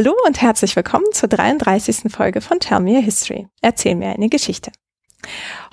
[0.00, 2.12] Hallo und herzlich willkommen zur 33.
[2.12, 3.48] Folge von Tell Me a History.
[3.62, 4.70] Erzähl mir eine Geschichte.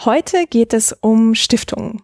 [0.04, 2.02] Heute geht es um Stiftungen.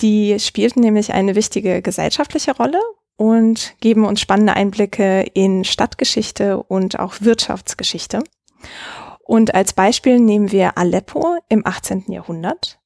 [0.00, 2.78] Die spielten nämlich eine wichtige gesellschaftliche Rolle
[3.16, 8.22] und geben uns spannende Einblicke in Stadtgeschichte und auch Wirtschaftsgeschichte.
[9.24, 12.12] Und als Beispiel nehmen wir Aleppo im 18.
[12.12, 12.80] Jahrhundert.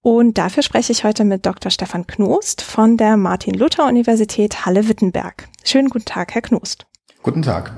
[0.00, 1.70] Und dafür spreche ich heute mit Dr.
[1.70, 5.50] Stefan Knost von der Martin-Luther-Universität Halle-Wittenberg.
[5.62, 6.86] Schönen guten Tag, Herr Knost.
[7.22, 7.74] Guten Tag.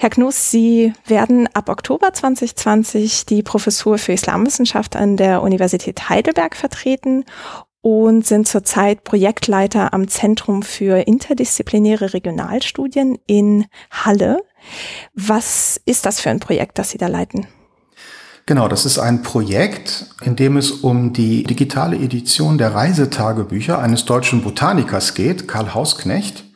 [0.00, 6.54] Herr Knus, Sie werden ab Oktober 2020 die Professur für Islamwissenschaft an der Universität Heidelberg
[6.54, 7.24] vertreten
[7.80, 14.44] und sind zurzeit Projektleiter am Zentrum für interdisziplinäre Regionalstudien in Halle.
[15.14, 17.48] Was ist das für ein Projekt, das Sie da leiten?
[18.46, 24.04] Genau, das ist ein Projekt, in dem es um die digitale Edition der Reisetagebücher eines
[24.04, 26.47] deutschen Botanikers geht, Karl Hausknecht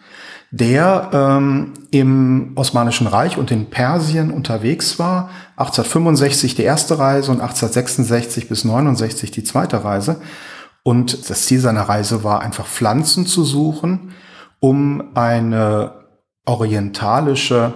[0.52, 5.30] der ähm, im Osmanischen Reich und in Persien unterwegs war.
[5.56, 10.20] 1865 die erste Reise und 1866 bis 69 die zweite Reise.
[10.82, 14.12] Und das Ziel seiner Reise war einfach Pflanzen zu suchen,
[14.60, 15.92] um eine
[16.44, 17.72] orientalische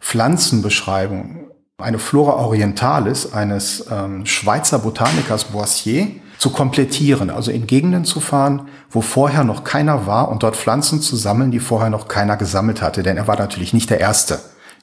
[0.00, 8.20] Pflanzenbeschreibung, eine Flora orientalis eines ähm, Schweizer Botanikers Boissier zu komplettieren, also in Gegenden zu
[8.20, 12.36] fahren, wo vorher noch keiner war und dort Pflanzen zu sammeln, die vorher noch keiner
[12.36, 13.02] gesammelt hatte.
[13.02, 14.38] Denn er war natürlich nicht der Erste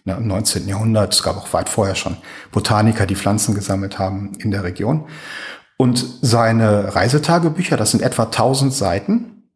[0.06, 0.68] ne, im 19.
[0.68, 1.14] Jahrhundert.
[1.14, 2.18] Es gab auch weit vorher schon
[2.52, 5.06] Botaniker, die Pflanzen gesammelt haben in der Region.
[5.78, 9.50] Und seine Reisetagebücher, das sind etwa 1000 Seiten,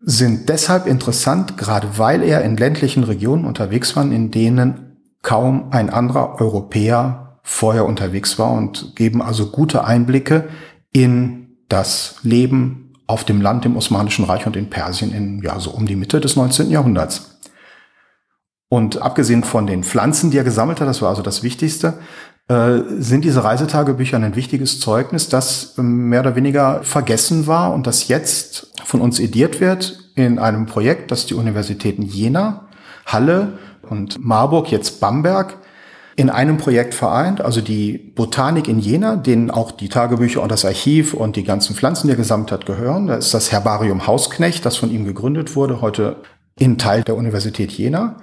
[0.00, 5.88] sind deshalb interessant, gerade weil er in ländlichen Regionen unterwegs war, in denen kaum ein
[5.88, 10.48] anderer Europäer vorher unterwegs war und geben also gute Einblicke
[10.90, 15.70] in das Leben auf dem Land im Osmanischen Reich und in Persien in, ja, so
[15.70, 16.70] um die Mitte des 19.
[16.70, 17.38] Jahrhunderts.
[18.70, 21.98] Und abgesehen von den Pflanzen, die er gesammelt hat, das war also das Wichtigste,
[22.48, 27.86] äh, sind diese Reisetagebücher ein wichtiges Zeugnis, das ähm, mehr oder weniger vergessen war und
[27.86, 32.68] das jetzt von uns ediert wird in einem Projekt, das die Universitäten Jena,
[33.04, 35.58] Halle und Marburg, jetzt Bamberg,
[36.16, 40.64] in einem Projekt vereint, also die Botanik in Jena, denen auch die Tagebücher und das
[40.64, 43.08] Archiv und die ganzen Pflanzen, die er gesammelt hat, gehören.
[43.08, 46.16] Da ist das Herbarium Hausknecht, das von ihm gegründet wurde, heute
[46.58, 48.16] in Teil der Universität Jena.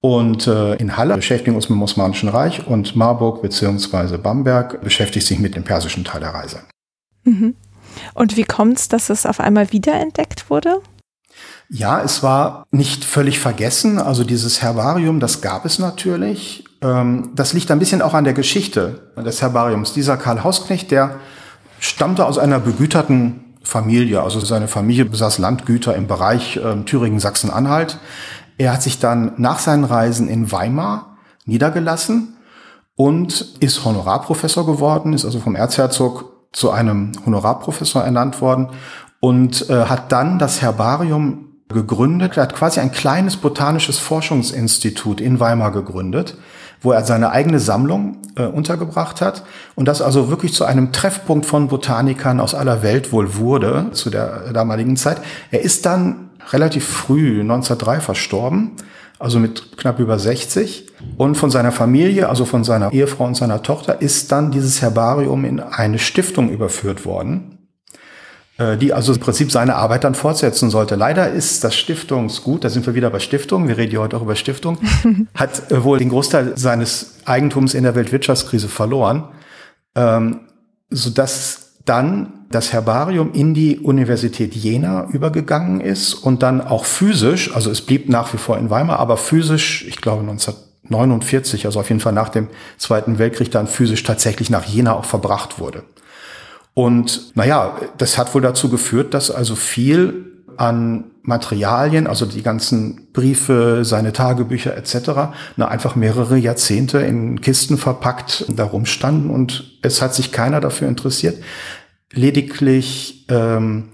[0.00, 4.18] Und äh, in Halle beschäftigen wir uns mit dem Osmanischen Reich und Marburg bzw.
[4.18, 6.60] Bamberg beschäftigt sich mit dem persischen Teil der Reise.
[7.24, 7.54] Mhm.
[8.14, 10.80] Und wie kommt es, dass es auf einmal wiederentdeckt wurde?
[11.68, 13.98] Ja, es war nicht völlig vergessen.
[13.98, 16.64] Also dieses Herbarium, das gab es natürlich.
[16.82, 19.92] Ähm, das liegt ein bisschen auch an der Geschichte des Herbariums.
[19.92, 21.16] Dieser Karl Hausknecht, der
[21.80, 24.22] stammte aus einer begüterten Familie.
[24.22, 27.98] Also seine Familie besaß Landgüter im Bereich ähm, Thüringen, Sachsen-Anhalt.
[28.58, 32.36] Er hat sich dann nach seinen Reisen in Weimar niedergelassen
[32.94, 38.70] und ist Honorarprofessor geworden, ist also vom Erzherzog zu einem Honorarprofessor ernannt worden
[39.20, 42.36] und äh, hat dann das Herbarium gegründet.
[42.36, 46.36] Er hat quasi ein kleines botanisches Forschungsinstitut in Weimar gegründet,
[46.82, 49.44] wo er seine eigene Sammlung äh, untergebracht hat
[49.74, 54.10] und das also wirklich zu einem Treffpunkt von Botanikern aus aller Welt wohl wurde zu
[54.10, 55.20] der damaligen Zeit.
[55.50, 58.72] Er ist dann relativ früh, 1903, verstorben,
[59.18, 60.86] also mit knapp über 60.
[61.16, 65.44] Und von seiner Familie, also von seiner Ehefrau und seiner Tochter, ist dann dieses Herbarium
[65.44, 67.55] in eine Stiftung überführt worden
[68.58, 70.94] die also im Prinzip seine Arbeit dann fortsetzen sollte.
[70.94, 74.22] Leider ist das Stiftungsgut, da sind wir wieder bei Stiftung, wir reden ja heute auch
[74.22, 74.78] über Stiftung,
[75.34, 79.24] hat äh, wohl den Großteil seines Eigentums in der Weltwirtschaftskrise verloren,
[79.94, 80.40] ähm,
[80.88, 87.70] sodass dann das Herbarium in die Universität Jena übergegangen ist und dann auch physisch, also
[87.70, 92.00] es blieb nach wie vor in Weimar, aber physisch, ich glaube 1949, also auf jeden
[92.00, 95.82] Fall nach dem Zweiten Weltkrieg, dann physisch tatsächlich nach Jena auch verbracht wurde.
[96.78, 103.08] Und naja, das hat wohl dazu geführt, dass also viel an Materialien, also die ganzen
[103.14, 110.02] Briefe, seine Tagebücher etc., na, einfach mehrere Jahrzehnte in Kisten verpackt darum standen und es
[110.02, 111.42] hat sich keiner dafür interessiert.
[112.12, 113.88] Lediglich ähm,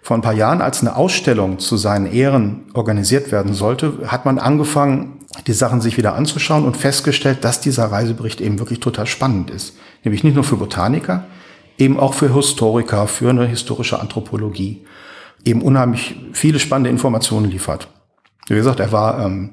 [0.00, 4.38] vor ein paar Jahren, als eine Ausstellung zu seinen Ehren organisiert werden sollte, hat man
[4.38, 9.50] angefangen, die Sachen sich wieder anzuschauen und festgestellt, dass dieser Reisebericht eben wirklich total spannend
[9.50, 9.76] ist.
[10.04, 11.24] Nämlich nicht nur für Botaniker,
[11.78, 14.84] eben auch für Historiker, für eine historische Anthropologie
[15.44, 17.88] eben unheimlich viele spannende Informationen liefert.
[18.48, 19.52] Wie gesagt, er war, ähm,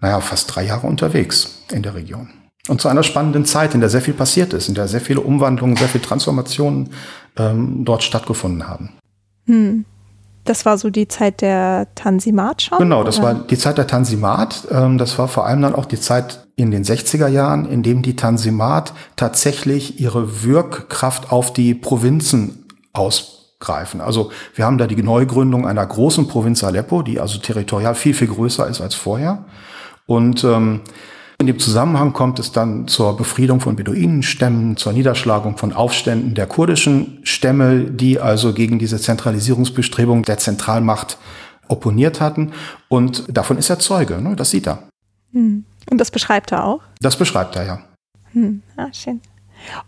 [0.00, 2.28] naja, fast drei Jahre unterwegs in der Region.
[2.68, 5.20] Und zu einer spannenden Zeit, in der sehr viel passiert ist, in der sehr viele
[5.20, 6.90] Umwandlungen, sehr viele Transformationen
[7.36, 8.90] ähm, dort stattgefunden haben.
[9.46, 9.84] Hm.
[10.46, 12.78] Das war so die Zeit der Tansimat schon?
[12.78, 13.26] Genau, das oder?
[13.26, 14.66] war die Zeit der Tansimat.
[14.70, 18.02] Ähm, das war vor allem dann auch die Zeit in den 60er Jahren, in dem
[18.02, 22.64] die Tansimat tatsächlich ihre Wirkkraft auf die Provinzen
[22.94, 24.00] ausgreifen.
[24.00, 28.28] Also wir haben da die Neugründung einer großen Provinz Aleppo, die also territorial viel, viel
[28.28, 29.44] größer ist als vorher.
[30.06, 30.80] Und ähm,
[31.38, 36.46] in dem Zusammenhang kommt es dann zur Befriedung von Beduinenstämmen, zur Niederschlagung von Aufständen der
[36.46, 41.18] kurdischen Stämme, die also gegen diese Zentralisierungsbestrebung der Zentralmacht
[41.68, 42.52] opponiert hatten.
[42.88, 44.34] Und davon ist er Zeuge, ne?
[44.34, 44.88] das sieht er.
[45.32, 45.64] Hm.
[45.90, 46.80] Und das beschreibt er auch?
[47.00, 47.78] Das beschreibt er, ja.
[48.32, 48.62] Hm.
[48.76, 49.20] Ah, schön.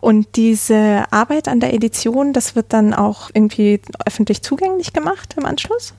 [0.00, 5.46] Und diese Arbeit an der Edition, das wird dann auch irgendwie öffentlich zugänglich gemacht im
[5.46, 5.94] Anschluss?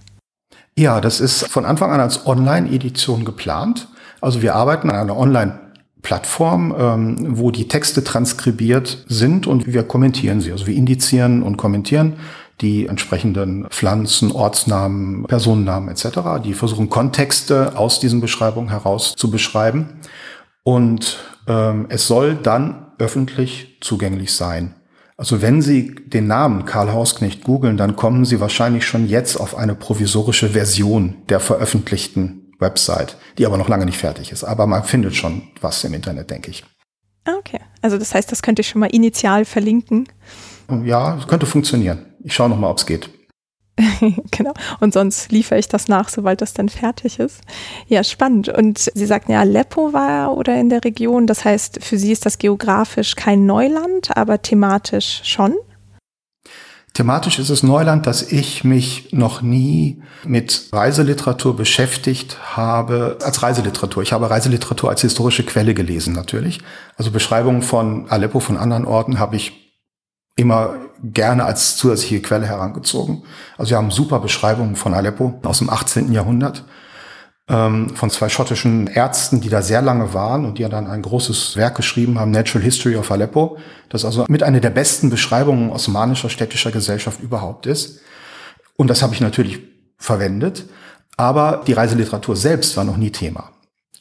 [0.78, 3.88] Ja, das ist von Anfang an als Online-Edition geplant.
[4.22, 10.42] Also wir arbeiten an einer Online-Plattform, ähm, wo die Texte transkribiert sind und wir kommentieren
[10.42, 10.52] sie.
[10.52, 12.14] Also wir indizieren und kommentieren
[12.62, 16.44] die entsprechenden Pflanzen, Ortsnamen, Personennamen etc.
[16.44, 20.00] Die versuchen Kontexte aus diesen Beschreibungen heraus zu beschreiben.
[20.64, 24.76] Und ähm, es soll dann öffentlich zugänglich sein.
[25.16, 29.58] Also wenn Sie den Namen Karl Hausknecht googeln, dann kommen Sie wahrscheinlich schon jetzt auf
[29.58, 34.44] eine provisorische Version der veröffentlichten Website, die aber noch lange nicht fertig ist.
[34.44, 36.64] Aber man findet schon was im Internet, denke ich.
[37.26, 37.60] Ah, okay.
[37.82, 40.08] Also das heißt, das könnte ich schon mal initial verlinken.
[40.84, 42.06] Ja, es könnte funktionieren.
[42.24, 43.10] Ich schaue noch mal, ob es geht.
[44.32, 44.54] genau.
[44.80, 47.42] Und sonst liefere ich das nach, sobald das dann fertig ist.
[47.88, 48.50] Ja, spannend.
[48.50, 51.28] Und Sie sagten ja, Aleppo war oder in der Region.
[51.28, 55.56] Das heißt, für Sie ist das geografisch kein Neuland, aber thematisch schon?
[56.94, 64.04] Thematisch ist es Neuland, dass ich mich noch nie mit Reiseliteratur beschäftigt habe, als Reiseliteratur.
[64.04, 66.60] Ich habe Reiseliteratur als historische Quelle gelesen natürlich.
[66.98, 69.54] Also Beschreibungen von Aleppo, von anderen Orten habe ich
[70.36, 73.24] immer gerne als zusätzliche Quelle herangezogen.
[73.58, 76.12] Also wir haben super Beschreibungen von Aleppo aus dem 18.
[76.12, 76.64] Jahrhundert
[77.50, 81.56] ähm, von zwei schottischen Ärzten, die da sehr lange waren und die dann ein großes
[81.56, 83.58] Werk geschrieben haben, Natural History of Aleppo,
[83.90, 88.02] das also mit einer der besten Beschreibungen osmanischer städtischer Gesellschaft überhaupt ist.
[88.76, 89.60] Und das habe ich natürlich
[89.98, 90.66] verwendet,
[91.18, 93.50] aber die Reiseliteratur selbst war noch nie Thema.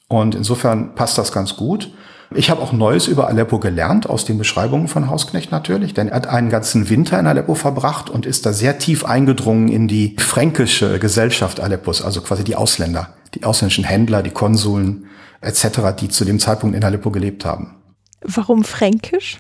[0.08, 1.90] Und insofern passt das ganz gut.
[2.34, 6.16] Ich habe auch Neues über Aleppo gelernt, aus den Beschreibungen von Hausknecht natürlich, denn er
[6.16, 10.14] hat einen ganzen Winter in Aleppo verbracht und ist da sehr tief eingedrungen in die
[10.18, 15.06] fränkische Gesellschaft Aleppos, also quasi die Ausländer, die ausländischen Händler, die Konsuln
[15.40, 17.76] etc., die zu dem Zeitpunkt in Aleppo gelebt haben.
[18.20, 19.38] Warum fränkisch?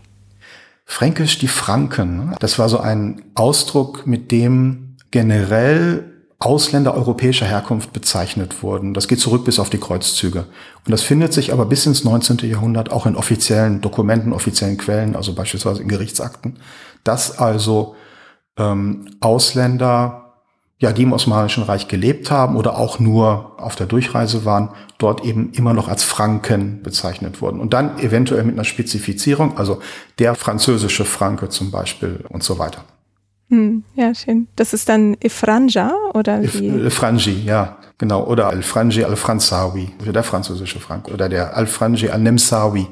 [0.86, 2.34] Fränkisch, die Franken.
[2.40, 8.94] Das war so ein Ausdruck, mit dem generell Ausländer europäischer Herkunft bezeichnet wurden.
[8.94, 10.46] Das geht zurück bis auf die Kreuzzüge.
[10.84, 12.38] Und das findet sich aber bis ins 19.
[12.48, 16.58] Jahrhundert auch in offiziellen Dokumenten, offiziellen Quellen, also beispielsweise in Gerichtsakten,
[17.02, 17.96] dass also
[18.56, 20.34] ähm, Ausländer,
[20.78, 25.24] ja, die im Osmanischen Reich gelebt haben oder auch nur auf der Durchreise waren, dort
[25.24, 27.58] eben immer noch als Franken bezeichnet wurden.
[27.58, 29.80] Und dann eventuell mit einer Spezifizierung, also
[30.20, 32.84] der französische Franke zum Beispiel und so weiter.
[33.48, 34.48] Hm, ja, schön.
[34.56, 36.68] Das ist dann Ifranja oder wie?
[36.68, 38.26] Ifrangi, ja, genau.
[38.26, 41.08] Oder Al-Franji al-Franzawi, der französische Frank.
[41.08, 42.86] Oder der Al-Franji al-Nemsawi,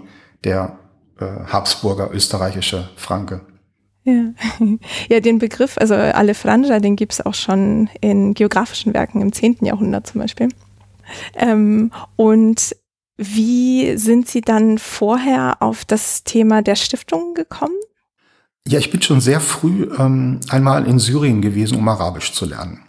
[0.44, 0.78] der
[1.20, 3.42] äh, Habsburger österreichische Franke.
[4.06, 4.32] Ja.
[5.08, 9.58] ja, den Begriff, also Alefranja, den gibt es auch schon in geografischen Werken im 10.
[9.62, 10.48] Jahrhundert zum Beispiel.
[11.34, 12.76] Ähm, und
[13.16, 17.74] wie sind Sie dann vorher auf das Thema der Stiftung gekommen?
[18.68, 22.82] Ja, ich bin schon sehr früh ähm, einmal in Syrien gewesen, um Arabisch zu lernen.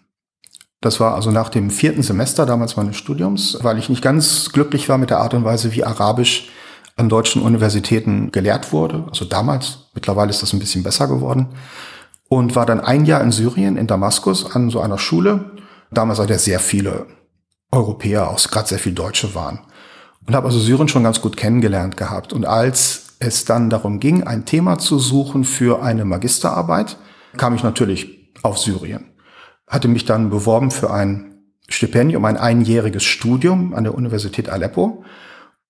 [0.81, 4.89] Das war also nach dem vierten Semester damals meines Studiums, weil ich nicht ganz glücklich
[4.89, 6.49] war mit der Art und Weise, wie Arabisch
[6.95, 9.05] an deutschen Universitäten gelehrt wurde.
[9.07, 11.49] Also damals, mittlerweile ist das ein bisschen besser geworden.
[12.27, 15.51] Und war dann ein Jahr in Syrien, in Damaskus, an so einer Schule.
[15.91, 17.05] Damals hatte er sehr viele
[17.71, 19.59] Europäer, auch gerade sehr viele Deutsche waren.
[20.25, 22.33] Und habe also Syrien schon ganz gut kennengelernt gehabt.
[22.33, 26.97] Und als es dann darum ging, ein Thema zu suchen für eine Magisterarbeit,
[27.37, 29.11] kam ich natürlich auf Syrien.
[29.67, 31.35] Hatte mich dann beworben für ein
[31.67, 35.03] Stipendium, ein einjähriges Studium an der Universität Aleppo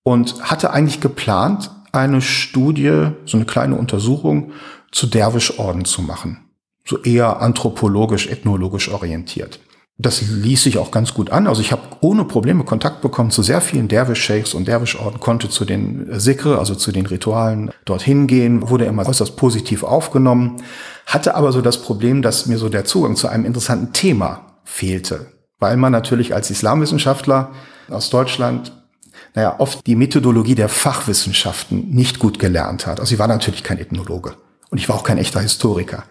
[0.02, 4.52] und hatte eigentlich geplant, eine Studie, so eine kleine Untersuchung
[4.92, 6.44] zu Derwischorden zu machen.
[6.84, 9.60] So eher anthropologisch, ethnologisch orientiert.
[10.00, 11.48] Das ließ sich auch ganz gut an.
[11.48, 15.64] Also ich habe ohne Probleme Kontakt bekommen zu sehr vielen Derwisch-Sheikhs und Derwisch-Orden, konnte zu
[15.64, 20.62] den Sikre, also zu den Ritualen dorthin gehen, wurde immer äußerst positiv aufgenommen,
[21.06, 25.32] hatte aber so das Problem, dass mir so der Zugang zu einem interessanten Thema fehlte,
[25.58, 27.50] weil man natürlich als Islamwissenschaftler
[27.90, 28.72] aus Deutschland
[29.34, 33.00] naja, oft die Methodologie der Fachwissenschaften nicht gut gelernt hat.
[33.00, 34.34] Also ich war natürlich kein Ethnologe
[34.70, 36.04] und ich war auch kein echter Historiker.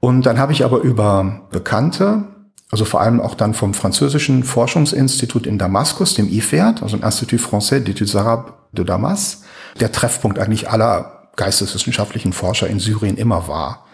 [0.00, 2.24] Und dann habe ich aber über Bekannte
[2.72, 7.38] Also vor allem auch dann vom französischen Forschungsinstitut in Damaskus, dem IFEAD, also im Institut
[7.38, 9.42] Français d'études Arabes de Damas,
[9.78, 13.84] der Treffpunkt eigentlich aller geisteswissenschaftlichen Forscher in Syrien immer war.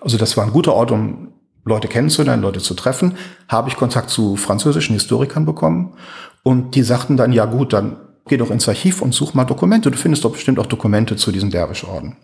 [0.00, 1.32] Also das war ein guter Ort, um
[1.64, 3.16] Leute kennenzulernen, Leute zu treffen.
[3.48, 5.94] Habe ich Kontakt zu französischen Historikern bekommen
[6.44, 7.96] und die sagten dann, ja gut, dann
[8.28, 9.90] geh doch ins Archiv und such mal Dokumente.
[9.90, 12.16] Du findest doch bestimmt auch Dokumente zu diesem Derwischorden.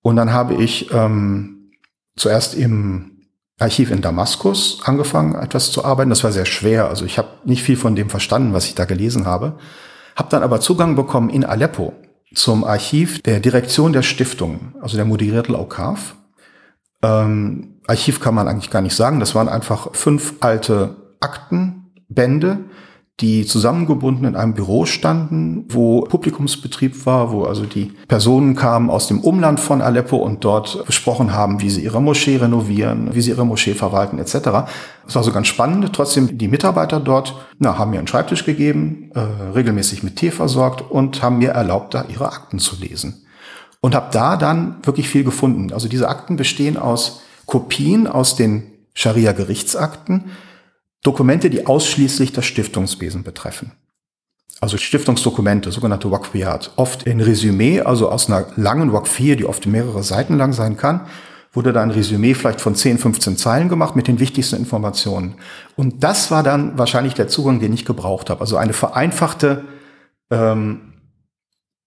[0.00, 1.70] Und dann habe ich ähm,
[2.16, 3.12] zuerst im
[3.58, 6.10] Archiv in Damaskus angefangen, etwas zu arbeiten.
[6.10, 6.88] Das war sehr schwer.
[6.88, 9.58] Also ich habe nicht viel von dem verstanden, was ich da gelesen habe.
[10.16, 11.92] Habe dann aber Zugang bekommen in Aleppo
[12.34, 16.16] zum Archiv der Direktion der Stiftung, also der Moderierte Aukav.
[17.02, 19.20] Ähm, Archiv kann man eigentlich gar nicht sagen.
[19.20, 22.58] Das waren einfach fünf alte Aktenbände,
[23.22, 29.06] die zusammengebunden in einem Büro standen, wo Publikumsbetrieb war, wo also die Personen kamen aus
[29.06, 33.30] dem Umland von Aleppo und dort besprochen haben, wie sie ihre Moschee renovieren, wie sie
[33.30, 34.32] ihre Moschee verwalten etc.
[35.06, 35.92] Das war so ganz spannend.
[35.92, 40.82] Trotzdem, die Mitarbeiter dort na, haben mir einen Schreibtisch gegeben, äh, regelmäßig mit Tee versorgt
[40.90, 43.24] und haben mir erlaubt, da ihre Akten zu lesen.
[43.80, 45.72] Und habe da dann wirklich viel gefunden.
[45.72, 48.64] Also diese Akten bestehen aus Kopien aus den
[48.94, 50.24] Scharia-Gerichtsakten,
[51.02, 53.72] Dokumente, die ausschließlich das Stiftungswesen betreffen.
[54.60, 56.72] Also Stiftungsdokumente, sogenannte Waqfiyat.
[56.76, 61.00] Oft in Resümee, also aus einer langen Waqfiyah, die oft mehrere Seiten lang sein kann,
[61.52, 65.34] wurde da ein Resümee vielleicht von 10, 15 Zeilen gemacht mit den wichtigsten Informationen.
[65.76, 68.40] Und das war dann wahrscheinlich der Zugang, den ich gebraucht habe.
[68.40, 69.64] Also eine vereinfachte
[70.30, 70.91] ähm,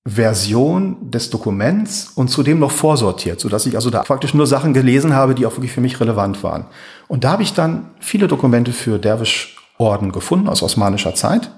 [0.08, 4.74] Version des Dokuments und zudem noch vorsortiert, so dass ich also da faktisch nur Sachen
[4.74, 6.66] gelesen habe, die auch wirklich für mich relevant waren.
[7.08, 11.50] Und da habe ich dann viele Dokumente für Derwisch-Orden gefunden aus osmanischer Zeit,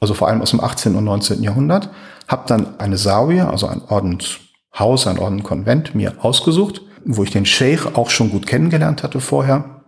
[0.00, 0.96] also vor allem aus dem 18.
[0.96, 1.42] und 19.
[1.42, 1.90] Jahrhundert,
[2.28, 7.90] habe dann eine Zawiya, also ein Ordenshaus, ein Ordenkonvent mir ausgesucht, wo ich den Sheikh
[7.92, 9.82] auch schon gut kennengelernt hatte vorher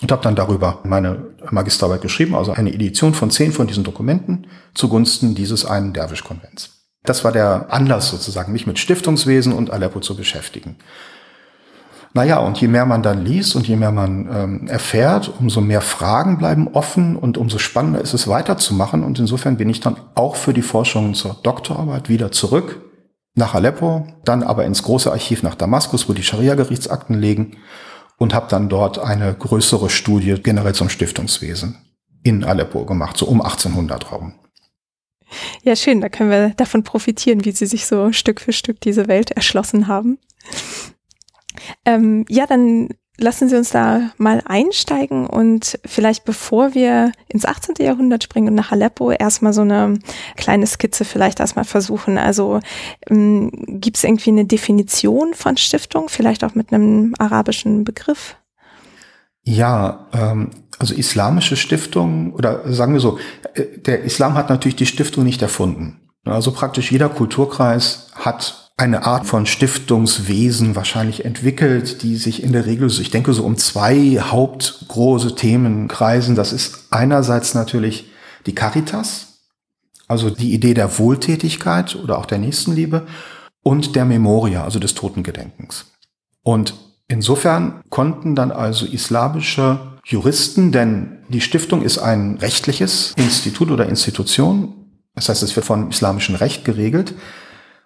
[0.00, 4.46] und habe dann darüber meine Magisterarbeit geschrieben, also eine Edition von zehn von diesen Dokumenten
[4.72, 6.81] zugunsten dieses einen Derwisch-Konvents.
[7.04, 10.76] Das war der Anlass sozusagen, mich mit Stiftungswesen und Aleppo zu beschäftigen.
[12.14, 15.80] Naja, und je mehr man dann liest und je mehr man ähm, erfährt, umso mehr
[15.80, 19.02] Fragen bleiben offen und umso spannender ist es weiterzumachen.
[19.02, 22.82] Und insofern bin ich dann auch für die Forschung zur Doktorarbeit wieder zurück
[23.34, 27.56] nach Aleppo, dann aber ins große Archiv nach Damaskus, wo die Scharia-Gerichtsakten liegen
[28.18, 31.78] und habe dann dort eine größere Studie generell zum Stiftungswesen
[32.22, 34.34] in Aleppo gemacht, so um 1800 Raum.
[35.62, 39.08] Ja, schön, da können wir davon profitieren, wie Sie sich so Stück für Stück diese
[39.08, 40.18] Welt erschlossen haben.
[41.84, 47.76] Ähm, ja, dann lassen Sie uns da mal einsteigen und vielleicht bevor wir ins 18.
[47.78, 49.98] Jahrhundert springen und nach Aleppo erstmal so eine
[50.36, 52.18] kleine Skizze vielleicht erstmal versuchen.
[52.18, 52.60] Also
[53.08, 58.36] ähm, gibt es irgendwie eine Definition von Stiftung, vielleicht auch mit einem arabischen Begriff?
[59.44, 63.18] Ja, ähm, also islamische Stiftung oder sagen wir so,
[63.54, 66.00] äh, der Islam hat natürlich die Stiftung nicht erfunden.
[66.24, 72.66] Also praktisch jeder Kulturkreis hat eine Art von Stiftungswesen wahrscheinlich entwickelt, die sich in der
[72.66, 76.36] Regel, ich denke, so um zwei hauptgroße Themen kreisen.
[76.36, 78.10] Das ist einerseits natürlich
[78.46, 79.40] die Caritas,
[80.08, 83.06] also die Idee der Wohltätigkeit oder auch der Nächstenliebe
[83.62, 85.86] und der Memoria, also des Totengedenkens.
[86.42, 86.74] Und
[87.08, 94.82] Insofern konnten dann also islamische Juristen, denn die Stiftung ist ein rechtliches Institut oder Institution,
[95.14, 97.14] das heißt, es wird von islamischem Recht geregelt,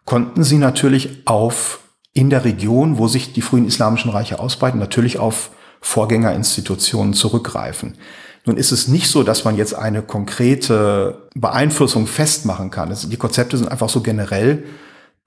[0.04, 1.80] konnten sie natürlich auf
[2.12, 7.98] in der Region, wo sich die frühen islamischen Reiche ausbreiten, natürlich auf Vorgängerinstitutionen zurückgreifen.
[8.46, 12.96] Nun ist es nicht so, dass man jetzt eine konkrete Beeinflussung festmachen kann.
[13.10, 14.64] Die Konzepte sind einfach so generell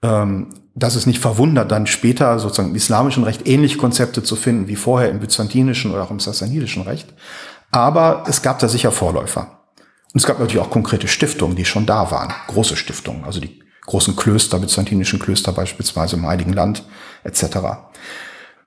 [0.02, 4.68] ähm, dass es nicht verwundert, dann später sozusagen im islamischen Recht ähnliche Konzepte zu finden
[4.68, 7.12] wie vorher im byzantinischen oder auch im sassanidischen Recht.
[7.70, 9.60] Aber es gab da sicher Vorläufer.
[10.12, 12.32] Und es gab natürlich auch konkrete Stiftungen, die schon da waren.
[12.48, 16.84] Große Stiftungen, also die großen Klöster, byzantinischen Klöster beispielsweise im Heiligen Land
[17.24, 17.44] etc.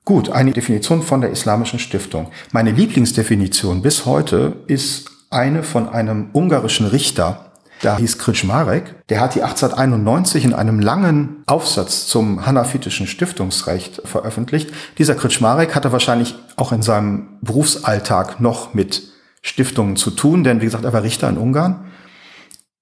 [0.06, 2.30] Gut, eine Definition von der islamischen Stiftung.
[2.52, 7.53] Meine Lieblingsdefinition bis heute ist eine von einem ungarischen Richter,
[7.84, 14.72] da hieß Kritschmarek, der hat die 1891 in einem langen Aufsatz zum hanafitischen Stiftungsrecht veröffentlicht.
[14.98, 19.04] Dieser Kritschmarek hatte wahrscheinlich auch in seinem Berufsalltag noch mit
[19.42, 21.92] Stiftungen zu tun, denn wie gesagt, er war Richter in Ungarn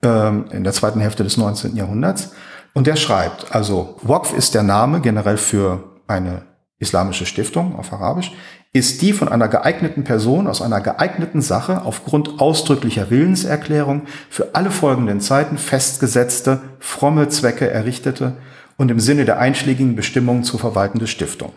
[0.03, 1.75] ähm, in der zweiten Hälfte des 19.
[1.75, 2.34] Jahrhunderts.
[2.74, 6.43] Und der schreibt, also Waqf ist der Name generell für eine
[6.77, 8.31] islamische Stiftung auf Arabisch,
[8.74, 14.72] ist die von einer geeigneten Person aus einer geeigneten Sache aufgrund ausdrücklicher Willenserklärung für alle
[14.72, 18.38] folgenden Zeiten festgesetzte, fromme Zwecke errichtete
[18.78, 21.51] und im Sinne der einschlägigen Bestimmungen zu verwaltende Stiftung.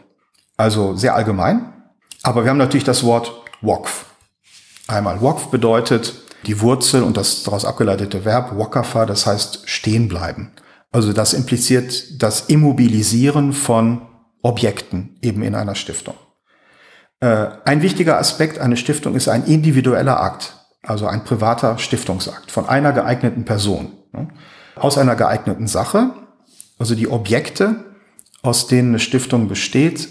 [0.56, 1.72] Also sehr allgemein.
[2.22, 4.06] Aber wir haben natürlich das Wort Wokf.
[4.88, 6.14] Einmal Wokf bedeutet
[6.46, 10.50] die Wurzel und das daraus abgeleitete Verb Wakafa, das heißt stehen bleiben.
[10.90, 14.02] Also das impliziert das Immobilisieren von
[14.42, 16.14] Objekten eben in einer Stiftung.
[17.20, 22.68] Äh, ein wichtiger Aspekt einer Stiftung ist ein individueller Akt, also ein privater Stiftungsakt von
[22.68, 24.28] einer geeigneten Person, ne?
[24.76, 26.10] aus einer geeigneten Sache.
[26.78, 27.84] Also die Objekte,
[28.42, 30.08] aus denen eine Stiftung besteht,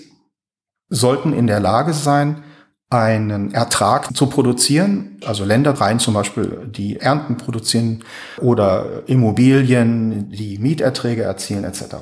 [0.90, 2.44] sollten in der Lage sein,
[2.90, 8.04] einen Ertrag zu produzieren, also Ländereien zum Beispiel, die Ernten produzieren
[8.40, 11.96] oder Immobilien, die Mieterträge erzielen etc.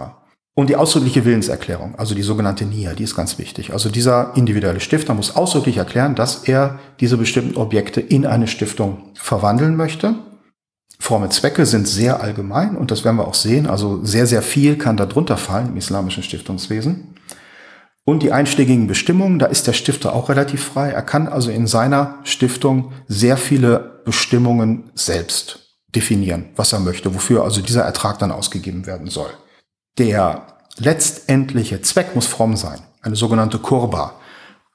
[0.61, 3.73] Und die ausdrückliche Willenserklärung, also die sogenannte NIA, die ist ganz wichtig.
[3.73, 9.09] Also dieser individuelle Stifter muss ausdrücklich erklären, dass er diese bestimmten Objekte in eine Stiftung
[9.15, 10.13] verwandeln möchte.
[10.99, 13.65] Formen Zwecke sind sehr allgemein und das werden wir auch sehen.
[13.65, 17.15] Also sehr, sehr viel kann darunter fallen im islamischen Stiftungswesen.
[18.05, 20.91] Und die einschlägigen Bestimmungen, da ist der Stifter auch relativ frei.
[20.91, 27.43] Er kann also in seiner Stiftung sehr viele Bestimmungen selbst definieren, was er möchte, wofür
[27.43, 29.31] also dieser Ertrag dann ausgegeben werden soll.
[29.97, 34.15] Der letztendliche Zweck muss fromm sein, eine sogenannte Kurba.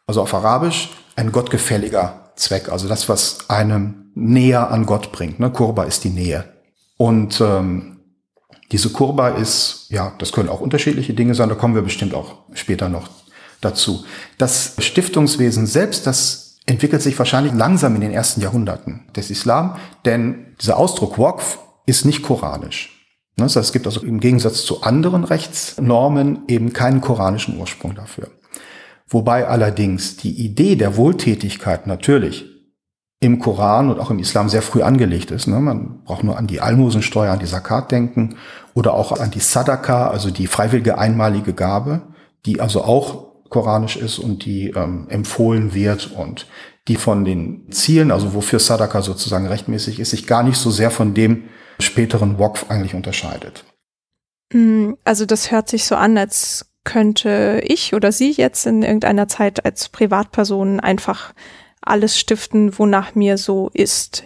[0.06, 5.40] Also auf Arabisch ein gottgefälliger Zweck, also das, was einem näher an Gott bringt.
[5.40, 5.50] Ne?
[5.50, 6.44] Kurba ist die Nähe.
[6.96, 8.00] Und ähm,
[8.72, 12.36] diese Kurba ist, ja, das können auch unterschiedliche Dinge sein, da kommen wir bestimmt auch
[12.54, 13.08] später noch
[13.60, 14.04] dazu.
[14.38, 20.54] Das Stiftungswesen selbst, das entwickelt sich wahrscheinlich langsam in den ersten Jahrhunderten des Islam, denn
[20.60, 22.95] dieser Ausdruck Waqf ist nicht koranisch.
[23.36, 28.28] Das heißt, es gibt also im Gegensatz zu anderen Rechtsnormen eben keinen koranischen Ursprung dafür.
[29.08, 32.46] Wobei allerdings die Idee der Wohltätigkeit natürlich
[33.20, 35.46] im Koran und auch im Islam sehr früh angelegt ist.
[35.46, 35.60] Ne?
[35.60, 38.36] Man braucht nur an die Almosensteuer, an die Zakat denken
[38.74, 42.02] oder auch an die Sadaka, also die freiwillige einmalige Gabe,
[42.44, 46.46] die also auch koranisch ist und die ähm, empfohlen wird und
[46.88, 50.90] die von den Zielen, also wofür Sadaka sozusagen rechtmäßig ist, sich gar nicht so sehr
[50.90, 51.44] von dem
[51.78, 53.64] späteren Wokf eigentlich unterscheidet.
[54.52, 59.28] Mm, also das hört sich so an, als könnte ich oder Sie jetzt in irgendeiner
[59.28, 61.34] Zeit als Privatperson einfach
[61.82, 64.24] alles stiften, wonach mir so ist.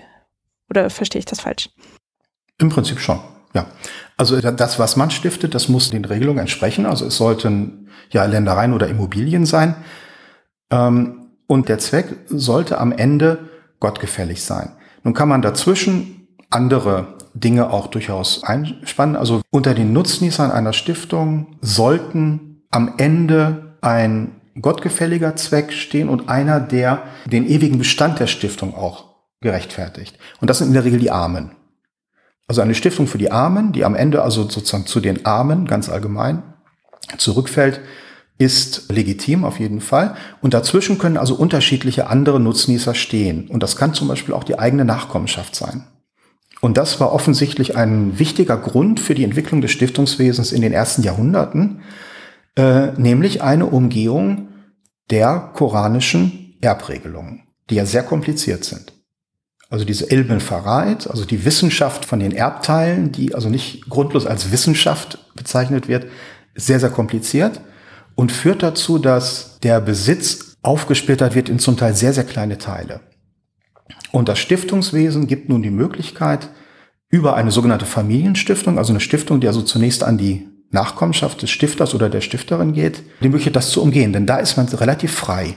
[0.68, 1.70] Oder verstehe ich das falsch?
[2.58, 3.20] Im Prinzip schon,
[3.54, 3.66] ja.
[4.16, 6.84] Also das, was man stiftet, das muss den Regelungen entsprechen.
[6.84, 9.74] Also es sollten ja Ländereien oder Immobilien sein.
[10.70, 13.48] Ähm, und der Zweck sollte am Ende
[13.80, 14.76] gottgefällig sein.
[15.02, 19.16] Nun kann man dazwischen andere Dinge auch durchaus einspannen.
[19.16, 26.60] Also unter den Nutznießern einer Stiftung sollten am Ende ein gottgefälliger Zweck stehen und einer,
[26.60, 30.18] der den ewigen Bestand der Stiftung auch gerechtfertigt.
[30.40, 31.52] Und das sind in der Regel die Armen.
[32.46, 35.88] Also eine Stiftung für die Armen, die am Ende also sozusagen zu den Armen ganz
[35.88, 36.42] allgemein
[37.16, 37.80] zurückfällt,
[38.38, 40.16] ist legitim auf jeden Fall.
[40.40, 43.48] Und dazwischen können also unterschiedliche andere Nutznießer stehen.
[43.48, 45.84] Und das kann zum Beispiel auch die eigene Nachkommenschaft sein.
[46.60, 51.02] Und das war offensichtlich ein wichtiger Grund für die Entwicklung des Stiftungswesens in den ersten
[51.02, 51.80] Jahrhunderten,
[52.56, 54.48] äh, nämlich eine Umgehung
[55.10, 58.92] der koranischen Erbregelungen, die ja sehr kompliziert sind.
[59.70, 64.50] Also diese Ilmen Fareit, also die Wissenschaft von den Erbteilen, die also nicht grundlos als
[64.50, 66.06] Wissenschaft bezeichnet wird,
[66.56, 67.60] sehr, sehr kompliziert
[68.16, 73.00] und führt dazu, dass der Besitz aufgesplittert wird in zum Teil sehr, sehr kleine Teile.
[74.12, 76.50] Und das Stiftungswesen gibt nun die Möglichkeit,
[77.08, 81.94] über eine sogenannte Familienstiftung, also eine Stiftung, die also zunächst an die Nachkommenschaft des Stifters
[81.94, 84.12] oder der Stifterin geht, die Möglichkeit, das zu umgehen.
[84.12, 85.56] Denn da ist man relativ frei.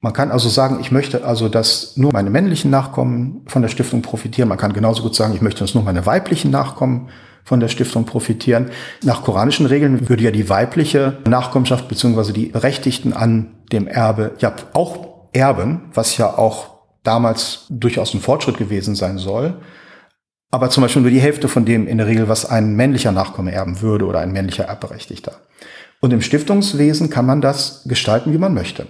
[0.00, 4.00] Man kann also sagen, ich möchte also, dass nur meine männlichen Nachkommen von der Stiftung
[4.00, 4.48] profitieren.
[4.48, 7.10] Man kann genauso gut sagen, ich möchte, dass nur meine weiblichen Nachkommen
[7.44, 8.70] von der Stiftung profitieren.
[9.02, 14.54] Nach koranischen Regeln würde ja die weibliche Nachkommenschaft beziehungsweise die Berechtigten an dem Erbe ja
[14.72, 19.60] auch erben, was ja auch damals durchaus ein Fortschritt gewesen sein soll.
[20.50, 23.52] Aber zum Beispiel nur die Hälfte von dem in der Regel, was ein männlicher Nachkomme
[23.52, 25.38] erben würde oder ein männlicher Erbberechtigter.
[26.00, 28.86] Und im Stiftungswesen kann man das gestalten, wie man möchte.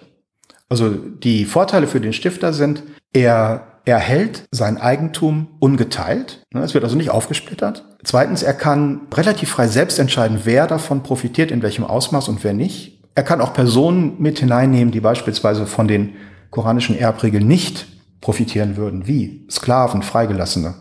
[0.68, 6.44] Also die Vorteile für den Stifter sind, er erhält sein Eigentum ungeteilt.
[6.52, 7.84] Ne, es wird also nicht aufgesplittert.
[8.04, 12.52] Zweitens, er kann relativ frei selbst entscheiden, wer davon profitiert, in welchem Ausmaß und wer
[12.52, 13.00] nicht.
[13.14, 16.14] Er kann auch Personen mit hineinnehmen, die beispielsweise von den
[16.50, 17.86] koranischen Erbregeln nicht
[18.20, 20.74] profitieren würden, wie Sklaven, Freigelassene,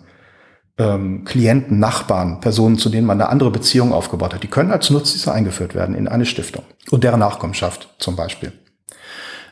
[0.77, 4.43] ähm, Klienten, Nachbarn, Personen, zu denen man eine andere Beziehung aufgebaut hat.
[4.43, 8.53] Die können als Nutznießer eingeführt werden in eine Stiftung und deren Nachkommenschaft zum Beispiel.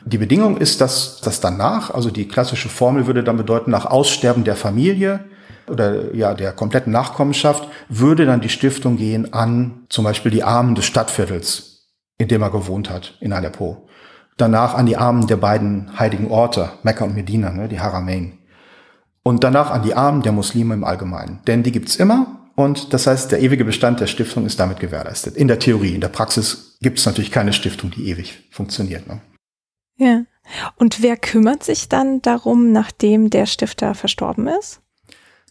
[0.04, 4.44] Die Bedingung ist, dass das danach, also die klassische Formel würde dann bedeuten, nach Aussterben
[4.44, 5.24] der Familie
[5.68, 10.74] oder ja der kompletten Nachkommenschaft würde dann die Stiftung gehen an zum Beispiel die Armen
[10.74, 13.87] des Stadtviertels, in dem er gewohnt hat, in Aleppo.
[14.38, 18.38] Danach an die Armen der beiden heiligen Orte, Mekka und Medina, ne, die Haramain.
[19.22, 21.40] Und danach an die Armen der Muslime im Allgemeinen.
[21.46, 25.36] Denn die gibt's immer und das heißt, der ewige Bestand der Stiftung ist damit gewährleistet.
[25.36, 29.06] In der Theorie, in der Praxis gibt es natürlich keine Stiftung, die ewig funktioniert.
[29.06, 29.20] Ne?
[29.96, 30.22] Ja.
[30.74, 34.80] Und wer kümmert sich dann darum, nachdem der Stifter verstorben ist?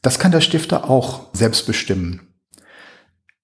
[0.02, 2.34] Das kann der Stifter auch selbst bestimmen.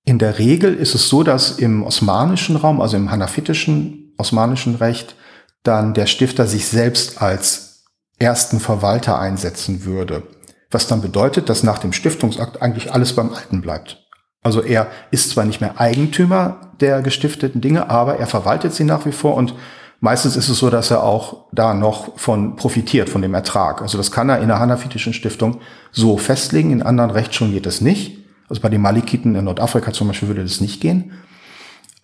[0.03, 5.15] In der Regel ist es so, dass im osmanischen Raum, also im hanafitischen osmanischen Recht,
[5.63, 7.85] dann der Stifter sich selbst als
[8.19, 10.23] ersten Verwalter einsetzen würde.
[10.69, 14.03] Was dann bedeutet, dass nach dem Stiftungsakt eigentlich alles beim Alten bleibt.
[14.41, 19.05] Also er ist zwar nicht mehr Eigentümer der gestifteten Dinge, aber er verwaltet sie nach
[19.05, 19.55] wie vor und
[20.01, 23.81] meistens ist es so, dass er auch da noch von profitiert, von dem Ertrag.
[23.81, 27.79] Also das kann er in der hanafitischen Stiftung so festlegen, in anderen Rechtsschulen geht das
[27.79, 28.17] nicht.
[28.49, 31.13] Also bei den Malikiten in Nordafrika zum Beispiel würde das nicht gehen.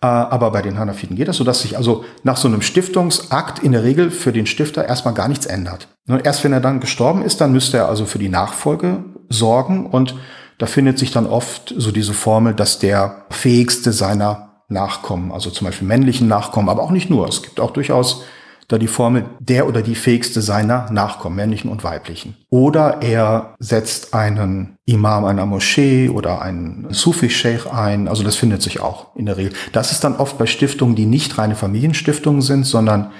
[0.02, 3.72] Äh, aber bei den Hanafiten geht das, sodass sich also nach so einem Stiftungsakt in
[3.72, 5.88] der Regel für den Stifter erstmal gar nichts ändert.
[6.08, 9.86] Und erst wenn er dann gestorben ist, dann müsste er also für die Nachfolge sorgen
[9.86, 10.14] und
[10.58, 15.66] da findet sich dann oft so diese Formel, dass der fähigste seiner Nachkommen, also zum
[15.66, 17.28] Beispiel männlichen Nachkommen, aber auch nicht nur.
[17.28, 18.24] Es gibt auch durchaus
[18.70, 22.36] da die Formel der oder die fähigste seiner Nachkommen, männlichen und weiblichen.
[22.50, 28.06] Oder er setzt einen Imam einer Moschee oder einen Sufi-Sheikh ein.
[28.06, 29.52] Also das findet sich auch in der Regel.
[29.72, 33.10] Das ist dann oft bei Stiftungen, die nicht reine Familienstiftungen sind, sondern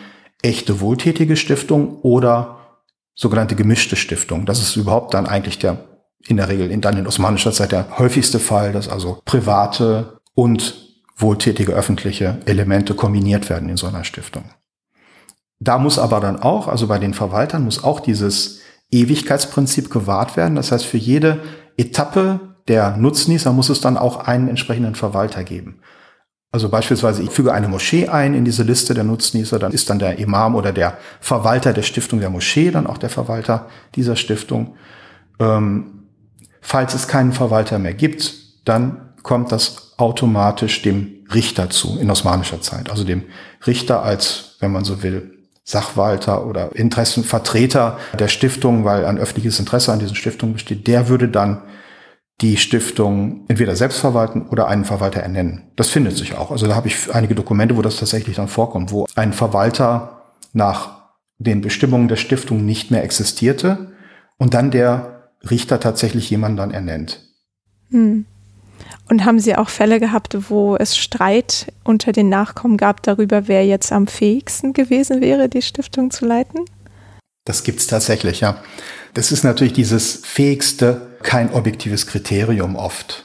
[0.41, 2.59] echte wohltätige Stiftungen oder
[3.17, 4.47] sogenannte gemischte Stiftungen.
[4.47, 5.79] Das ist überhaupt dann eigentlich der
[6.29, 10.75] in der Regel in, dann in osmanischer Zeit der häufigste Fall, dass also private und
[11.17, 14.45] wohltätige öffentliche Elemente kombiniert werden in so einer Stiftung.
[15.61, 20.57] Da muss aber dann auch, also bei den Verwaltern muss auch dieses Ewigkeitsprinzip gewahrt werden.
[20.57, 21.41] Das heißt, für jede
[21.77, 25.81] Etappe der Nutznießer muss es dann auch einen entsprechenden Verwalter geben.
[26.53, 30.01] Also beispielsweise, ich füge eine Moschee ein in diese Liste der Nutznießer, dann ist dann
[30.01, 34.75] der Imam oder der Verwalter der Stiftung der Moschee dann auch der Verwalter dieser Stiftung.
[35.39, 36.09] Ähm,
[36.61, 42.61] falls es keinen Verwalter mehr gibt, dann kommt das automatisch dem Richter zu in osmanischer
[42.61, 42.91] Zeit.
[42.91, 43.25] Also dem
[43.67, 49.93] Richter als, wenn man so will, Sachwalter oder Interessenvertreter der Stiftung, weil ein öffentliches Interesse
[49.93, 51.63] an diesen Stiftungen besteht, der würde dann
[52.41, 55.71] die Stiftung entweder selbst verwalten oder einen Verwalter ernennen.
[55.77, 56.51] Das findet sich auch.
[56.51, 61.01] Also da habe ich einige Dokumente, wo das tatsächlich dann vorkommt, wo ein Verwalter nach
[61.39, 63.93] den Bestimmungen der Stiftung nicht mehr existierte
[64.39, 67.27] und dann der Richter tatsächlich jemanden dann ernennt.
[67.91, 68.27] Hm.
[69.11, 73.67] Und haben Sie auch Fälle gehabt, wo es Streit unter den Nachkommen gab darüber, wer
[73.67, 76.61] jetzt am fähigsten gewesen wäre, die Stiftung zu leiten?
[77.45, 78.63] Das gibt's tatsächlich, ja.
[79.15, 83.25] Das ist natürlich dieses fähigste kein objektives Kriterium oft,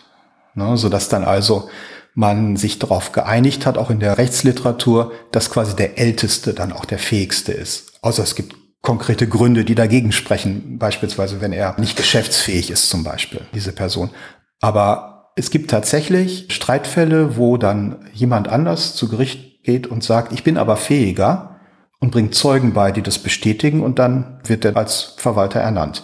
[0.55, 1.69] ne, sodass dann also
[2.15, 6.85] man sich darauf geeinigt hat, auch in der Rechtsliteratur, dass quasi der Älteste dann auch
[6.85, 7.99] der Fähigste ist.
[8.01, 13.03] Außer es gibt konkrete Gründe, die dagegen sprechen, beispielsweise wenn er nicht geschäftsfähig ist zum
[13.03, 14.09] Beispiel, diese Person.
[14.61, 20.43] Aber es gibt tatsächlich Streitfälle, wo dann jemand anders zu Gericht geht und sagt, ich
[20.43, 21.59] bin aber fähiger
[21.99, 26.03] und bringt Zeugen bei, die das bestätigen und dann wird er als Verwalter ernannt.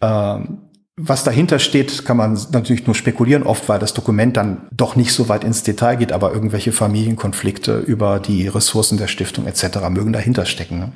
[0.00, 4.94] Ähm, was dahinter steht, kann man natürlich nur spekulieren, oft weil das Dokument dann doch
[4.94, 9.88] nicht so weit ins Detail geht, aber irgendwelche Familienkonflikte über die Ressourcen der Stiftung etc.
[9.90, 10.78] mögen dahinter stecken.
[10.78, 10.92] Ne?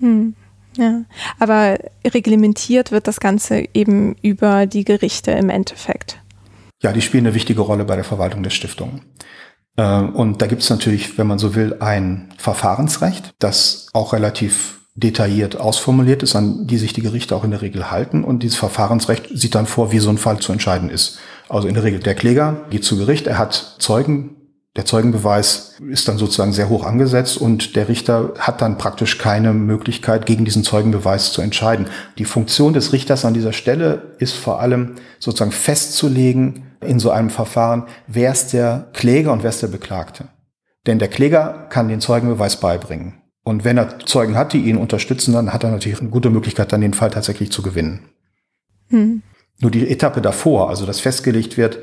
[0.00, 0.34] Hm.
[0.78, 1.02] Ja,
[1.38, 6.20] aber reglementiert wird das Ganze eben über die Gerichte im Endeffekt.
[6.82, 9.02] Ja, die spielen eine wichtige Rolle bei der Verwaltung der Stiftung.
[9.76, 14.80] Äh, und da gibt es natürlich, wenn man so will, ein Verfahrensrecht, das auch relativ
[14.94, 18.24] detailliert ausformuliert ist, an die sich die Gerichte auch in der Regel halten.
[18.24, 21.18] Und dieses Verfahrensrecht sieht dann vor, wie so ein Fall zu entscheiden ist.
[21.48, 24.35] Also in der Regel der Kläger geht zu Gericht, er hat Zeugen
[24.76, 29.54] der Zeugenbeweis ist dann sozusagen sehr hoch angesetzt und der Richter hat dann praktisch keine
[29.54, 31.86] Möglichkeit, gegen diesen Zeugenbeweis zu entscheiden.
[32.18, 37.30] Die Funktion des Richters an dieser Stelle ist vor allem sozusagen festzulegen in so einem
[37.30, 40.28] Verfahren, wer ist der Kläger und wer ist der Beklagte.
[40.86, 43.14] Denn der Kläger kann den Zeugenbeweis beibringen.
[43.42, 46.72] Und wenn er Zeugen hat, die ihn unterstützen, dann hat er natürlich eine gute Möglichkeit,
[46.72, 48.10] dann den Fall tatsächlich zu gewinnen.
[48.88, 49.22] Hm.
[49.60, 51.78] Nur die Etappe davor, also dass festgelegt wird,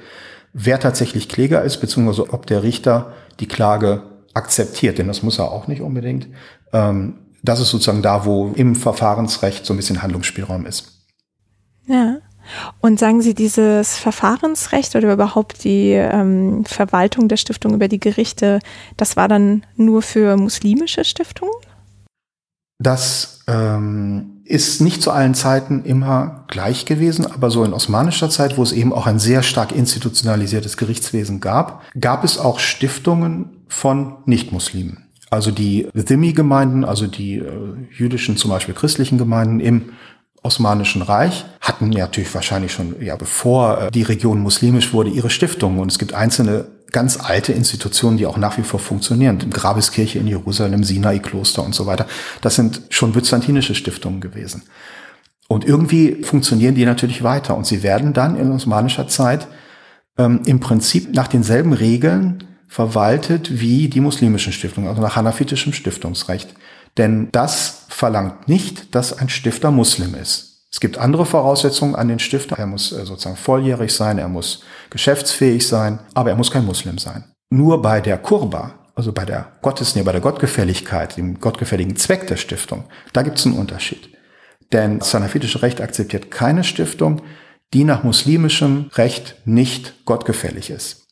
[0.53, 5.51] wer tatsächlich Kläger ist, beziehungsweise ob der Richter die Klage akzeptiert, denn das muss er
[5.51, 6.27] auch nicht unbedingt.
[6.71, 11.05] Ähm, das ist sozusagen da, wo im Verfahrensrecht so ein bisschen Handlungsspielraum ist.
[11.87, 12.17] Ja.
[12.81, 18.59] Und sagen Sie, dieses Verfahrensrecht oder überhaupt die ähm, Verwaltung der Stiftung über die Gerichte,
[18.97, 21.53] das war dann nur für muslimische Stiftungen?
[22.79, 28.57] Das ähm, ist nicht zu allen Zeiten immer gleich gewesen, aber so in osmanischer Zeit,
[28.57, 34.17] wo es eben auch ein sehr stark institutionalisiertes Gerichtswesen gab, gab es auch Stiftungen von
[34.25, 35.05] Nichtmuslimen.
[35.29, 37.51] Also die Dhimmi-Gemeinden, also die äh,
[37.91, 39.89] jüdischen, zum Beispiel christlichen Gemeinden im
[40.43, 45.79] Osmanischen Reich hatten natürlich wahrscheinlich schon, ja, bevor äh, die Region muslimisch wurde, ihre Stiftungen.
[45.79, 49.49] Und es gibt einzelne ganz alte Institutionen, die auch nach wie vor funktionieren.
[49.49, 52.07] Grabeskirche in Jerusalem, Sinai-Kloster und so weiter.
[52.39, 54.63] Das sind schon byzantinische Stiftungen gewesen.
[55.49, 57.57] Und irgendwie funktionieren die natürlich weiter.
[57.57, 59.47] Und sie werden dann in osmanischer Zeit
[60.17, 66.53] ähm, im Prinzip nach denselben Regeln verwaltet wie die muslimischen Stiftungen, also nach hanafitischem Stiftungsrecht.
[66.97, 70.52] Denn das verlangt nicht, dass ein Stifter Muslim ist.
[70.73, 72.57] Es gibt andere Voraussetzungen an den Stifter.
[72.57, 76.97] Er muss äh, sozusagen volljährig sein, er muss geschäftsfähig sein, aber er muss kein Muslim
[76.97, 77.25] sein.
[77.51, 82.37] Nur bei der Kurba, also bei der Gottesnähe, bei der Gottgefälligkeit, dem gottgefälligen Zweck der
[82.37, 84.17] Stiftung, da gibt es einen Unterschied.
[84.71, 87.21] Denn das sanafitische Recht akzeptiert keine Stiftung,
[87.75, 91.07] die nach muslimischem Recht nicht gottgefällig ist.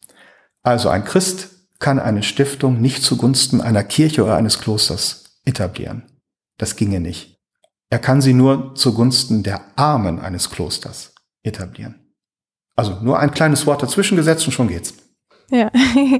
[0.63, 6.01] Also ein Christ kann eine Stiftung nicht zugunsten einer Kirche oder eines Klosters etablieren.
[6.57, 7.40] Das ginge nicht.
[7.91, 11.95] Er kann sie nur zugunsten der Armen eines Klosters etablieren.
[12.77, 14.93] Also nur ein kleines Wort dazwischen gesetzt und schon geht's.
[15.49, 15.69] Ja,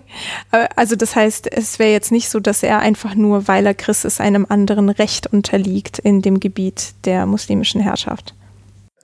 [0.75, 4.03] also das heißt, es wäre jetzt nicht so, dass er einfach nur, weil er Christ
[4.03, 8.35] ist, einem anderen Recht unterliegt in dem Gebiet der muslimischen Herrschaft.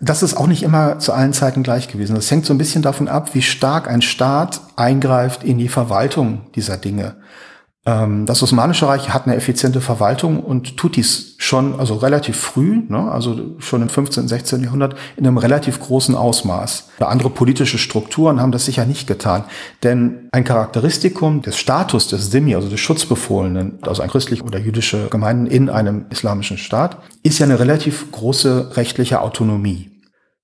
[0.02, 2.16] Das ist auch nicht immer zu allen Zeiten gleich gewesen.
[2.16, 6.52] Das hängt so ein bisschen davon ab, wie stark ein Staat eingreift in die Verwaltung
[6.54, 7.16] dieser Dinge.
[7.88, 12.82] Ähm, das Osmanische Reich hat eine effiziente Verwaltung und tut dies schon, also relativ früh,
[12.90, 14.62] ne, also schon im 15., 16.
[14.64, 16.90] Jahrhundert in einem relativ großen Ausmaß.
[17.00, 19.46] Andere politische Strukturen haben das sicher nicht getan.
[19.84, 25.08] Denn ein Charakteristikum des Status des Simi, also des Schutzbefohlenen, also ein christlich oder jüdische
[25.08, 29.97] Gemeinden in einem islamischen Staat, ist ja eine relativ große rechtliche Autonomie.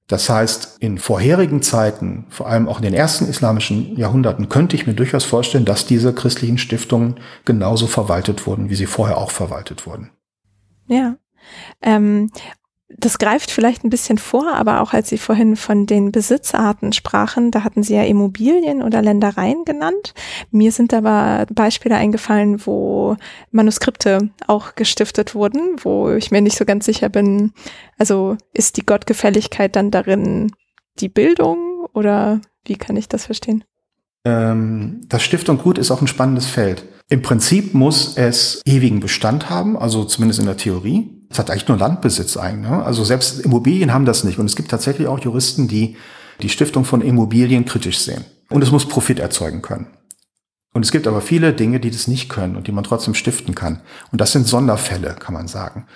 [0.07, 4.85] Das heißt, in vorherigen Zeiten, vor allem auch in den ersten islamischen Jahrhunderten, könnte ich
[4.85, 9.85] mir durchaus vorstellen, dass diese christlichen Stiftungen genauso verwaltet wurden, wie sie vorher auch verwaltet
[9.87, 10.11] wurden.
[10.87, 11.15] Ja.
[11.81, 12.31] Ähm,
[12.97, 17.51] das greift vielleicht ein bisschen vor, aber auch als Sie vorhin von den Besitzarten sprachen,
[17.51, 20.13] da hatten Sie ja Immobilien oder Ländereien genannt.
[20.51, 23.17] Mir sind aber Beispiele eingefallen, wo
[23.51, 27.53] Manuskripte auch gestiftet wurden, wo ich mir nicht so ganz sicher bin,
[27.97, 30.51] also ist die Gottgefälligkeit dann darin
[30.99, 33.63] die Bildung oder wie kann ich das verstehen?
[34.25, 36.85] Ähm, das Stiftung Gut ist auch ein spannendes Feld.
[37.09, 41.09] Im Prinzip muss es ewigen Bestand haben, also zumindest in der Theorie.
[41.33, 42.69] Es hat eigentlich nur Landbesitz eigentlich.
[42.69, 42.85] Ne?
[42.85, 44.37] Also selbst Immobilien haben das nicht.
[44.37, 45.97] Und es gibt tatsächlich auch Juristen, die
[46.41, 48.23] die Stiftung von Immobilien kritisch sehen.
[48.49, 49.87] Und es muss Profit erzeugen können.
[50.73, 53.55] Und es gibt aber viele Dinge, die das nicht können und die man trotzdem stiften
[53.55, 53.81] kann.
[54.11, 55.87] Und das sind Sonderfälle, kann man sagen.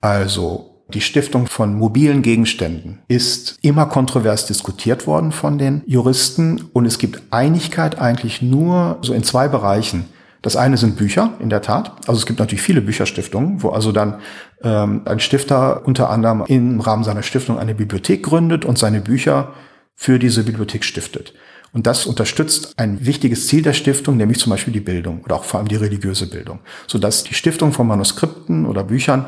[0.00, 6.84] Also die Stiftung von mobilen Gegenständen ist immer kontrovers diskutiert worden von den Juristen und
[6.84, 10.06] es gibt Einigkeit eigentlich nur so in zwei Bereichen.
[10.42, 11.92] Das eine sind Bücher, in der Tat.
[12.06, 14.20] Also es gibt natürlich viele Bücherstiftungen, wo also dann
[14.62, 19.52] ähm, ein Stifter unter anderem im Rahmen seiner Stiftung eine Bibliothek gründet und seine Bücher
[19.94, 21.34] für diese Bibliothek stiftet.
[21.72, 25.44] Und das unterstützt ein wichtiges Ziel der Stiftung, nämlich zum Beispiel die Bildung oder auch
[25.44, 29.26] vor allem die religiöse Bildung, sodass die Stiftung von Manuskripten oder Büchern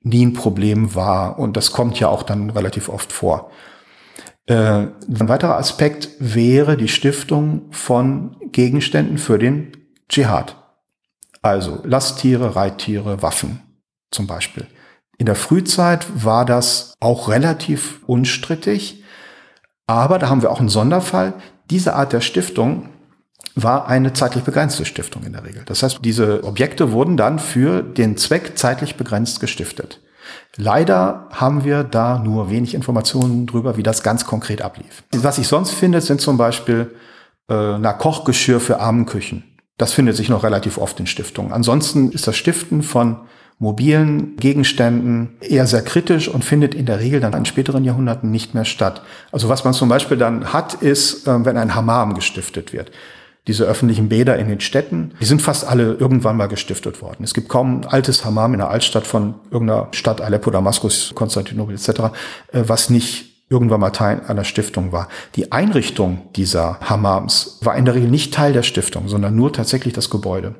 [0.00, 1.38] nie ein Problem war.
[1.38, 3.50] Und das kommt ja auch dann relativ oft vor.
[4.46, 9.72] Äh, ein weiterer Aspekt wäre die Stiftung von Gegenständen für den
[10.08, 10.56] Dschihad.
[11.42, 13.65] Also Lasttiere, Reittiere, Waffen
[14.16, 14.66] zum Beispiel.
[15.18, 19.04] In der Frühzeit war das auch relativ unstrittig,
[19.86, 21.34] aber da haben wir auch einen Sonderfall.
[21.70, 22.88] Diese Art der Stiftung
[23.54, 25.62] war eine zeitlich begrenzte Stiftung in der Regel.
[25.64, 30.00] Das heißt, diese Objekte wurden dann für den Zweck zeitlich begrenzt gestiftet.
[30.56, 35.04] Leider haben wir da nur wenig Informationen drüber, wie das ganz konkret ablief.
[35.12, 36.94] Was ich sonst finde, sind zum Beispiel
[37.48, 39.44] äh, na, Kochgeschirr für Armenküchen.
[39.78, 41.52] Das findet sich noch relativ oft in Stiftungen.
[41.52, 43.20] Ansonsten ist das Stiften von
[43.58, 48.54] mobilen Gegenständen eher sehr kritisch und findet in der Regel dann in späteren Jahrhunderten nicht
[48.54, 49.02] mehr statt.
[49.32, 52.90] Also was man zum Beispiel dann hat, ist, äh, wenn ein Hammam gestiftet wird.
[53.46, 57.22] Diese öffentlichen Bäder in den Städten, die sind fast alle irgendwann mal gestiftet worden.
[57.22, 61.76] Es gibt kaum ein altes Hammam in der Altstadt von irgendeiner Stadt, Aleppo, Damaskus, Konstantinopel
[61.76, 61.88] etc.,
[62.52, 65.08] äh, was nicht irgendwann mal Teil einer Stiftung war.
[65.36, 69.94] Die Einrichtung dieser Hammams war in der Regel nicht Teil der Stiftung, sondern nur tatsächlich
[69.94, 70.56] das Gebäude.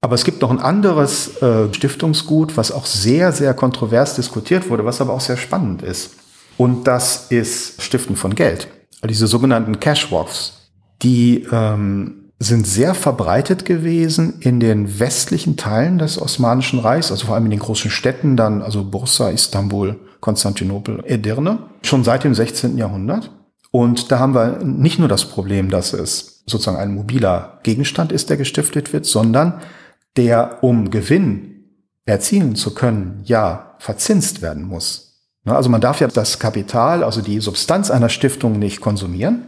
[0.00, 4.84] Aber es gibt noch ein anderes äh, Stiftungsgut, was auch sehr, sehr kontrovers diskutiert wurde,
[4.84, 6.12] was aber auch sehr spannend ist.
[6.56, 8.68] Und das ist Stiften von Geld.
[9.04, 10.70] Diese sogenannten Cashwalks.
[11.02, 17.34] Die ähm, sind sehr verbreitet gewesen in den westlichen Teilen des Osmanischen Reichs, also vor
[17.34, 22.78] allem in den großen Städten dann, also Bursa, Istanbul, Konstantinopel, Edirne, schon seit dem 16.
[22.78, 23.30] Jahrhundert.
[23.70, 28.30] Und da haben wir nicht nur das Problem, dass es sozusagen ein mobiler Gegenstand ist,
[28.30, 29.60] der gestiftet wird, sondern
[30.18, 31.64] der um Gewinn
[32.04, 35.22] erzielen zu können, ja verzinst werden muss.
[35.44, 39.44] Ne, also man darf ja das Kapital, also die Substanz einer Stiftung nicht konsumieren.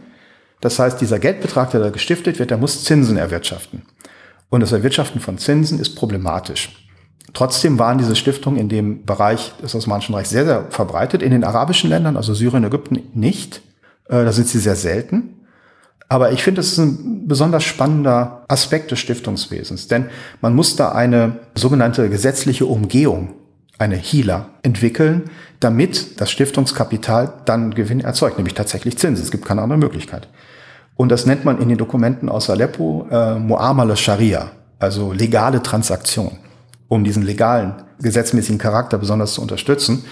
[0.61, 3.83] Das heißt, dieser Geldbetrag, der da gestiftet wird, der muss Zinsen erwirtschaften.
[4.49, 6.87] Und das Erwirtschaften von Zinsen ist problematisch.
[7.33, 11.21] Trotzdem waren diese Stiftungen in dem Bereich des Osmanischen Reichs sehr, sehr verbreitet.
[11.21, 13.61] In den arabischen Ländern, also Syrien, Ägypten, nicht.
[14.07, 15.40] Äh, da sind sie sehr selten.
[16.11, 20.07] Aber ich finde, es ist ein besonders spannender Aspekt des Stiftungswesens, denn
[20.41, 23.35] man muss da eine sogenannte gesetzliche Umgehung,
[23.77, 25.29] eine HILA, entwickeln,
[25.61, 29.23] damit das Stiftungskapital dann Gewinn erzeugt, nämlich tatsächlich Zinsen.
[29.23, 30.27] Es gibt keine andere Möglichkeit.
[30.97, 36.39] Und das nennt man in den Dokumenten aus Aleppo äh, Mu'amala Sharia, also legale Transaktion,
[36.89, 40.03] um diesen legalen, gesetzmäßigen Charakter besonders zu unterstützen.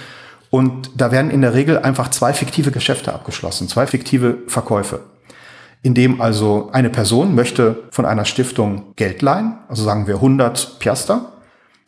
[0.49, 5.01] Und da werden in der Regel einfach zwei fiktive Geschäfte abgeschlossen, zwei fiktive Verkäufe
[5.81, 10.79] in dem also eine Person möchte von einer Stiftung Geld leihen, also sagen wir 100
[10.79, 11.33] Piaster,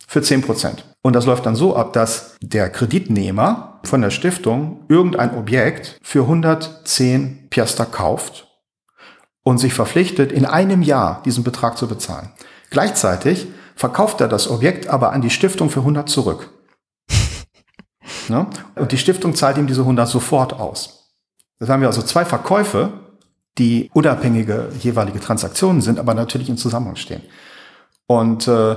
[0.07, 0.85] für 10 Prozent.
[1.03, 6.21] Und das läuft dann so ab, dass der Kreditnehmer von der Stiftung irgendein Objekt für
[6.21, 8.47] 110 Piaster kauft
[9.43, 12.29] und sich verpflichtet, in einem Jahr diesen Betrag zu bezahlen.
[12.69, 16.49] Gleichzeitig verkauft er das Objekt aber an die Stiftung für 100 zurück.
[18.29, 18.45] ne?
[18.75, 21.09] Und die Stiftung zahlt ihm diese 100 sofort aus.
[21.59, 22.91] Das haben wir also zwei Verkäufe,
[23.57, 27.21] die unabhängige jeweilige Transaktionen sind, aber natürlich in Zusammenhang stehen.
[28.07, 28.75] Und äh,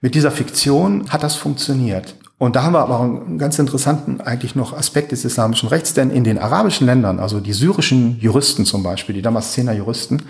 [0.00, 2.16] mit dieser Fiktion hat das funktioniert.
[2.38, 6.10] Und da haben wir aber einen ganz interessanten eigentlich noch Aspekt des islamischen Rechts, denn
[6.10, 10.22] in den arabischen Ländern, also die syrischen Juristen zum Beispiel, die Damaszener Juristen,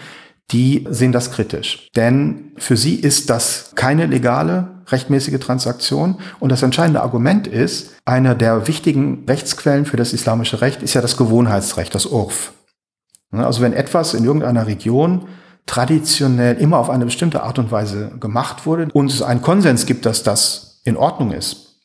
[0.52, 1.88] die sehen das kritisch.
[1.96, 6.16] Denn für sie ist das keine legale, rechtmäßige Transaktion.
[6.38, 11.02] Und das entscheidende Argument ist, einer der wichtigen Rechtsquellen für das islamische Recht ist ja
[11.02, 12.52] das Gewohnheitsrecht, das Urf.
[13.30, 15.28] Ne, also wenn etwas in irgendeiner Region
[15.66, 20.06] traditionell immer auf eine bestimmte Art und Weise gemacht wurde und es einen Konsens gibt,
[20.06, 21.80] dass das in Ordnung ist,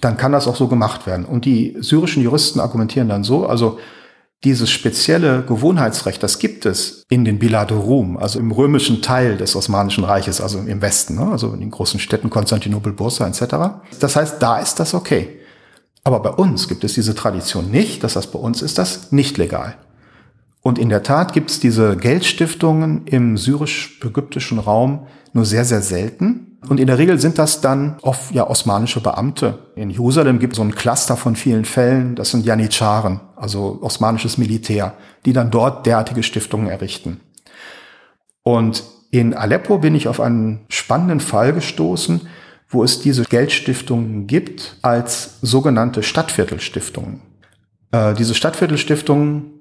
[0.00, 1.24] dann kann das auch so gemacht werden.
[1.24, 3.78] Und die syrischen Juristen argumentieren dann so, also
[4.44, 10.02] dieses spezielle Gewohnheitsrecht, das gibt es in den Biladorum, also im römischen Teil des Osmanischen
[10.02, 11.30] Reiches, also im Westen, ne?
[11.30, 13.84] also in den großen Städten Konstantinopel, Bursa etc.
[14.00, 15.38] Das heißt, da ist das okay.
[16.02, 18.02] Aber bei uns gibt es diese Tradition nicht.
[18.02, 19.76] Das heißt, bei uns ist das nicht legal.
[20.62, 26.58] Und in der Tat gibt es diese Geldstiftungen im syrisch-ägyptischen Raum nur sehr, sehr selten.
[26.68, 29.58] Und in der Regel sind das dann oft ja osmanische Beamte.
[29.74, 34.38] In Jerusalem gibt es so ein Cluster von vielen Fällen, das sind Janitscharen, also osmanisches
[34.38, 34.94] Militär,
[35.26, 37.20] die dann dort derartige Stiftungen errichten.
[38.44, 42.28] Und in Aleppo bin ich auf einen spannenden Fall gestoßen,
[42.68, 47.20] wo es diese Geldstiftungen gibt als sogenannte Stadtviertelstiftungen.
[47.90, 49.51] Äh, diese Stadtviertelstiftungen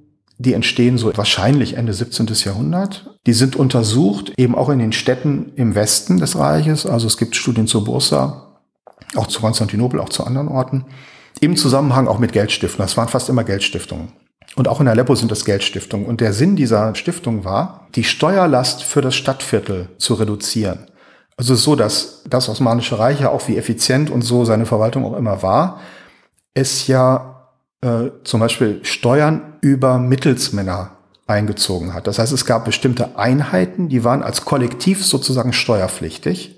[0.41, 2.27] die entstehen so wahrscheinlich Ende 17.
[2.45, 3.15] Jahrhundert.
[3.27, 6.85] Die sind untersucht, eben auch in den Städten im Westen des Reiches.
[6.85, 8.57] Also es gibt Studien zur Bursa,
[9.15, 10.85] auch zu Konstantinopel, auch zu anderen Orten.
[11.39, 12.87] Im Zusammenhang auch mit Geldstiftungen.
[12.87, 14.13] Das waren fast immer Geldstiftungen.
[14.55, 16.07] Und auch in Aleppo sind das Geldstiftungen.
[16.07, 20.87] Und der Sinn dieser Stiftung war, die Steuerlast für das Stadtviertel zu reduzieren.
[21.37, 25.15] Also so, dass das Osmanische Reich ja auch wie effizient und so seine Verwaltung auch
[25.15, 25.79] immer war,
[26.53, 27.30] es ja
[27.81, 30.91] äh, zum Beispiel Steuern über Mittelsmänner
[31.27, 32.07] eingezogen hat.
[32.07, 36.55] Das heißt, es gab bestimmte Einheiten, die waren als Kollektiv sozusagen steuerpflichtig.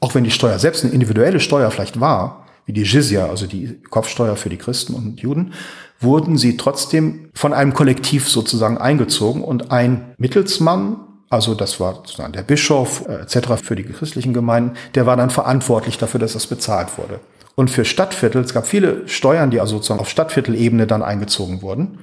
[0.00, 3.82] Auch wenn die Steuer selbst eine individuelle Steuer vielleicht war, wie die Jizya, also die
[3.90, 5.52] Kopfsteuer für die Christen und Juden,
[6.00, 10.96] wurden sie trotzdem von einem Kollektiv sozusagen eingezogen und ein Mittelsmann,
[11.30, 13.62] also das war sozusagen der Bischof äh, etc.
[13.62, 17.20] für die christlichen Gemeinden, der war dann verantwortlich dafür, dass das bezahlt wurde.
[17.56, 22.00] Und für Stadtviertel, es gab viele Steuern, die also sozusagen auf Stadtviertelebene dann eingezogen wurden.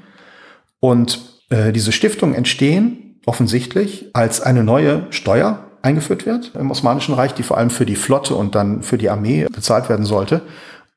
[0.79, 7.33] Und äh, diese Stiftungen entstehen offensichtlich als eine neue Steuer eingeführt wird im Osmanischen Reich,
[7.33, 10.41] die vor allem für die Flotte und dann für die Armee bezahlt werden sollte.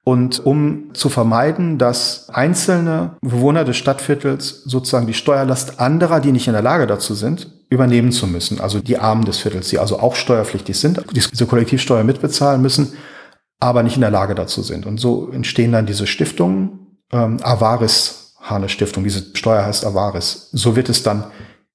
[0.04, 6.46] Und um zu vermeiden, dass einzelne Bewohner des Stadtviertels sozusagen die Steuerlast anderer, die nicht
[6.46, 8.60] in der Lage dazu sind, übernehmen zu müssen.
[8.60, 12.92] Also die Armen des Viertels, die also auch steuerpflichtig sind, diese Kollektivsteuer mitbezahlen müssen,
[13.64, 14.84] aber nicht in der Lage dazu sind.
[14.84, 20.50] Und so entstehen dann diese Stiftungen, ähm, Avaris Hane Stiftung, diese Steuer heißt Avaris.
[20.52, 21.24] So wird es dann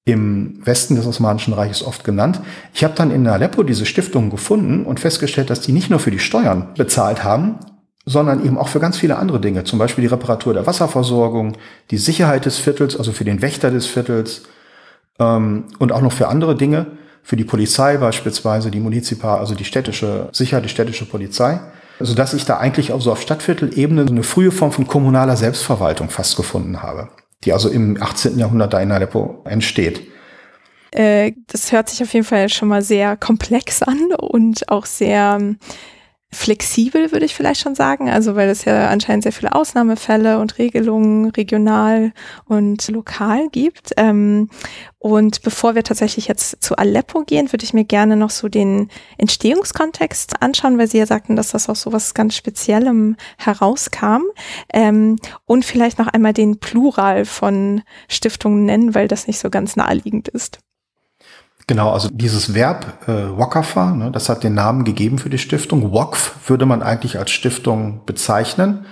[0.04, 2.40] im Westen des Osmanischen Reiches oft genannt.
[2.72, 6.12] Ich habe dann in Aleppo diese Stiftungen gefunden und festgestellt, dass die nicht nur für
[6.12, 7.58] die Steuern bezahlt haben,
[8.06, 11.56] sondern eben auch für ganz viele andere Dinge, zum Beispiel die Reparatur der Wasserversorgung,
[11.90, 14.42] die Sicherheit des Viertels, also für den Wächter des Viertels
[15.18, 16.86] ähm, und auch noch für andere Dinge,
[17.22, 21.60] für die Polizei beispielsweise, die Munizipal, also die städtische Sicherheit, die städtische Polizei.
[22.00, 25.36] Also dass ich da eigentlich auch so auf Stadtviertelebene so eine frühe Form von kommunaler
[25.36, 27.10] Selbstverwaltung fast gefunden habe,
[27.44, 28.38] die also im 18.
[28.38, 30.00] Jahrhundert da in Aleppo entsteht.
[30.92, 35.38] Äh, das hört sich auf jeden Fall schon mal sehr komplex an und auch sehr
[36.32, 38.08] flexibel, würde ich vielleicht schon sagen.
[38.08, 42.12] Also weil es ja anscheinend sehr viele Ausnahmefälle und Regelungen regional
[42.44, 43.92] und lokal gibt.
[43.96, 44.48] Ähm,
[44.98, 48.90] und bevor wir tatsächlich jetzt zu Aleppo gehen, würde ich mir gerne noch so den
[49.18, 54.22] Entstehungskontext anschauen, weil Sie ja sagten, dass das aus so was ganz Speziellem herauskam.
[54.72, 55.16] Ähm,
[55.46, 60.28] und vielleicht noch einmal den Plural von Stiftungen nennen, weil das nicht so ganz naheliegend
[60.28, 60.60] ist.
[61.70, 65.92] Genau, also dieses Verb äh, Wakafa, ne, das hat den Namen gegeben für die Stiftung.
[65.92, 68.86] Wakf würde man eigentlich als Stiftung bezeichnen.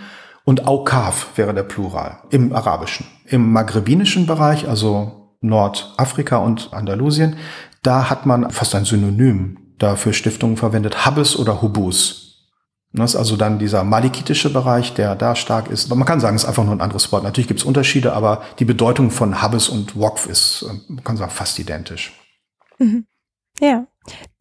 [0.44, 3.04] Und Aukaf wäre der Plural im Arabischen.
[3.26, 7.34] Im maghrebinischen Bereich, also Nordafrika und Andalusien,
[7.82, 12.46] da hat man fast ein Synonym dafür Stiftungen verwendet, Habes oder Hubus.
[12.92, 15.92] Das ist also dann dieser malikitische Bereich, der da stark ist.
[15.92, 17.24] Man kann sagen, es ist einfach nur ein anderes Wort.
[17.24, 21.16] Natürlich gibt es Unterschiede, aber die Bedeutung von Habes und Wakf ist, äh, man kann
[21.16, 22.12] sagen, fast identisch.
[22.78, 23.06] Mhm.
[23.60, 23.86] Ja,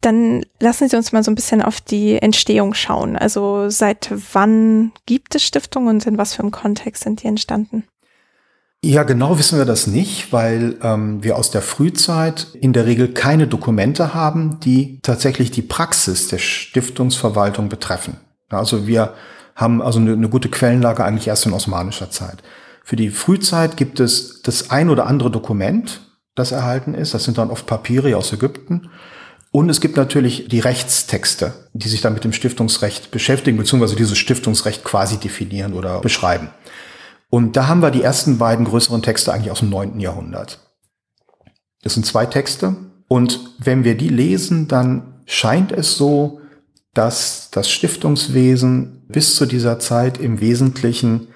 [0.00, 3.16] dann lassen Sie uns mal so ein bisschen auf die Entstehung schauen.
[3.16, 7.84] Also seit wann gibt es Stiftungen und in was für einem Kontext sind die entstanden?
[8.84, 13.12] Ja, genau wissen wir das nicht, weil ähm, wir aus der Frühzeit in der Regel
[13.12, 18.18] keine Dokumente haben, die tatsächlich die Praxis der Stiftungsverwaltung betreffen.
[18.48, 19.14] Also wir
[19.56, 22.38] haben also eine, eine gute Quellenlage eigentlich erst in osmanischer Zeit.
[22.84, 26.07] Für die Frühzeit gibt es das ein oder andere Dokument,
[26.38, 27.14] das erhalten ist.
[27.14, 28.90] Das sind dann oft Papiere aus Ägypten.
[29.50, 34.18] Und es gibt natürlich die Rechtstexte, die sich dann mit dem Stiftungsrecht beschäftigen, beziehungsweise dieses
[34.18, 36.50] Stiftungsrecht quasi definieren oder beschreiben.
[37.30, 40.60] Und da haben wir die ersten beiden größeren Texte eigentlich aus dem neunten Jahrhundert.
[41.82, 42.76] Das sind zwei Texte.
[43.06, 46.40] Und wenn wir die lesen, dann scheint es so,
[46.94, 51.28] dass das Stiftungswesen bis zu dieser Zeit im Wesentlichen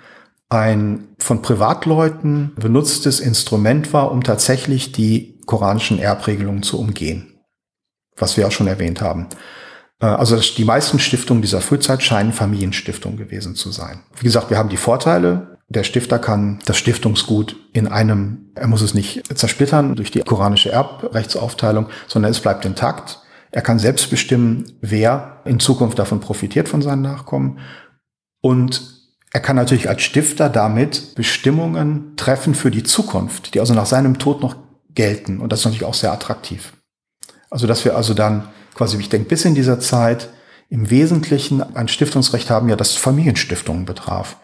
[0.52, 7.40] ein von Privatleuten benutztes Instrument war, um tatsächlich die koranischen Erbregelungen zu umgehen.
[8.16, 9.28] Was wir auch schon erwähnt haben.
[10.00, 14.00] Äh, also die meisten Stiftungen dieser Frühzeit scheinen Familienstiftungen gewesen zu sein.
[14.16, 15.58] Wie gesagt, wir haben die Vorteile.
[15.68, 20.70] Der Stifter kann das Stiftungsgut in einem, er muss es nicht zersplittern durch die koranische
[20.70, 23.20] Erbrechtsaufteilung, sondern es bleibt intakt.
[23.52, 27.58] Er kann selbst bestimmen, wer in Zukunft davon profitiert von seinen Nachkommen.
[28.42, 28.91] Und
[29.32, 34.18] er kann natürlich als Stifter damit Bestimmungen treffen für die Zukunft, die also nach seinem
[34.18, 34.56] Tod noch
[34.94, 35.40] gelten.
[35.40, 36.74] Und das ist natürlich auch sehr attraktiv.
[37.50, 40.28] Also, dass wir also dann quasi, ich denke, bis in dieser Zeit
[40.68, 44.36] im Wesentlichen ein Stiftungsrecht haben, ja, das Familienstiftungen betraf.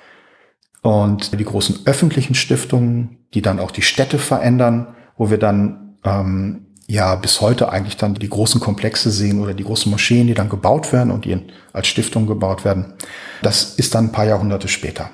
[0.82, 6.67] Und die großen öffentlichen Stiftungen, die dann auch die Städte verändern, wo wir dann ähm,
[6.88, 10.48] ja bis heute eigentlich dann die großen Komplexe sehen oder die großen Moscheen, die dann
[10.48, 11.38] gebaut werden und die
[11.72, 12.94] als Stiftung gebaut werden.
[13.42, 15.10] Das ist dann ein paar Jahrhunderte später.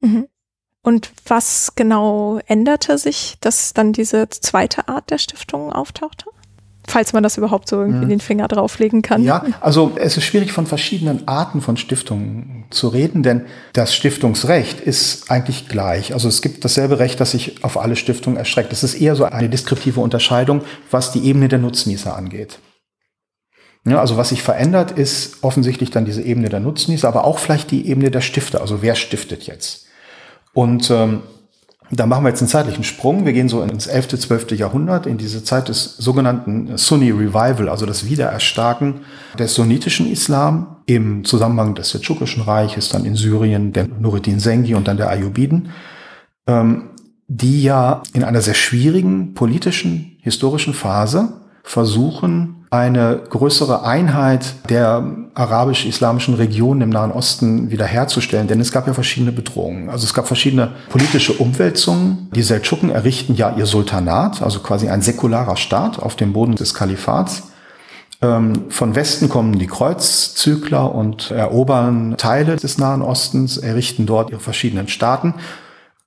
[0.00, 0.28] Mhm.
[0.82, 6.26] Und was genau änderte sich, dass dann diese zweite Art der Stiftung auftauchte?
[6.88, 8.10] Falls man das überhaupt so irgendwie mhm.
[8.10, 9.22] den Finger drauflegen kann.
[9.22, 14.80] Ja, also es ist schwierig von verschiedenen Arten von Stiftungen zu reden, denn das Stiftungsrecht
[14.80, 16.12] ist eigentlich gleich.
[16.12, 18.72] Also es gibt dasselbe Recht, das sich auf alle Stiftungen erstreckt.
[18.72, 22.58] Es ist eher so eine deskriptive Unterscheidung, was die Ebene der Nutznießer angeht.
[23.84, 27.70] Ja, also was sich verändert, ist offensichtlich dann diese Ebene der Nutznießer, aber auch vielleicht
[27.70, 28.60] die Ebene der Stifter.
[28.60, 29.86] Also wer stiftet jetzt?
[30.52, 31.22] Und ähm,
[31.90, 33.24] da machen wir jetzt einen zeitlichen Sprung.
[33.24, 34.52] Wir gehen so ins 11., 12.
[34.52, 39.00] Jahrhundert, in diese Zeit des sogenannten Sunni Revival, also das Wiedererstarken
[39.38, 44.86] des sunnitischen Islam im Zusammenhang des Seldschukischen Reiches, dann in Syrien der Nureddin Sengi und
[44.86, 45.70] dann der Ayyubiden,
[46.46, 46.90] ähm,
[47.26, 55.04] die ja in einer sehr schwierigen politischen, historischen Phase versuchen, eine größere Einheit der
[55.34, 59.88] arabisch-islamischen Regionen im Nahen Osten wiederherzustellen, denn es gab ja verschiedene Bedrohungen.
[59.88, 62.28] Also es gab verschiedene politische Umwälzungen.
[62.34, 66.74] Die Seldschuken errichten ja ihr Sultanat, also quasi ein säkularer Staat auf dem Boden des
[66.74, 67.44] Kalifats.
[68.20, 74.40] Ähm, von Westen kommen die Kreuzzügler und erobern Teile des Nahen Ostens, errichten dort ihre
[74.40, 75.34] verschiedenen Staaten.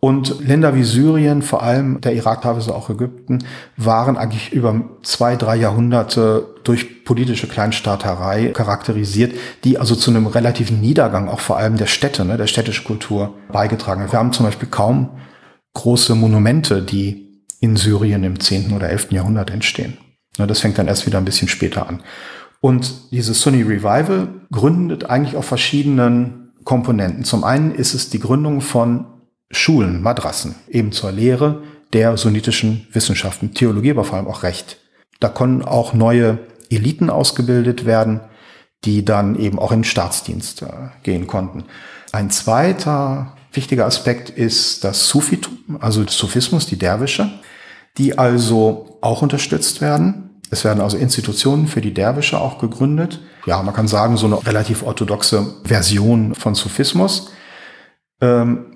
[0.04, 3.46] Und Länder wie Syrien, vor allem der Irak, teilweise auch Ägypten,
[3.78, 10.82] waren eigentlich über zwei, drei Jahrhunderte durch politische Kleinstaaterei charakterisiert, die also zu einem relativen
[10.82, 14.12] Niedergang auch vor allem der Städte, ne, der städtischen Kultur beigetragen haben.
[14.12, 15.20] Wir haben zum Beispiel kaum
[15.76, 18.74] große Monumente, die in Syrien im 10.
[18.74, 19.12] oder 11.
[19.12, 20.00] Jahrhundert entstehen.
[20.40, 22.02] Ne, das fängt dann erst wieder ein bisschen später an.
[22.60, 27.24] Und dieses Sunni Revival gründet eigentlich auf verschiedenen Komponenten.
[27.24, 29.06] Zum einen ist es die Gründung von
[29.52, 34.78] Schulen, Madrassen, eben zur Lehre der sunnitischen Wissenschaften, Theologie, aber vor allem auch Recht.
[35.20, 36.40] Da konnten auch neue
[36.70, 38.22] Eliten ausgebildet werden,
[38.86, 40.68] die dann eben auch in den Staatsdienst äh,
[41.04, 41.66] gehen konnten.
[42.12, 47.30] Ein zweiter wichtiger Aspekt ist das Sufitum, also Sufismus, die Derwische.
[47.98, 50.42] die also auch unterstützt werden.
[50.50, 53.20] Es werden also Institutionen für die Derwische auch gegründet.
[53.46, 57.32] Ja, man kann sagen, so eine relativ orthodoxe Version von Sufismus.
[58.22, 58.71] Ähm,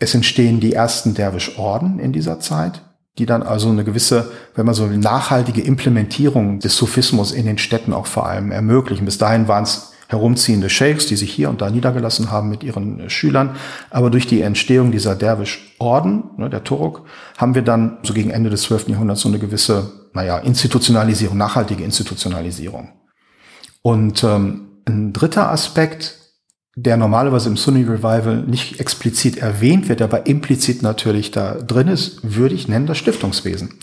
[0.00, 2.82] es entstehen die ersten Derwischorden in dieser Zeit,
[3.18, 7.58] die dann also eine gewisse, wenn man so will, nachhaltige Implementierung des Sufismus in den
[7.58, 9.04] Städten auch vor allem ermöglichen.
[9.04, 13.08] Bis dahin waren es herumziehende Sheikhs, die sich hier und da niedergelassen haben mit ihren
[13.10, 13.56] Schülern.
[13.90, 17.04] Aber durch die Entstehung dieser Derwisch-Orden, ne, der Turuk,
[17.36, 18.88] haben wir dann so gegen Ende des 12.
[18.88, 22.88] Jahrhunderts so eine gewisse, naja, Institutionalisierung, nachhaltige Institutionalisierung.
[23.82, 26.19] Und ähm, ein dritter Aspekt,
[26.76, 32.20] der normalerweise im Sunni Revival nicht explizit erwähnt wird, aber implizit natürlich da drin ist,
[32.22, 33.74] würde ich nennen das Stiftungswesen.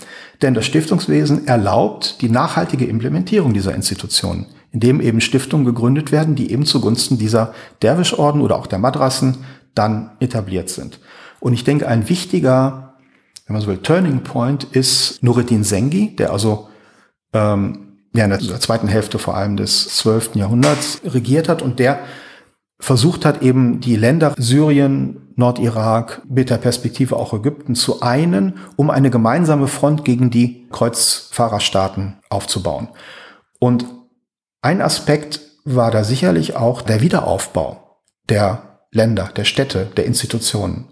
[0.42, 6.50] Denn das Stiftungswesen erlaubt die nachhaltige Implementierung dieser Institutionen indem eben Stiftungen gegründet werden, die
[6.52, 9.38] eben zugunsten dieser Derwischorden oder auch der Madrassen
[9.74, 11.00] dann etabliert sind.
[11.40, 12.94] Und ich denke, ein wichtiger,
[13.46, 16.68] wenn man so will, Turning Point ist Nureddin Sengi, der also
[17.32, 20.34] ähm, ja, in der zweiten Hälfte vor allem des 12.
[20.34, 22.00] Jahrhunderts regiert hat und der
[22.80, 28.90] versucht hat, eben die Länder Syrien, Nordirak, mit der Perspektive auch Ägypten zu einen, um
[28.90, 32.88] eine gemeinsame Front gegen die Kreuzfahrerstaaten aufzubauen.
[33.58, 33.84] Und
[34.62, 40.86] ein Aspekt war da sicherlich auch der Wiederaufbau der Länder, der Städte, der Institutionen.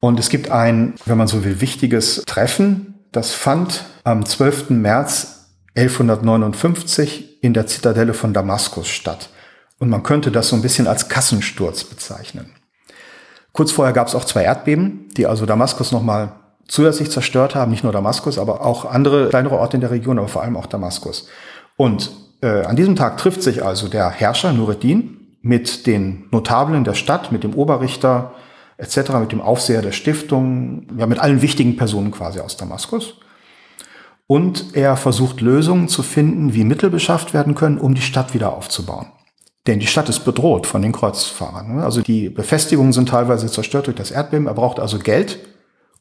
[0.00, 4.70] Und es gibt ein, wenn man so will, wichtiges Treffen, das fand am 12.
[4.70, 9.30] März 1159 in der Zitadelle von Damaskus statt.
[9.80, 12.52] Und man könnte das so ein bisschen als Kassensturz bezeichnen.
[13.52, 16.34] Kurz vorher gab es auch zwei Erdbeben, die also Damaskus nochmal
[16.68, 17.70] zusätzlich zerstört haben.
[17.70, 20.66] Nicht nur Damaskus, aber auch andere kleinere Orte in der Region, aber vor allem auch
[20.66, 21.26] Damaskus.
[21.76, 22.12] Und
[22.42, 27.32] äh, an diesem Tag trifft sich also der Herrscher Nureddin mit den Notablen der Stadt,
[27.32, 28.32] mit dem Oberrichter
[28.76, 33.14] etc., mit dem Aufseher der Stiftung, ja, mit allen wichtigen Personen quasi aus Damaskus.
[34.26, 38.52] Und er versucht Lösungen zu finden, wie Mittel beschafft werden können, um die Stadt wieder
[38.52, 39.06] aufzubauen.
[39.66, 41.76] Denn die Stadt ist bedroht von den Kreuzfahrern.
[41.76, 41.84] Ne?
[41.84, 44.46] Also die Befestigungen sind teilweise zerstört durch das Erdbeben.
[44.46, 45.38] Er braucht also Geld,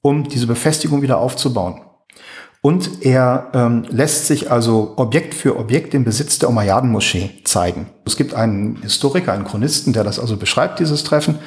[0.01, 1.81] um diese Befestigung wieder aufzubauen.
[2.61, 7.87] Und er ähm, lässt sich also Objekt für Objekt den Besitz der Umayyaden-Moschee zeigen.
[8.05, 11.39] Es gibt einen Historiker, einen Chronisten, der das also beschreibt, dieses Treffen.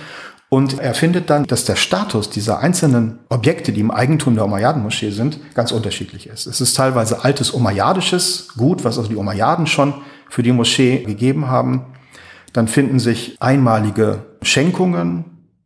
[0.48, 5.10] Und er findet dann, dass der Status dieser einzelnen Objekte, die im Eigentum der Umayyaden-Moschee
[5.10, 6.46] sind, ganz unterschiedlich ist.
[6.46, 9.94] Es ist teilweise altes umayyadisches Gut, was also die Umayyaden schon
[10.28, 11.86] für die Moschee gegeben haben.
[12.52, 15.24] Dann finden sich einmalige Schenkungen,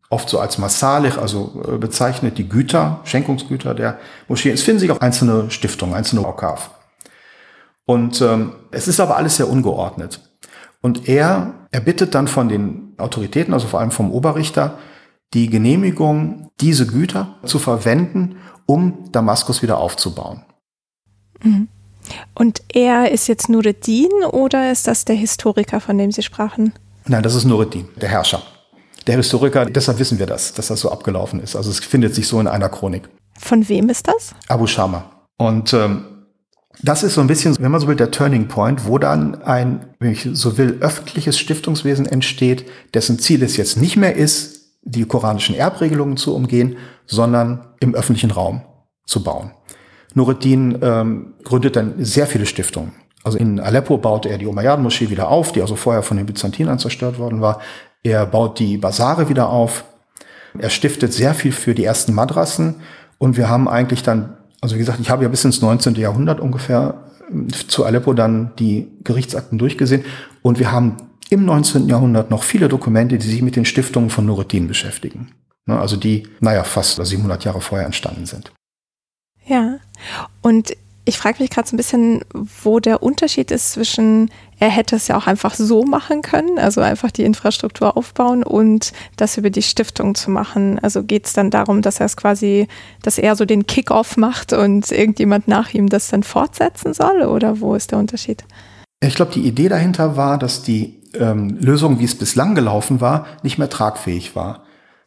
[0.08, 4.50] oft so als Masalih, also äh, bezeichnet, die Güter, Schenkungsgüter der Moschee.
[4.50, 6.70] Es finden sich auch einzelne Stiftungen, einzelne Okaf.
[7.84, 10.20] Und ähm, es ist aber alles sehr ungeordnet.
[10.80, 14.78] Und er erbittet dann von den Autoritäten, also vor allem vom Oberrichter,
[15.34, 20.44] die Genehmigung, diese Güter zu verwenden, um Damaskus wieder aufzubauen.
[21.42, 21.68] Mhm.
[22.34, 26.72] Und er ist jetzt Nureddin oder ist das der Historiker, von dem Sie sprachen?
[27.06, 28.42] Nein, das ist Nureddin, der Herrscher
[29.06, 31.56] der Historiker, deshalb wissen wir das, dass das so abgelaufen ist.
[31.56, 33.08] Also es findet sich so in einer Chronik.
[33.38, 34.34] Von wem ist das?
[34.48, 35.04] Abu Shama.
[35.38, 36.04] Und ähm,
[36.82, 39.86] das ist so ein bisschen, wenn man so will, der Turning Point, wo dann ein,
[39.98, 45.04] wenn ich so will, öffentliches Stiftungswesen entsteht, dessen Ziel es jetzt nicht mehr ist, die
[45.04, 48.62] koranischen Erbregelungen zu umgehen, sondern im öffentlichen Raum
[49.06, 49.52] zu bauen.
[50.16, 52.92] Nureddin ähm, gründet dann sehr viele Stiftungen.
[53.22, 56.78] Also in Aleppo baute er die Umayyaden-Moschee wieder auf, die also vorher von den Byzantinern
[56.78, 57.60] zerstört worden war.
[58.02, 59.84] Er baut die Basare wieder auf.
[60.58, 62.76] Er stiftet sehr viel für die ersten Madrassen.
[63.18, 65.96] Und wir haben eigentlich dann, also wie gesagt, ich habe ja bis ins 19.
[65.96, 66.94] Jahrhundert ungefähr
[67.30, 70.04] äh, zu Aleppo dann die Gerichtsakten durchgesehen.
[70.40, 70.96] Und wir haben
[71.28, 71.88] im 19.
[71.88, 75.32] Jahrhundert noch viele Dokumente, die sich mit den Stiftungen von Nureddin beschäftigen.
[75.66, 78.52] Ne, also die, naja, fast 700 Jahre vorher entstanden sind.
[79.44, 79.78] Ja,
[80.42, 80.72] und
[81.08, 82.22] ich frage mich gerade so ein bisschen,
[82.64, 84.28] wo der Unterschied ist zwischen,
[84.58, 88.92] er hätte es ja auch einfach so machen können, also einfach die Infrastruktur aufbauen und
[89.16, 90.80] das über die Stiftung zu machen.
[90.80, 92.66] Also geht es dann darum, dass er es quasi,
[93.02, 97.22] dass er so den Kickoff macht und irgendjemand nach ihm das dann fortsetzen soll?
[97.22, 98.42] Oder wo ist der Unterschied?
[99.00, 103.26] Ich glaube, die Idee dahinter war, dass die ähm, Lösung, wie es bislang gelaufen war,
[103.44, 104.65] nicht mehr tragfähig war.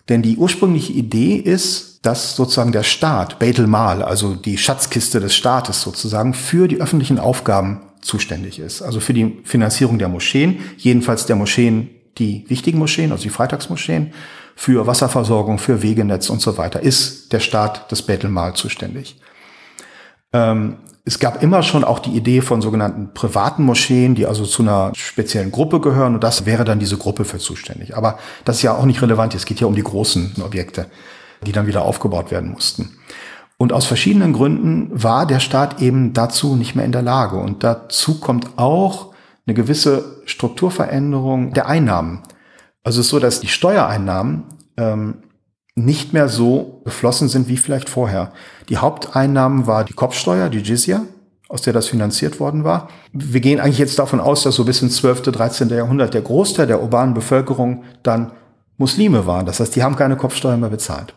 [0.09, 5.35] Denn die ursprüngliche Idee ist, dass sozusagen der Staat, Beitel Mal, also die Schatzkiste des
[5.35, 8.81] Staates sozusagen, für die öffentlichen Aufgaben zuständig ist.
[8.81, 14.13] Also für die Finanzierung der Moscheen, jedenfalls der Moscheen, die wichtigen Moscheen, also die Freitagsmoscheen,
[14.55, 19.17] für Wasserversorgung, für Wegenetz und so weiter, ist der Staat des Beitel Mal zuständig.
[20.33, 20.77] Ähm,
[21.09, 24.91] es gab immer schon auch die Idee von sogenannten privaten Moscheen, die also zu einer
[24.93, 27.97] speziellen Gruppe gehören und das wäre dann diese Gruppe für zuständig.
[27.97, 29.33] Aber das ist ja auch nicht relevant.
[29.33, 30.85] Es geht ja um die großen Objekte,
[31.47, 32.99] die dann wieder aufgebaut werden mussten.
[33.57, 37.37] Und aus verschiedenen Gründen war der Staat eben dazu nicht mehr in der Lage.
[37.37, 39.11] Und dazu kommt auch
[39.47, 42.21] eine gewisse Strukturveränderung der Einnahmen.
[42.83, 44.43] Also es ist so, dass die Steuereinnahmen
[44.77, 45.23] ähm,
[45.85, 48.31] nicht mehr so geflossen sind wie vielleicht vorher.
[48.69, 51.01] Die Haupteinnahmen war die Kopfsteuer, die Jizya,
[51.47, 52.89] aus der das finanziert worden war.
[53.11, 55.69] Wir gehen eigentlich jetzt davon aus, dass so bis ins 12., 13.
[55.69, 58.31] Jahrhundert der Großteil der urbanen Bevölkerung dann
[58.77, 59.45] Muslime waren.
[59.45, 61.13] Das heißt, die haben keine Kopfsteuer mehr bezahlt.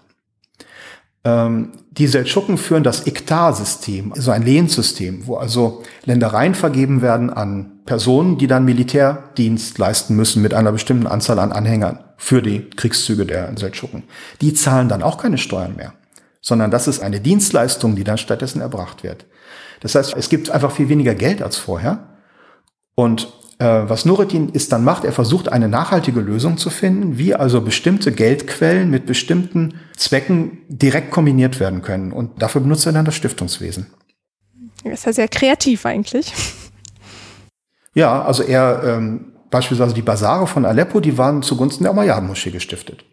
[1.24, 7.80] Ähm, die Seldschuken führen das Iktar-System, also ein Lehensystem, wo also Ländereien vergeben werden an
[7.84, 13.26] Personen, die dann Militärdienst leisten müssen mit einer bestimmten Anzahl an Anhängern für die Kriegszüge
[13.26, 14.04] der Seldschuken.
[14.40, 15.92] Die zahlen dann auch keine Steuern mehr,
[16.40, 19.26] sondern das ist eine Dienstleistung, die dann stattdessen erbracht wird.
[19.80, 22.20] Das heißt, es gibt einfach viel weniger Geld als vorher.
[22.94, 27.34] Und äh, was Nureddin ist dann macht, er versucht eine nachhaltige Lösung zu finden, wie
[27.34, 32.12] also bestimmte Geldquellen mit bestimmten Zwecken direkt kombiniert werden können.
[32.12, 33.88] Und dafür benutzt er dann das Stiftungswesen.
[34.84, 36.32] Das ist ja sehr kreativ eigentlich.
[37.94, 43.04] Ja, also er ähm, beispielsweise die Basare von Aleppo, die waren zugunsten der Umayyaden-Moschee gestiftet.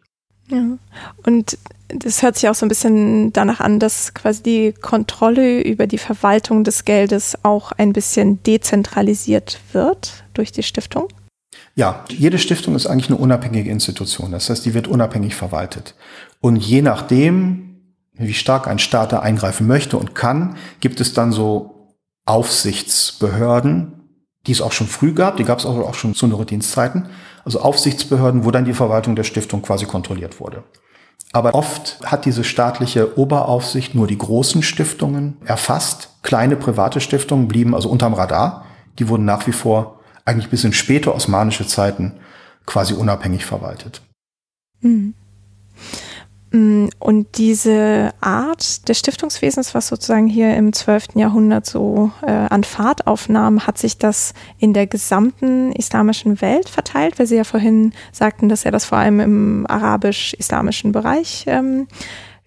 [0.48, 0.78] Ja.
[1.26, 1.60] Und
[1.90, 5.98] das hört sich auch so ein bisschen danach an, dass quasi die Kontrolle über die
[5.98, 11.08] Verwaltung des Geldes auch ein bisschen dezentralisiert wird durch die Stiftung.
[11.76, 14.32] Ja, jede Stiftung ist eigentlich eine unabhängige Institution.
[14.32, 15.94] Das heißt, die wird unabhängig verwaltet.
[16.42, 21.32] Und je nachdem, wie stark ein Staat da eingreifen möchte und kann, gibt es dann
[21.32, 23.99] so Aufsichtsbehörden,
[24.50, 28.46] die es auch schon früh gab, die gab es auch, schon zu Nurettin's also Aufsichtsbehörden,
[28.46, 30.64] wo dann die Verwaltung der Stiftung quasi kontrolliert wurde.
[31.32, 36.16] Aber oft hat diese staatliche Oberaufsicht nur die großen Stiftungen erfasst.
[36.24, 38.66] Kleine private Stiftungen blieben also unterm Radar.
[38.98, 42.14] Die wurden nach wie vor eigentlich bis in späte osmanische Zeiten
[42.66, 44.02] quasi unabhängig verwaltet.
[44.82, 45.14] Mhm.
[46.52, 51.10] Mm, und diese Art des Stiftungswesens, was sozusagen hier im 12.
[51.16, 57.20] Jahrhundert so äh, an Fahrt aufnahm, hat sich das in der gesamten islamischen Welt verteilt,
[57.20, 61.88] weil Sie ja vorhin sagten, dass er das vor allem im arabisch-islamischen Bereich ähm,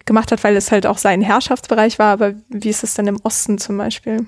[0.05, 2.11] gemacht hat, weil es halt auch sein Herrschaftsbereich war.
[2.11, 4.27] Aber wie ist es denn im Osten zum Beispiel?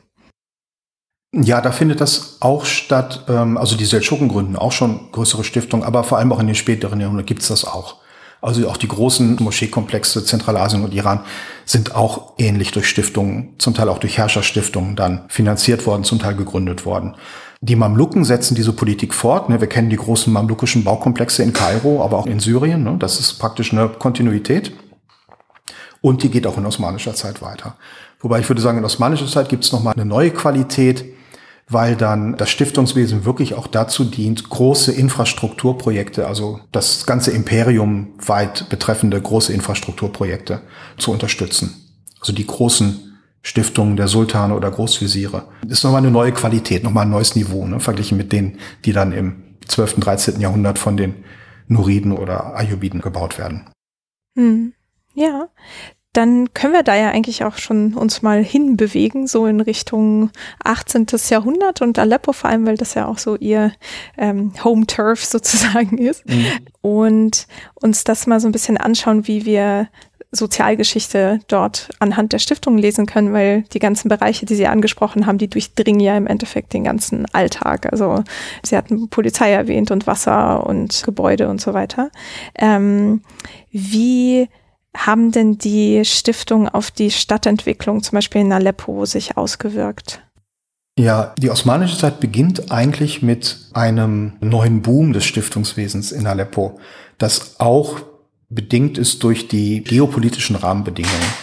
[1.34, 3.26] Ja, da findet das auch statt.
[3.28, 6.56] Ähm, also die Seldschuken gründen auch schon größere Stiftungen, aber vor allem auch in den
[6.56, 8.05] späteren Jahrhunderten gibt es das auch.
[8.46, 11.22] Also auch die großen Moscheekomplexe Zentralasien und Iran
[11.66, 16.36] sind auch ähnlich durch Stiftungen, zum Teil auch durch Herrscherstiftungen dann finanziert worden, zum Teil
[16.36, 17.16] gegründet worden.
[17.62, 19.50] Die Mamluken setzen diese Politik fort.
[19.50, 19.62] Ne?
[19.62, 22.84] Wir kennen die großen mamlukischen Baukomplexe in Kairo, aber auch in Syrien.
[22.84, 22.98] Ne?
[23.00, 24.74] Das ist praktisch eine Kontinuität.
[26.02, 27.78] Und die geht auch in osmanischer Zeit weiter.
[28.20, 31.04] Wobei ich würde sagen, in osmanischer Zeit gibt es nochmal eine neue Qualität,
[31.68, 38.70] weil dann das Stiftungswesen wirklich auch dazu dient, große Infrastrukturprojekte, also das ganze Imperium weit
[38.70, 40.62] betreffende große Infrastrukturprojekte
[40.98, 41.76] zu unterstützen.
[42.20, 45.48] Also die großen Stiftungen der Sultane oder Großvisiere.
[45.64, 48.92] Das ist nochmal eine neue Qualität, nochmal ein neues Niveau, ne, verglichen mit denen, die
[48.92, 50.42] dann im 12., 13.
[50.42, 51.24] Jahrhundert von den
[51.68, 53.70] Nuriden oder Ayyubiden gebaut werden.
[54.36, 54.74] Hm.
[55.14, 55.50] Ja,
[56.16, 60.32] dann können wir da ja eigentlich auch schon uns mal hinbewegen, so in Richtung
[60.64, 61.08] 18.
[61.30, 63.74] Jahrhundert und Aleppo vor allem, weil das ja auch so ihr
[64.18, 66.28] ähm, Home Turf sozusagen ist.
[66.28, 66.46] Mhm.
[66.82, 69.90] Und uns das mal so ein bisschen anschauen, wie wir
[70.32, 75.38] Sozialgeschichte dort anhand der Stiftung lesen können, weil die ganzen Bereiche, die Sie angesprochen haben,
[75.38, 77.92] die durchdringen ja im Endeffekt den ganzen Alltag.
[77.92, 78.24] Also
[78.64, 82.10] Sie hatten Polizei erwähnt und Wasser und Gebäude und so weiter.
[82.58, 83.22] Ähm,
[83.72, 84.48] wie
[84.96, 90.22] haben denn die Stiftungen auf die Stadtentwicklung zum Beispiel in Aleppo sich ausgewirkt?
[90.98, 96.80] Ja, die osmanische Zeit beginnt eigentlich mit einem neuen Boom des Stiftungswesens in Aleppo,
[97.18, 98.00] das auch
[98.50, 101.34] bedingt ist durch die geopolitischen Rahmenbedingungen.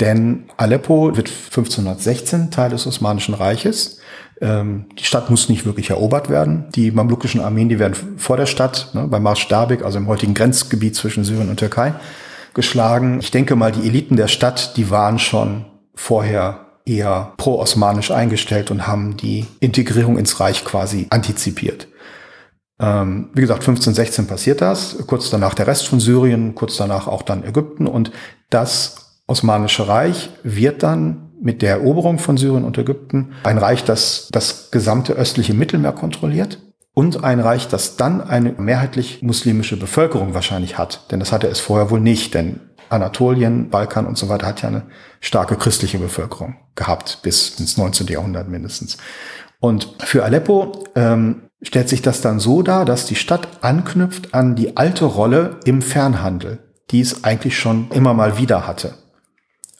[0.00, 4.00] Denn Aleppo wird 1516 Teil des Osmanischen Reiches.
[4.40, 6.64] Ähm, die Stadt muss nicht wirklich erobert werden.
[6.74, 10.34] Die mamlukischen Armeen, die werden vor der Stadt, ne, bei Marsch Darbik, also im heutigen
[10.34, 11.92] Grenzgebiet zwischen Syrien und Türkei,
[12.54, 13.20] geschlagen.
[13.20, 18.86] Ich denke mal, die Eliten der Stadt, die waren schon vorher eher pro-osmanisch eingestellt und
[18.86, 21.88] haben die Integrierung ins Reich quasi antizipiert.
[22.80, 27.22] Ähm, wie gesagt, 1516 passiert das, kurz danach der Rest von Syrien, kurz danach auch
[27.22, 28.10] dann Ägypten und
[28.50, 34.28] das Osmanische Reich wird dann mit der Eroberung von Syrien und Ägypten ein Reich, das
[34.32, 36.58] das gesamte östliche Mittelmeer kontrolliert
[36.94, 41.10] und ein Reich, das dann eine mehrheitlich muslimische Bevölkerung wahrscheinlich hat.
[41.10, 44.68] Denn das hatte es vorher wohl nicht, denn Anatolien, Balkan und so weiter hat ja
[44.68, 44.82] eine
[45.20, 48.08] starke christliche Bevölkerung gehabt, bis ins 19.
[48.08, 48.98] Jahrhundert mindestens.
[49.60, 54.56] Und für Aleppo ähm, stellt sich das dann so dar, dass die Stadt anknüpft an
[54.56, 56.58] die alte Rolle im Fernhandel,
[56.90, 58.94] die es eigentlich schon immer mal wieder hatte.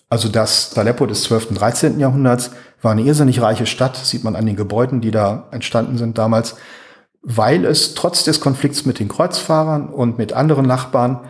[0.09, 1.51] Also das Aleppo des 12.
[1.51, 1.99] und 13.
[1.99, 6.19] Jahrhunderts war eine irrsinnig reiche Stadt, sieht man an den Gebäuden, die da entstanden sind
[6.19, 6.57] damals,
[7.23, 11.21] weil es trotz des Konflikts mit den Kreuzfahrern und mit anderen Nachbarn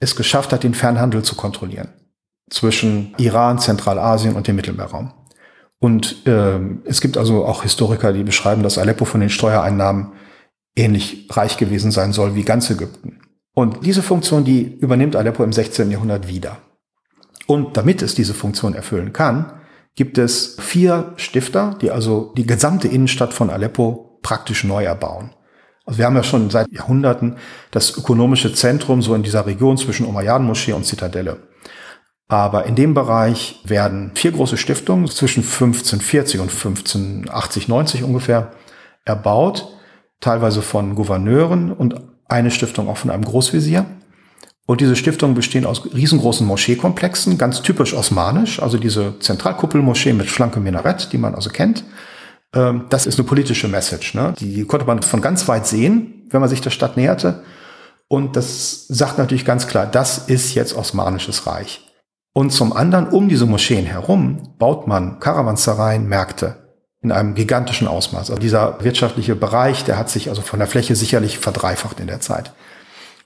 [0.00, 1.88] es geschafft hat, den Fernhandel zu kontrollieren
[2.50, 5.12] zwischen Iran, Zentralasien und dem Mittelmeerraum.
[5.78, 10.12] Und äh, es gibt also auch Historiker, die beschreiben, dass Aleppo von den Steuereinnahmen
[10.76, 13.20] ähnlich reich gewesen sein soll wie ganz Ägypten.
[13.54, 15.90] Und diese Funktion, die übernimmt Aleppo im 16.
[15.90, 16.58] Jahrhundert wieder.
[17.46, 19.52] Und damit es diese Funktion erfüllen kann,
[19.94, 25.30] gibt es vier Stifter, die also die gesamte Innenstadt von Aleppo praktisch neu erbauen.
[25.86, 27.36] Also wir haben ja schon seit Jahrhunderten
[27.70, 31.38] das ökonomische Zentrum so in dieser Region zwischen Umayyaden-Moschee und Zitadelle.
[32.28, 38.50] Aber in dem Bereich werden vier große Stiftungen zwischen 1540 und 1580, 90 ungefähr
[39.04, 39.68] erbaut,
[40.20, 41.94] teilweise von Gouverneuren und
[42.28, 43.86] eine Stiftung auch von einem Großvisier.
[44.66, 50.64] Und diese Stiftungen bestehen aus riesengroßen Moscheekomplexen, ganz typisch osmanisch, also diese Zentralkuppelmoschee mit schlankem
[50.64, 51.84] Minarett, die man also kennt.
[52.56, 54.14] Ähm, das ist eine politische Message.
[54.14, 54.34] Ne?
[54.38, 57.42] Die konnte man von ganz weit sehen, wenn man sich der Stadt näherte.
[58.08, 61.82] Und das sagt natürlich ganz klar, das ist jetzt Osmanisches Reich.
[62.32, 66.56] Und zum anderen, um diese Moscheen herum, baut man Karawansereien, Märkte
[67.02, 68.30] in einem gigantischen Ausmaß.
[68.30, 72.20] Also dieser wirtschaftliche Bereich, der hat sich also von der Fläche sicherlich verdreifacht in der
[72.20, 72.52] Zeit.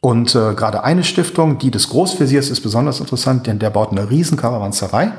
[0.00, 4.10] Und äh, gerade eine Stiftung, die des Großveziers, ist besonders interessant, denn der baut eine
[4.10, 5.12] riesen Karawanserei,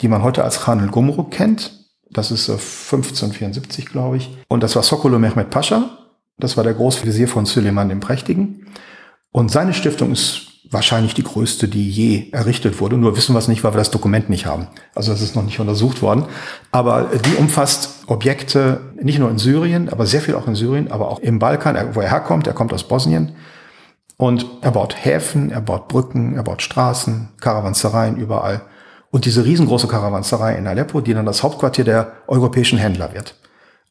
[0.00, 1.81] die man heute als Khan el-Gumruk kennt.
[2.12, 4.36] Das ist äh, 1574, glaube ich.
[4.48, 5.98] Und das war Sokolo Mehmet Pascha.
[6.38, 8.66] Das war der Großvezier von Süleyman dem Prächtigen.
[9.30, 12.96] Und seine Stiftung ist wahrscheinlich die größte, die je errichtet wurde.
[12.96, 14.68] Nur wissen wir es nicht, weil wir das Dokument nicht haben.
[14.94, 16.24] Also das ist noch nicht untersucht worden.
[16.70, 21.10] Aber die umfasst Objekte nicht nur in Syrien, aber sehr viel auch in Syrien, aber
[21.10, 22.46] auch im Balkan, wo er herkommt.
[22.46, 23.32] Er kommt aus Bosnien.
[24.16, 28.62] Und er baut Häfen, er baut Brücken, er baut Straßen, Karawansereien überall.
[29.12, 33.36] Und diese riesengroße Karawanserei in Aleppo, die dann das Hauptquartier der europäischen Händler wird.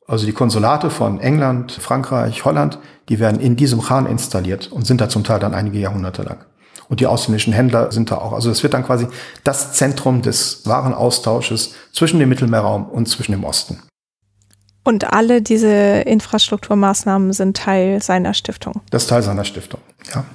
[0.07, 4.99] Also die Konsulate von England, Frankreich, Holland, die werden in diesem Khan installiert und sind
[4.99, 6.43] da zum Teil dann einige Jahrhunderte lang.
[6.89, 8.33] Und die ausländischen Händler sind da auch.
[8.33, 9.07] Also es wird dann quasi
[9.43, 13.79] das Zentrum des Warenaustausches zwischen dem Mittelmeerraum und zwischen dem Osten.
[14.83, 15.69] Und alle diese
[16.01, 18.81] Infrastrukturmaßnahmen sind Teil seiner Stiftung.
[18.89, 19.79] Das ist Teil seiner Stiftung,
[20.13, 20.25] ja.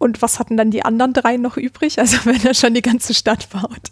[0.00, 1.98] Und was hatten dann die anderen drei noch übrig?
[1.98, 3.90] Also wenn er schon die ganze Stadt baut.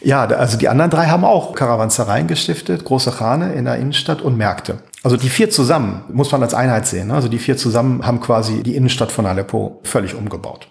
[0.00, 4.36] Ja, also die anderen drei haben auch Karawansereien gestiftet, große Chane in der Innenstadt und
[4.36, 4.78] Märkte.
[5.02, 7.08] Also die vier zusammen muss man als Einheit sehen.
[7.08, 7.14] Ne?
[7.14, 10.68] Also die vier zusammen haben quasi die Innenstadt von Aleppo völlig umgebaut.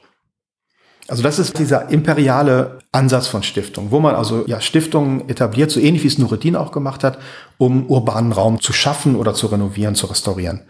[1.07, 5.81] Also das ist dieser imperiale Ansatz von Stiftungen, wo man also ja Stiftungen etabliert, so
[5.81, 7.19] ähnlich wie es Nureddin auch gemacht hat,
[7.57, 10.61] um urbanen Raum zu schaffen oder zu renovieren, zu restaurieren.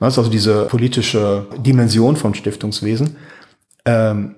[0.00, 3.16] Das ist also diese politische Dimension von Stiftungswesen.
[3.84, 4.34] Ähm,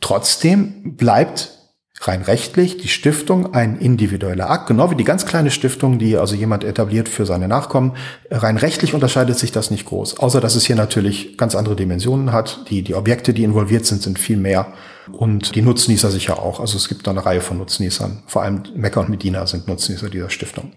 [0.00, 1.58] trotzdem bleibt
[2.02, 6.36] rein rechtlich die Stiftung ein individueller Akt, genau wie die ganz kleine Stiftung, die also
[6.36, 7.96] jemand etabliert für seine Nachkommen.
[8.30, 12.32] Rein rechtlich unterscheidet sich das nicht groß, außer dass es hier natürlich ganz andere Dimensionen
[12.32, 12.70] hat.
[12.70, 14.74] Die, die Objekte, die involviert sind, sind viel mehr
[15.10, 16.60] und die Nutznießer sicher auch.
[16.60, 18.22] Also es gibt da eine Reihe von Nutznießern.
[18.26, 20.72] Vor allem Mekka und Medina sind Nutznießer dieser Stiftung.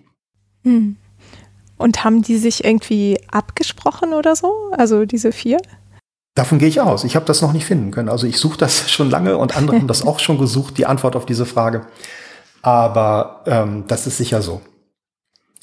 [0.64, 0.98] Hm.
[1.82, 4.72] Und haben die sich irgendwie abgesprochen oder so?
[4.72, 5.58] Also diese vier?
[6.36, 7.04] Davon gehe ich aus.
[7.04, 8.10] Ich habe das noch nicht finden können.
[8.10, 11.16] Also ich suche das schon lange und andere haben das auch schon gesucht, die Antwort
[11.16, 11.88] auf diese Frage.
[12.62, 14.62] Aber ähm, das ist sicher so.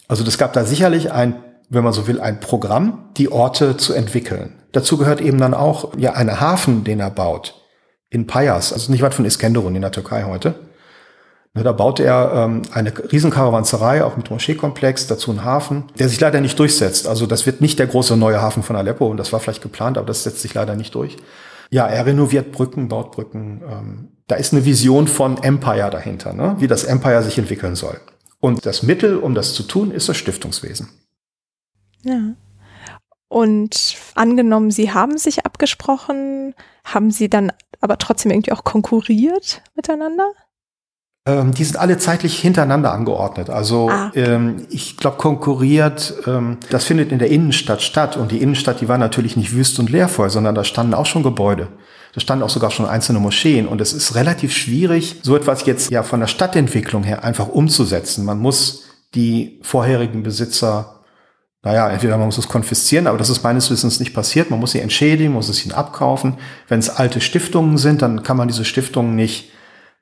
[0.08, 3.92] Also das gab da sicherlich ein, wenn man so will, ein Programm, die Orte zu
[3.92, 4.54] entwickeln.
[4.72, 7.54] Dazu gehört eben dann auch ja eine Hafen, den er baut
[8.10, 10.54] in Payas, also nicht weit von Iskenderun in der Türkei heute.
[11.54, 16.20] Ne, da baute er ähm, eine Riesenkarawanserei, auch mit Moscheekomplex, dazu einen Hafen, der sich
[16.20, 17.06] leider nicht durchsetzt.
[17.06, 19.98] Also das wird nicht der große neue Hafen von Aleppo und das war vielleicht geplant,
[19.98, 21.16] aber das setzt sich leider nicht durch.
[21.70, 23.62] Ja, er renoviert Brücken, baut Brücken.
[23.68, 26.56] Ähm, da ist eine Vision von Empire dahinter, ne?
[26.58, 28.00] wie das Empire sich entwickeln soll.
[28.40, 30.88] Und das Mittel, um das zu tun, ist das Stiftungswesen.
[32.04, 32.34] Ja.
[33.28, 40.32] Und angenommen, Sie haben sich abgesprochen, haben Sie dann aber trotzdem irgendwie auch konkurriert miteinander?
[41.28, 43.50] Ähm, die sind alle zeitlich hintereinander angeordnet.
[43.50, 44.10] Also ah.
[44.14, 48.16] ähm, ich glaube, konkurriert, ähm, das findet in der Innenstadt statt.
[48.16, 51.22] Und die Innenstadt, die war natürlich nicht wüst und leervoll, sondern da standen auch schon
[51.22, 51.68] Gebäude.
[52.14, 53.68] Da standen auch sogar schon einzelne Moscheen.
[53.68, 58.24] Und es ist relativ schwierig, so etwas jetzt ja von der Stadtentwicklung her einfach umzusetzen.
[58.24, 60.94] Man muss die vorherigen Besitzer
[61.64, 64.48] naja, entweder man muss es konfiszieren, aber das ist meines Wissens nicht passiert.
[64.48, 66.34] Man muss sie entschädigen, muss es ihnen abkaufen.
[66.68, 69.50] Wenn es alte Stiftungen sind, dann kann man diese Stiftungen nicht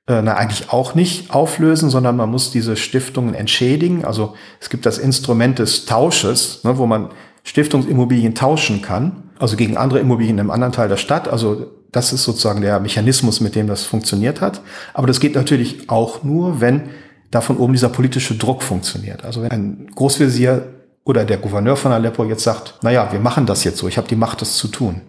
[0.09, 4.05] äh, na, eigentlich auch nicht auflösen, sondern man muss diese Stiftungen entschädigen.
[4.05, 7.11] Also es gibt das Instrument des Tausches, ne, wo man
[7.43, 11.29] Stiftungsimmobilien tauschen kann, also gegen andere Immobilien im anderen Teil der Stadt.
[11.29, 14.61] Also das ist sozusagen der Mechanismus, mit dem das funktioniert hat.
[14.95, 16.91] Aber das geht natürlich auch nur, wenn
[17.31, 19.25] da von oben dieser politische Druck funktioniert.
[19.25, 20.69] Also wenn ein Großvezier
[21.05, 23.97] oder der Gouverneur von Aleppo jetzt sagt, na ja, wir machen das jetzt so, ich
[23.97, 25.01] habe die Macht, das zu tun.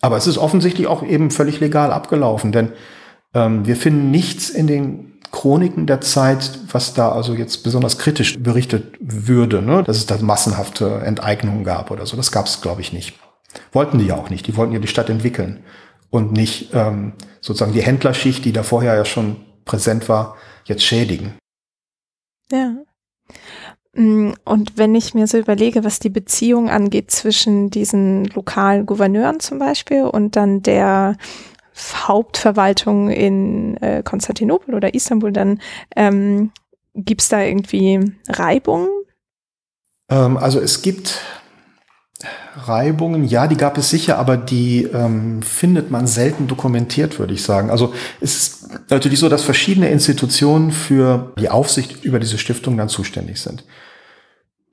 [0.00, 2.72] Aber es ist offensichtlich auch eben völlig legal abgelaufen, denn
[3.34, 8.42] ähm, wir finden nichts in den Chroniken der Zeit, was da also jetzt besonders kritisch
[8.42, 9.84] berichtet würde, ne?
[9.84, 12.16] dass es da massenhafte Enteignungen gab oder so.
[12.16, 13.14] Das gab es, glaube ich, nicht.
[13.72, 14.46] Wollten die ja auch nicht.
[14.46, 15.60] Die wollten ja die Stadt entwickeln
[16.10, 21.34] und nicht ähm, sozusagen die Händlerschicht, die da vorher ja schon präsent war, jetzt schädigen.
[22.50, 22.74] Ja.
[23.94, 29.40] Mm, und wenn ich mir so überlege, was die Beziehung angeht zwischen diesen lokalen Gouverneuren
[29.40, 31.16] zum Beispiel und dann der
[31.94, 35.60] Hauptverwaltung in äh, Konstantinopel oder Istanbul, dann
[35.96, 36.52] ähm,
[36.94, 38.88] gibt es da irgendwie Reibungen?
[40.08, 41.20] Ähm, also es gibt
[42.56, 47.42] Reibungen, ja, die gab es sicher, aber die ähm, findet man selten dokumentiert, würde ich
[47.42, 47.70] sagen.
[47.70, 52.88] Also es ist natürlich so, dass verschiedene Institutionen für die Aufsicht über diese Stiftung dann
[52.88, 53.64] zuständig sind.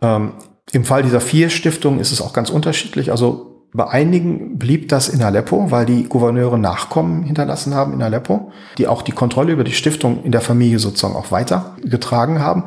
[0.02, 0.34] Ähm,
[0.72, 3.12] Im Fall dieser vier Stiftungen ist es auch ganz unterschiedlich.
[3.12, 8.52] Also bei einigen blieb das in Aleppo, weil die Gouverneure Nachkommen hinterlassen haben in Aleppo,
[8.78, 12.66] die auch die Kontrolle über die Stiftung in der Familie sozusagen auch weitergetragen haben.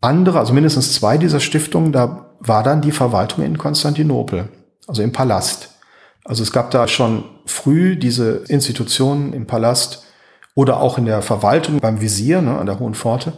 [0.00, 4.48] Andere, also mindestens zwei dieser Stiftungen, da war dann die Verwaltung in Konstantinopel,
[4.86, 5.78] also im Palast.
[6.24, 10.04] Also es gab da schon früh diese Institutionen im Palast
[10.54, 13.32] oder auch in der Verwaltung beim Visier ne, an der Hohen Pforte,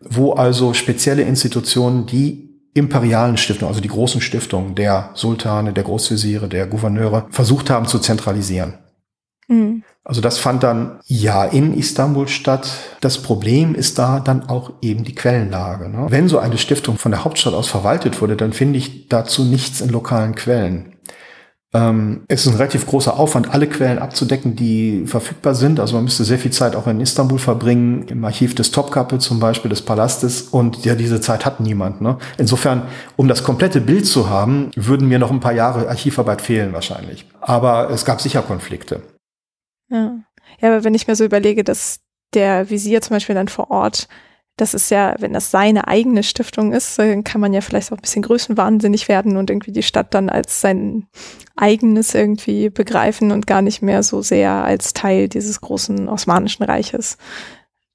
[0.00, 6.48] wo also spezielle Institutionen die imperialen Stiftungen, also die großen Stiftungen der Sultane, der Großvisiere,
[6.48, 8.74] der Gouverneure versucht haben zu zentralisieren.
[9.48, 9.82] Mhm.
[10.04, 12.70] Also das fand dann ja in Istanbul statt.
[13.00, 15.88] Das Problem ist da dann auch eben die Quellenlage.
[15.88, 16.06] Ne?
[16.08, 19.80] Wenn so eine Stiftung von der Hauptstadt aus verwaltet wurde, dann finde ich dazu nichts
[19.80, 20.94] in lokalen Quellen.
[21.72, 25.78] Ähm, es ist ein relativ großer Aufwand, alle Quellen abzudecken, die verfügbar sind.
[25.78, 29.38] Also man müsste sehr viel Zeit auch in Istanbul verbringen, im Archiv des Topkapi zum
[29.38, 30.42] Beispiel, des Palastes.
[30.42, 32.00] Und ja, diese Zeit hat niemand.
[32.00, 32.18] Ne?
[32.38, 36.72] Insofern, um das komplette Bild zu haben, würden mir noch ein paar Jahre Archivarbeit fehlen
[36.72, 37.26] wahrscheinlich.
[37.40, 39.02] Aber es gab sicher Konflikte.
[39.90, 40.16] Ja.
[40.60, 42.00] ja, aber wenn ich mir so überlege, dass
[42.34, 44.08] der Visier zum Beispiel dann vor Ort,
[44.60, 47.96] das ist ja, wenn das seine eigene Stiftung ist, dann kann man ja vielleicht auch
[47.96, 51.06] ein bisschen größenwahnsinnig werden und irgendwie die Stadt dann als sein
[51.56, 57.16] eigenes irgendwie begreifen und gar nicht mehr so sehr als Teil dieses großen Osmanischen Reiches,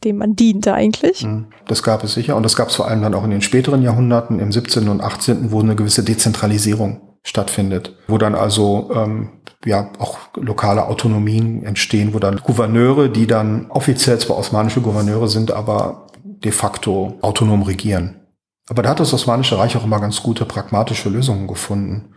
[0.03, 1.24] dem man diente eigentlich.
[1.24, 1.47] Mhm.
[1.68, 3.84] Das gab es sicher und das gab es vor allem dann auch in den späteren
[3.84, 4.89] Jahrhunderten, im 17.
[4.89, 11.63] und 18., wo eine gewisse Dezentralisierung stattfindet, wo dann also ähm, ja auch lokale Autonomien
[11.63, 16.05] entstehen, wo dann Gouverneure, die dann offiziell zwar osmanische Gouverneure sind, aber
[16.45, 18.21] de facto autonom regieren.
[18.67, 22.15] Aber da hat das Osmanische Reich auch immer ganz gute pragmatische Lösungen gefunden.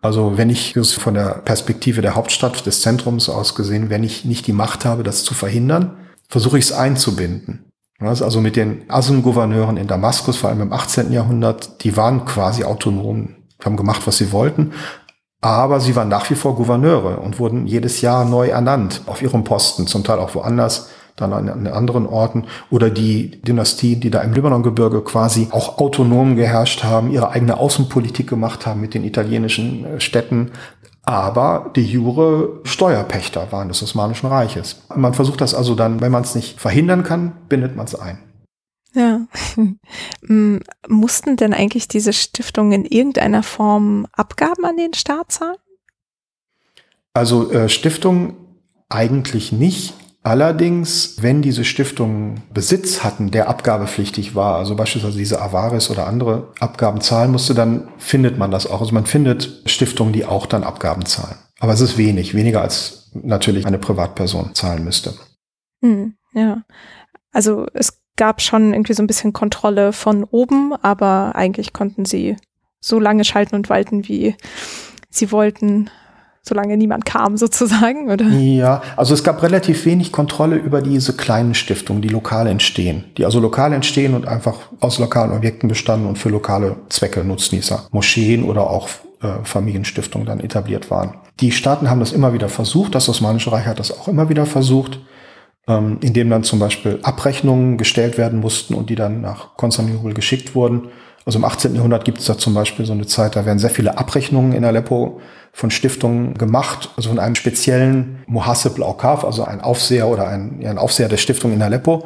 [0.00, 4.24] Also wenn ich es von der Perspektive der Hauptstadt, des Zentrums aus gesehen, wenn ich
[4.24, 5.96] nicht die Macht habe, das zu verhindern,
[6.28, 7.70] versuche ich es einzubinden.
[8.00, 11.10] Also mit den Asem-Gouverneuren in Damaskus, vor allem im 18.
[11.10, 13.34] Jahrhundert, die waren quasi autonom
[13.64, 14.72] haben gemacht, was sie wollten.
[15.40, 19.44] Aber sie waren nach wie vor Gouverneure und wurden jedes Jahr neu ernannt auf ihrem
[19.44, 20.90] Posten, zum Teil auch woanders,
[21.20, 22.44] dann an, an anderen Orten.
[22.70, 28.28] Oder die Dynastien, die da im Libanongebirge quasi auch autonom geherrscht haben, ihre eigene Außenpolitik
[28.28, 30.52] gemacht haben mit den italienischen äh, Städten,
[31.08, 34.82] aber die Jure Steuerpächter waren des Osmanischen Reiches.
[34.94, 38.18] Man versucht das also dann, wenn man es nicht verhindern kann, bindet man es ein.
[38.94, 39.26] Ja.
[40.88, 45.56] Mussten denn eigentlich diese Stiftungen in irgendeiner Form Abgaben an den Staat zahlen?
[47.14, 48.34] Also äh, Stiftungen
[48.90, 49.94] eigentlich nicht.
[50.22, 56.52] Allerdings, wenn diese Stiftungen Besitz hatten, der abgabepflichtig war, also beispielsweise diese Avaris oder andere
[56.60, 58.80] Abgaben zahlen musste, dann findet man das auch.
[58.80, 61.36] Also man findet Stiftungen, die auch dann Abgaben zahlen.
[61.60, 65.14] Aber es ist wenig, weniger als natürlich eine Privatperson zahlen müsste.
[65.82, 66.62] Hm, ja.
[67.32, 72.36] Also es gab schon irgendwie so ein bisschen Kontrolle von oben, aber eigentlich konnten sie
[72.80, 74.34] so lange schalten und walten, wie
[75.10, 75.90] sie wollten,
[76.42, 78.26] solange niemand kam sozusagen, oder?
[78.26, 83.24] Ja, also es gab relativ wenig Kontrolle über diese kleinen Stiftungen, die lokal entstehen, die
[83.24, 88.44] also lokal entstehen und einfach aus lokalen Objekten bestanden und für lokale Zwecke Nutznießer, Moscheen
[88.44, 88.88] oder auch
[89.22, 91.14] äh, Familienstiftungen dann etabliert waren.
[91.40, 94.46] Die Staaten haben das immer wieder versucht, das Osmanische Reich hat das auch immer wieder
[94.46, 94.98] versucht
[95.68, 100.14] ähm, in dem dann zum Beispiel Abrechnungen gestellt werden mussten und die dann nach Konstantinopel
[100.14, 100.88] geschickt wurden.
[101.24, 101.74] Also im 18.
[101.74, 104.64] Jahrhundert gibt es da zum Beispiel so eine Zeit, da werden sehr viele Abrechnungen in
[104.64, 105.20] Aleppo
[105.58, 110.70] von Stiftungen gemacht, also von einem speziellen Muhasib Laukaf, also ein Aufseher oder ein, ja,
[110.70, 112.04] ein Aufseher der Stiftung in Aleppo.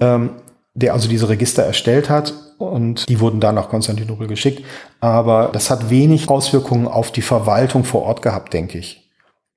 [0.00, 0.30] Ähm,
[0.74, 4.64] der also diese Register erstellt hat und die wurden dann nach Konstantinopel geschickt.
[5.00, 9.10] Aber das hat wenig Auswirkungen auf die Verwaltung vor Ort gehabt, denke ich.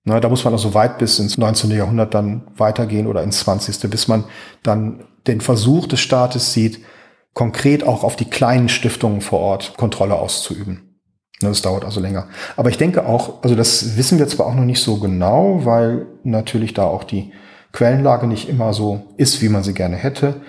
[0.03, 1.69] Na, da muss man also weit bis ins 19.
[1.69, 3.87] Jahrhundert dann weitergehen oder ins 20.
[3.87, 4.23] bis man
[4.63, 6.83] dann den Versuch des Staates sieht,
[7.35, 10.84] konkret auch auf die kleinen Stiftungen vor Ort Kontrolle auszuüben.
[11.49, 12.27] Das dauert also länger.
[12.57, 16.05] Aber ich denke auch, also das wissen wir zwar auch noch nicht so genau, weil
[16.23, 17.31] natürlich da auch die
[17.71, 20.41] Quellenlage nicht immer so ist, wie man sie gerne hätte.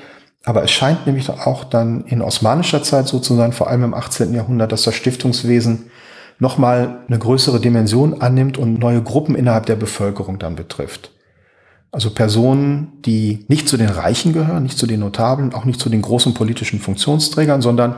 [0.45, 3.95] Aber es scheint nämlich auch dann in osmanischer Zeit so zu sein, vor allem im
[3.95, 4.33] 18.
[4.33, 5.91] Jahrhundert, dass das Stiftungswesen
[6.39, 11.11] nochmal eine größere Dimension annimmt und neue Gruppen innerhalb der Bevölkerung dann betrifft.
[11.91, 15.89] Also Personen, die nicht zu den Reichen gehören, nicht zu den Notablen, auch nicht zu
[15.89, 17.97] den großen politischen Funktionsträgern, sondern,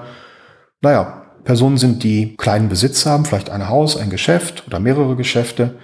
[0.81, 5.77] naja, Personen sind, die kleinen Besitz haben, vielleicht ein Haus, ein Geschäft oder mehrere Geschäfte,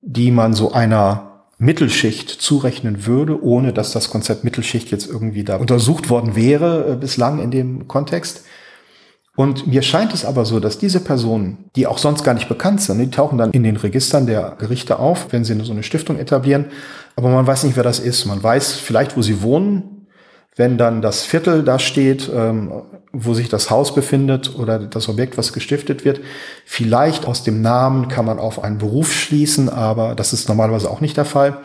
[0.00, 5.58] die man so einer Mittelschicht zurechnen würde, ohne dass das Konzept Mittelschicht jetzt irgendwie da
[5.58, 8.42] untersucht worden wäre äh, bislang in dem Kontext.
[9.36, 12.80] Und mir scheint es aber so, dass diese Personen, die auch sonst gar nicht bekannt
[12.80, 16.18] sind, die tauchen dann in den Registern der Gerichte auf, wenn sie so eine Stiftung
[16.18, 16.72] etablieren,
[17.14, 18.24] aber man weiß nicht, wer das ist.
[18.24, 19.97] Man weiß vielleicht, wo sie wohnen,
[20.58, 22.82] wenn dann das Viertel da steht, ähm,
[23.12, 26.20] wo sich das Haus befindet oder das Objekt, was gestiftet wird.
[26.66, 31.00] Vielleicht aus dem Namen kann man auf einen Beruf schließen, aber das ist normalerweise auch
[31.00, 31.58] nicht der Fall.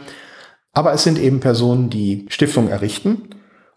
[0.73, 3.29] Aber es sind eben Personen, die Stiftungen errichten.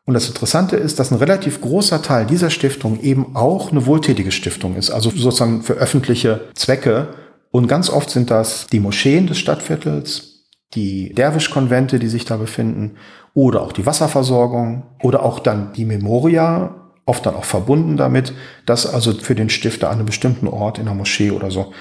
[0.04, 4.30] Und das Interessante ist, dass ein relativ großer Teil dieser Stiftung eben auch eine wohltätige
[4.30, 7.08] Stiftung ist, also sozusagen für öffentliche Zwecke.
[7.50, 10.35] Und ganz oft sind das die Moscheen des Stadtviertels,
[10.74, 12.96] die Derwischkonvente, die sich da befinden,
[13.34, 18.32] oder auch die Wasserversorgung oder auch dann die Memoria, oft dann auch verbunden damit,
[18.64, 21.72] dass also für den Stifter an einem bestimmten Ort in der Moschee oder so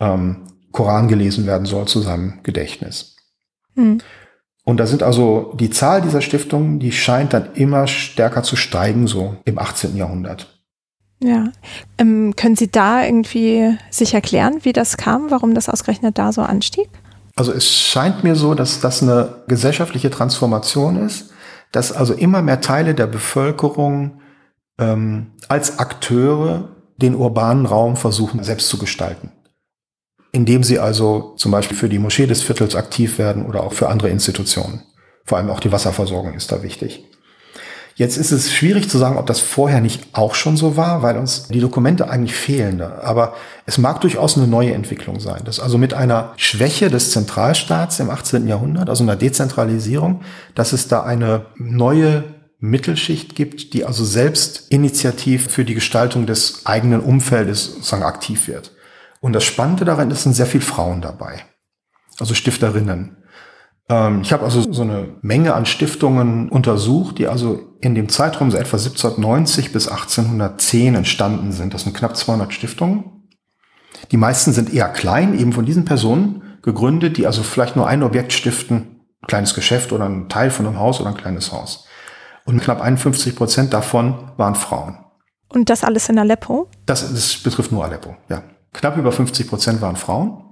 [0.00, 3.16] ähm, Koran gelesen werden soll zu seinem Gedächtnis.
[3.74, 3.98] Mhm.
[4.64, 9.06] Und da sind also die Zahl dieser Stiftungen, die scheint dann immer stärker zu steigen,
[9.06, 9.96] so im 18.
[9.96, 10.60] Jahrhundert.
[11.22, 11.48] Ja.
[11.96, 16.42] Ähm, können Sie da irgendwie sich erklären, wie das kam, warum das ausgerechnet da so
[16.42, 16.88] anstieg?
[17.38, 21.30] Also es scheint mir so, dass das eine gesellschaftliche Transformation ist,
[21.70, 24.20] dass also immer mehr Teile der Bevölkerung
[24.76, 29.30] ähm, als Akteure den urbanen Raum versuchen selbst zu gestalten.
[30.32, 33.88] Indem sie also zum Beispiel für die Moschee des Viertels aktiv werden oder auch für
[33.88, 34.82] andere Institutionen.
[35.24, 37.04] Vor allem auch die Wasserversorgung ist da wichtig.
[37.98, 41.18] Jetzt ist es schwierig zu sagen, ob das vorher nicht auch schon so war, weil
[41.18, 42.80] uns die Dokumente eigentlich fehlen.
[42.80, 43.34] Aber
[43.66, 45.42] es mag durchaus eine neue Entwicklung sein.
[45.44, 48.46] Dass also mit einer Schwäche des Zentralstaats im 18.
[48.46, 50.20] Jahrhundert, also einer Dezentralisierung,
[50.54, 52.22] dass es da eine neue
[52.60, 58.76] Mittelschicht gibt, die also selbst initiativ für die Gestaltung des eigenen Umfeldes sozusagen aktiv wird.
[59.20, 61.46] Und das Spannende daran ist, sind sehr viele Frauen dabei.
[62.20, 63.16] Also Stifterinnen.
[63.88, 68.50] Ähm, ich habe also so eine Menge an Stiftungen untersucht, die also in dem Zeitraum
[68.50, 71.74] so etwa 1790 bis 1810 entstanden sind.
[71.74, 73.18] Das sind knapp 200 Stiftungen.
[74.10, 78.02] Die meisten sind eher klein, eben von diesen Personen gegründet, die also vielleicht nur ein
[78.02, 81.86] Objekt stiften, ein kleines Geschäft oder ein Teil von einem Haus oder ein kleines Haus.
[82.44, 84.98] Und knapp 51 Prozent davon waren Frauen.
[85.48, 86.68] Und das alles in Aleppo?
[86.86, 88.42] Das, das betrifft nur Aleppo, ja.
[88.72, 90.44] Knapp über 50 Prozent waren Frauen.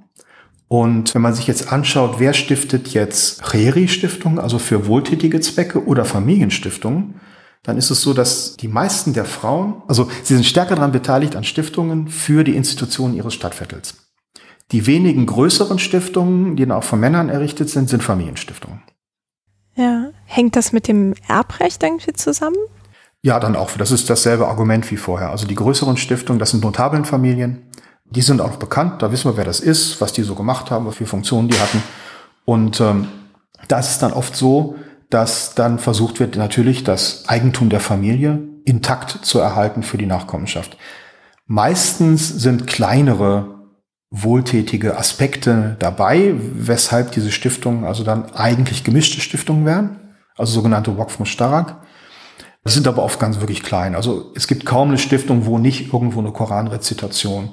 [0.69, 6.05] Und wenn man sich jetzt anschaut, wer stiftet jetzt Kheri-Stiftungen, also für wohltätige Zwecke oder
[6.05, 7.21] Familienstiftungen,
[7.63, 11.37] dann ist es so, dass die meisten der Frauen, also sie sind stärker daran beteiligt
[11.37, 13.95] an Stiftungen für die Institutionen ihres Stadtviertels.
[14.73, 18.83] Die wenigen größeren Stiftungen, die dann auch von Männern errichtet sind, sind Familienstiftungen.
[19.77, 22.57] Ja, hängt das mit dem Erbrecht irgendwie zusammen?
[23.23, 23.71] Ja, dann auch.
[23.77, 25.31] Das ist dasselbe Argument wie vorher.
[25.31, 27.71] Also die größeren Stiftungen, das sind notablen Familien.
[28.11, 29.03] Die sind auch bekannt.
[29.03, 31.59] Da wissen wir, wer das ist, was die so gemacht haben, was für Funktionen die
[31.59, 31.83] hatten.
[32.45, 33.09] Und ähm,
[33.69, 34.77] da ist dann oft so,
[35.11, 40.77] dass dann versucht wird, natürlich das Eigentum der Familie intakt zu erhalten für die Nachkommenschaft.
[41.47, 43.57] Meistens sind kleinere
[44.11, 51.19] wohltätige Aspekte dabei, weshalb diese Stiftungen also dann eigentlich gemischte Stiftungen wären, also sogenannte Waqf
[51.19, 51.77] Mushtarak.
[52.65, 53.95] Das sind aber oft ganz wirklich klein.
[53.95, 57.51] Also es gibt kaum eine Stiftung, wo nicht irgendwo eine Koranrezitation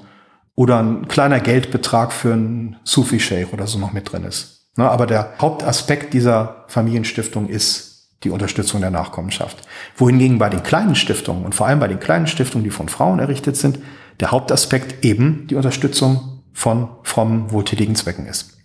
[0.55, 4.67] oder ein kleiner Geldbetrag für einen Sufi-Sheikh oder so noch mit drin ist.
[4.75, 9.57] Ne, aber der Hauptaspekt dieser Familienstiftung ist die Unterstützung der Nachkommenschaft.
[9.97, 13.19] Wohingegen bei den kleinen Stiftungen und vor allem bei den kleinen Stiftungen, die von Frauen
[13.19, 13.79] errichtet sind,
[14.19, 18.57] der Hauptaspekt eben die Unterstützung von frommen, wohltätigen Zwecken ist.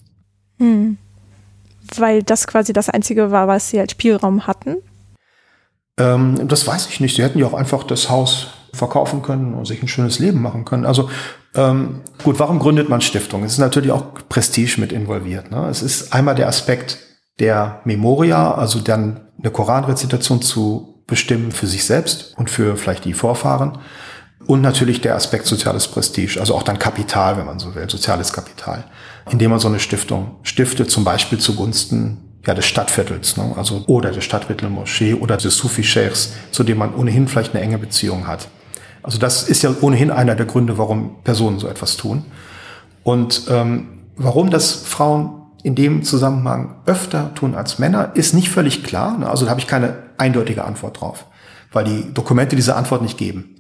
[0.59, 0.99] Hm.
[1.97, 4.77] Weil das quasi das Einzige war, was sie als Spielraum hatten?
[5.99, 7.17] Ähm, das weiß ich nicht.
[7.17, 10.65] Sie hätten ja auch einfach das Haus verkaufen können und sich ein schönes Leben machen
[10.65, 10.85] können.
[10.85, 11.11] Also
[11.59, 13.43] ähm, gut, warum gründet man Stiftung?
[13.43, 15.51] Es ist natürlich auch Prestige mit involviert.
[15.51, 15.67] Ne?
[15.69, 16.99] Es ist einmal der Aspekt
[17.41, 23.13] der Memoria, also dann eine Koranrezitation zu bestimmen für sich selbst und für vielleicht die
[23.13, 23.79] Vorfahren.
[24.47, 28.33] Und natürlich der Aspekt soziales Prestige, also auch dann Kapital, wenn man so will, soziales
[28.33, 28.85] Kapital,
[29.31, 33.53] indem man so eine Stiftung stiftet, zum Beispiel zugunsten ja, des Stadtviertels, ne?
[33.57, 37.79] also oder der Stadtviertel Moschee oder des Sufi-Sheikhs, zu dem man ohnehin vielleicht eine enge
[37.79, 38.49] Beziehung hat.
[39.03, 42.25] Also das ist ja ohnehin einer der Gründe, warum Personen so etwas tun.
[43.03, 48.85] Und ähm, warum das Frauen in dem Zusammenhang öfter tun als Männer, ist nicht völlig
[48.85, 49.19] klar.
[49.19, 49.29] Ne?
[49.29, 51.27] Also da habe ich keine eindeutige Antwort drauf,
[51.73, 53.57] weil die Dokumente diese Antwort nicht geben.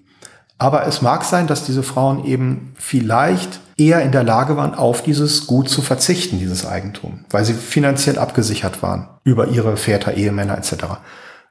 [0.58, 5.02] Aber es mag sein, dass diese Frauen eben vielleicht eher in der Lage waren, auf
[5.02, 10.58] dieses Gut zu verzichten, dieses Eigentum, weil sie finanziell abgesichert waren über ihre Väter, Ehemänner
[10.58, 10.72] etc.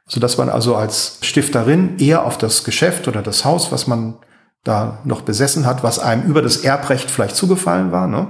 [0.08, 4.16] So dass man also als Stifterin eher auf das Geschäft oder das Haus, was man
[4.64, 8.28] da noch besessen hat, was einem über das Erbrecht vielleicht zugefallen war, ne,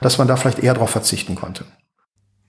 [0.00, 1.64] dass man da vielleicht eher darauf verzichten konnte.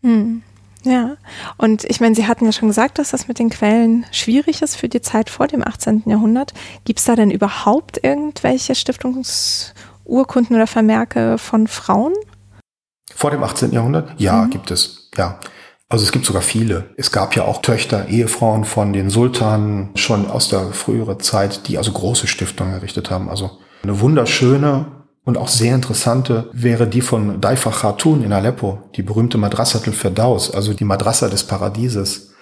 [0.02, 0.42] Hm.
[0.84, 1.18] Ja,
[1.58, 4.76] und ich meine, Sie hatten ja schon gesagt, dass das mit den Quellen schwierig ist
[4.76, 6.04] für die Zeit vor dem 18.
[6.06, 6.54] Jahrhundert.
[6.84, 12.14] Gibt es da denn überhaupt irgendwelche Stiftungsurkunden oder Vermerke von Frauen?
[13.16, 13.72] Vor dem 18.
[13.72, 14.14] Jahrhundert?
[14.20, 14.52] Ja, mhm.
[14.52, 15.10] gibt es.
[15.18, 15.40] Ja.
[15.88, 16.90] Also es gibt sogar viele.
[16.98, 21.78] Es gab ja auch Töchter, Ehefrauen von den Sultanen schon aus der früheren Zeit, die
[21.78, 23.30] also große Stiftungen errichtet haben.
[23.30, 24.88] Also eine wunderschöne
[25.24, 30.52] und auch sehr interessante wäre die von Daifa Khatun in Aleppo, die berühmte Madrasatul Firdaus,
[30.52, 32.34] also die Madrasa des Paradieses,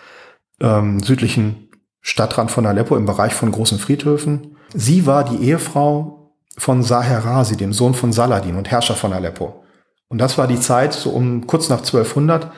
[0.62, 1.70] ähm, südlichen
[2.02, 4.58] Stadtrand von Aleppo im Bereich von großen Friedhöfen.
[4.74, 9.64] Sie war die Ehefrau von Saher Razi, dem Sohn von Saladin und Herrscher von Aleppo.
[10.10, 12.52] Und das war die Zeit, so um kurz nach 1200,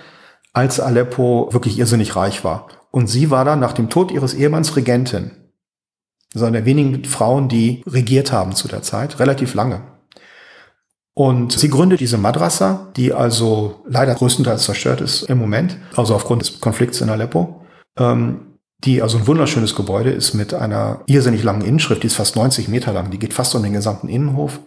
[0.55, 2.67] als Aleppo wirklich irrsinnig reich war.
[2.91, 5.31] Und sie war dann nach dem Tod ihres Ehemanns Regentin.
[6.31, 9.81] Das ist eine der wenigen Frauen, die regiert haben zu der Zeit, relativ lange.
[11.13, 16.41] Und sie gründet diese Madrasa, die also leider größtenteils zerstört ist im Moment, also aufgrund
[16.41, 17.61] des Konflikts in Aleppo,
[17.97, 22.35] ähm, die also ein wunderschönes Gebäude ist mit einer irrsinnig langen Innenschrift, die ist fast
[22.35, 24.59] 90 Meter lang, die geht fast um den gesamten Innenhof,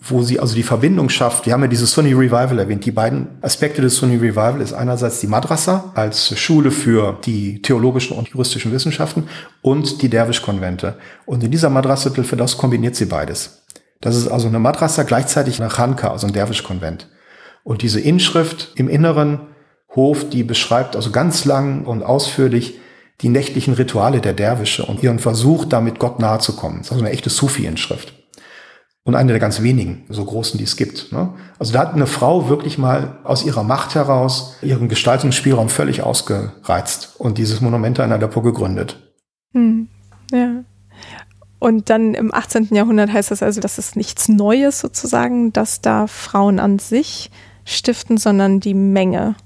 [0.00, 1.46] wo sie also die Verbindung schafft.
[1.46, 2.84] Wir haben ja dieses Sunni Revival erwähnt.
[2.84, 8.16] Die beiden Aspekte des Sunni Revival ist einerseits die Madrasa als Schule für die theologischen
[8.16, 9.28] und juristischen Wissenschaften
[9.60, 10.96] und die Derwisch-Konvente.
[11.26, 13.64] Und in dieser Madrasa für das kombiniert sie beides.
[14.00, 17.08] Das ist also eine Madrasa, gleichzeitig eine Chanka, also ein Derwisch-Konvent.
[17.64, 19.40] Und diese Inschrift im inneren
[19.96, 22.78] Hof, die beschreibt also ganz lang und ausführlich
[23.20, 26.78] die nächtlichen Rituale der Derwische und ihren Versuch, damit Gott nahe zu kommen.
[26.78, 28.17] Das ist also eine echte Sufi-Inschrift.
[29.08, 31.12] Und eine der ganz wenigen, so großen, die es gibt.
[31.12, 31.32] Ne?
[31.58, 37.14] Also da hat eine Frau wirklich mal aus ihrer Macht heraus ihren Gestaltungsspielraum völlig ausgereizt
[37.16, 39.00] und dieses Monument in Aleppo gegründet.
[39.54, 39.88] Hm.
[40.30, 40.62] Ja.
[41.58, 42.68] Und dann im 18.
[42.72, 47.30] Jahrhundert heißt das also, das ist nichts Neues sozusagen, dass da Frauen an sich
[47.64, 49.36] stiften, sondern die Menge.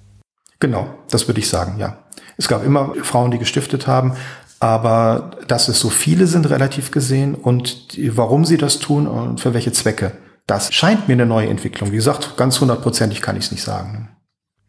[0.59, 1.99] Genau, das würde ich sagen, ja.
[2.37, 4.15] Es gab immer Frauen, die gestiftet haben,
[4.63, 9.41] aber dass es so viele sind, relativ gesehen, und die, warum sie das tun und
[9.41, 10.13] für welche Zwecke,
[10.47, 11.91] das scheint mir eine neue Entwicklung.
[11.91, 14.11] Wie gesagt, ganz hundertprozentig kann ich es nicht sagen.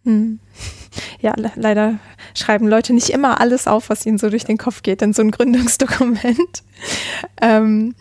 [0.04, 0.40] Hm.
[1.20, 1.96] Ja, le leider
[2.36, 5.24] schreiben Leute nicht immer alles auf, was ihnen so durch den Kopf geht in so
[5.24, 6.64] ein Gründungsdokument.
[7.42, 7.96] Ähm,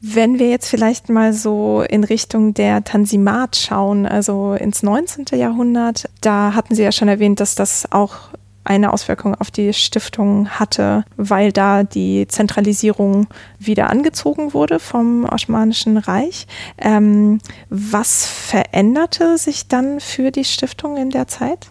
[0.00, 5.26] wenn wir jetzt vielleicht mal so in Richtung der Tansimat schauen, also ins 19.
[5.32, 8.30] Jahrhundert, da hatten Sie ja schon erwähnt, dass das auch
[8.68, 13.26] eine Auswirkung auf die Stiftung hatte, weil da die Zentralisierung
[13.58, 16.46] wieder angezogen wurde vom Osmanischen Reich.
[16.76, 17.40] Ähm,
[17.70, 21.68] was veränderte sich dann für die Stiftung in der Zeit?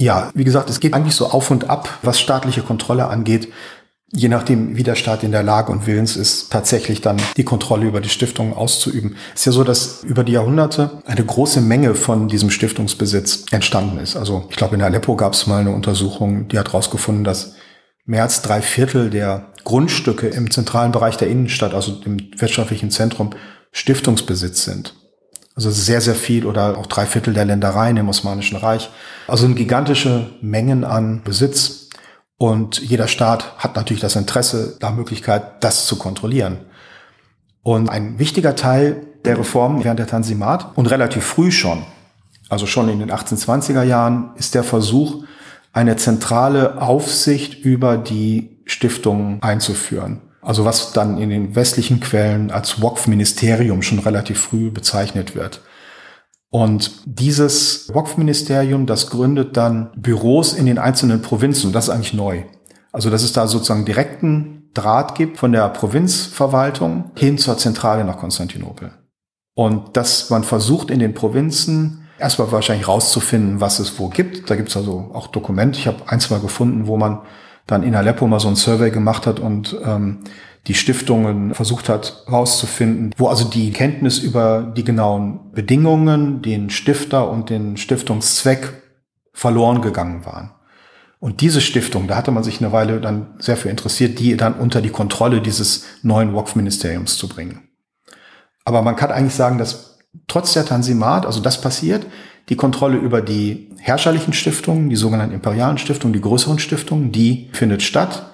[0.00, 3.48] Ja, wie gesagt, es geht eigentlich so auf und ab, was staatliche Kontrolle angeht
[4.14, 7.86] je nachdem, wie der Staat in der Lage und willens ist, tatsächlich dann die Kontrolle
[7.86, 9.16] über die Stiftung auszuüben.
[9.34, 13.98] Es ist ja so, dass über die Jahrhunderte eine große Menge von diesem Stiftungsbesitz entstanden
[13.98, 14.16] ist.
[14.16, 17.54] Also ich glaube, in Aleppo gab es mal eine Untersuchung, die hat herausgefunden, dass
[18.04, 23.30] mehr als drei Viertel der Grundstücke im zentralen Bereich der Innenstadt, also im wirtschaftlichen Zentrum,
[23.70, 24.94] Stiftungsbesitz sind.
[25.54, 28.90] Also sehr, sehr viel oder auch drei Viertel der Ländereien im Osmanischen Reich.
[29.28, 31.81] Also gigantische Mengen an Besitz
[32.42, 36.58] und jeder Staat hat natürlich das Interesse, da Möglichkeit, das zu kontrollieren.
[37.62, 41.84] Und ein wichtiger Teil der Reformen während der Tanzimat und relativ früh schon,
[42.48, 45.22] also schon in den 1820er Jahren, ist der Versuch,
[45.72, 50.20] eine zentrale Aufsicht über die Stiftungen einzuführen.
[50.40, 55.60] Also was dann in den westlichen Quellen als WOKF-Ministerium schon relativ früh bezeichnet wird.
[56.52, 61.68] Und dieses WOKF-Ministerium, das gründet dann Büros in den einzelnen Provinzen.
[61.68, 62.42] Und das ist eigentlich neu.
[62.92, 68.18] Also, dass es da sozusagen direkten Draht gibt von der Provinzverwaltung hin zur Zentrale nach
[68.18, 68.90] Konstantinopel.
[69.54, 74.50] Und dass man versucht, in den Provinzen erstmal wahrscheinlich rauszufinden, was es wo gibt.
[74.50, 75.78] Da gibt es also auch Dokumente.
[75.78, 77.22] Ich habe ein, zwei gefunden, wo man
[77.66, 80.18] dann in Aleppo mal so ein Survey gemacht hat und ähm,
[80.68, 87.28] die Stiftungen versucht hat herauszufinden, wo also die Kenntnis über die genauen Bedingungen, den Stifter
[87.28, 88.82] und den Stiftungszweck
[89.32, 90.52] verloren gegangen waren.
[91.18, 94.54] Und diese Stiftung, da hatte man sich eine Weile dann sehr für interessiert, die dann
[94.54, 97.68] unter die Kontrolle dieses neuen Waqf-Ministeriums zu bringen.
[98.64, 102.06] Aber man kann eigentlich sagen, dass trotz der Tansimat, also das passiert,
[102.48, 107.82] die Kontrolle über die herrscherlichen Stiftungen, die sogenannten imperialen Stiftungen, die größeren Stiftungen, die findet
[107.82, 108.31] statt.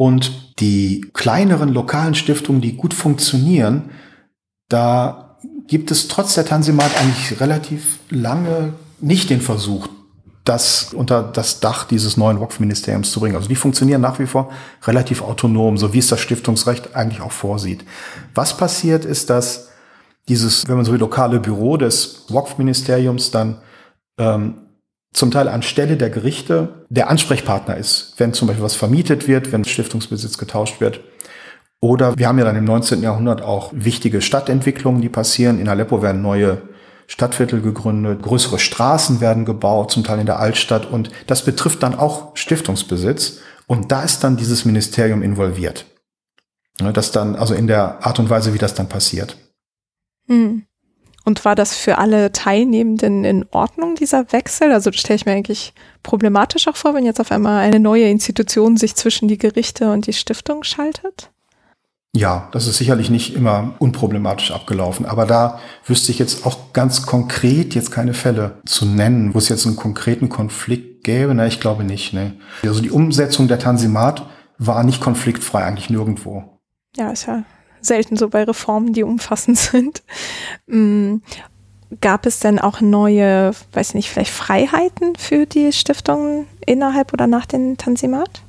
[0.00, 3.90] Und die kleineren lokalen Stiftungen, die gut funktionieren,
[4.68, 9.88] da gibt es trotz der Tansimat eigentlich relativ lange nicht den Versuch,
[10.44, 13.34] das unter das Dach dieses neuen Wokf-Ministeriums zu bringen.
[13.34, 14.52] Also die funktionieren nach wie vor
[14.84, 17.84] relativ autonom, so wie es das Stiftungsrecht eigentlich auch vorsieht.
[18.36, 19.70] Was passiert ist, dass
[20.28, 23.56] dieses, wenn man so will, lokale Büro des Wokf-Ministeriums dann
[24.16, 24.67] ähm,
[25.18, 29.64] zum Teil anstelle der Gerichte der Ansprechpartner ist, wenn zum Beispiel was vermietet wird, wenn
[29.64, 31.00] Stiftungsbesitz getauscht wird.
[31.80, 33.02] Oder wir haben ja dann im 19.
[33.02, 35.60] Jahrhundert auch wichtige Stadtentwicklungen, die passieren.
[35.60, 36.62] In Aleppo werden neue
[37.08, 41.98] Stadtviertel gegründet, größere Straßen werden gebaut, zum Teil in der Altstadt und das betrifft dann
[41.98, 45.86] auch Stiftungsbesitz und da ist dann dieses Ministerium involviert.
[46.76, 49.36] Das dann, also in der Art und Weise, wie das dann passiert.
[50.28, 50.67] Hm.
[51.28, 54.72] Und war das für alle Teilnehmenden in Ordnung, dieser Wechsel?
[54.72, 58.08] Also das stelle ich mir eigentlich problematisch auch vor, wenn jetzt auf einmal eine neue
[58.08, 61.30] Institution sich zwischen die Gerichte und die Stiftung schaltet?
[62.16, 67.04] Ja, das ist sicherlich nicht immer unproblematisch abgelaufen, aber da wüsste ich jetzt auch ganz
[67.04, 71.34] konkret jetzt keine Fälle zu nennen, wo es jetzt einen konkreten Konflikt gäbe.
[71.34, 72.14] Na, ich glaube nicht.
[72.14, 72.36] Ne.
[72.62, 74.26] Also die Umsetzung der Tansimat
[74.56, 76.58] war nicht konfliktfrei, eigentlich nirgendwo.
[76.96, 77.44] Ja, ist ja
[77.80, 80.02] selten so bei Reformen, die umfassend sind.
[80.66, 81.22] Mhm.
[82.02, 87.46] Gab es denn auch neue, weiß nicht, vielleicht Freiheiten für die Stiftungen innerhalb oder nach
[87.46, 88.42] den Tansimat?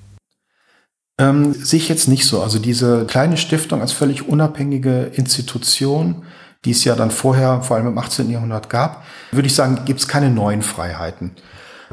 [1.18, 2.42] Ähm, sehe ich jetzt nicht so.
[2.42, 6.24] Also diese kleine Stiftung als völlig unabhängige Institution,
[6.66, 8.30] die es ja dann vorher, vor allem im 18.
[8.30, 11.32] Jahrhundert gab, würde ich sagen, gibt es keine neuen Freiheiten.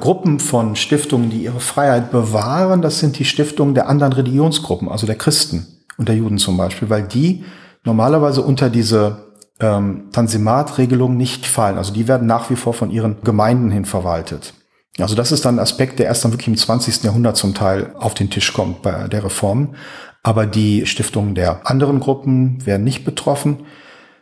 [0.00, 5.06] Gruppen von Stiftungen, die ihre Freiheit bewahren, das sind die Stiftungen der anderen Religionsgruppen, also
[5.06, 7.44] der Christen und der Juden zum Beispiel, weil die
[7.84, 9.26] normalerweise unter diese
[9.60, 11.78] ähm, Tansimat-Regelung nicht fallen.
[11.78, 14.54] Also die werden nach wie vor von ihren Gemeinden hin verwaltet.
[14.98, 17.02] Also das ist dann ein Aspekt, der erst dann wirklich im 20.
[17.04, 19.74] Jahrhundert zum Teil auf den Tisch kommt bei der Reform.
[20.22, 23.66] Aber die Stiftungen der anderen Gruppen werden nicht betroffen.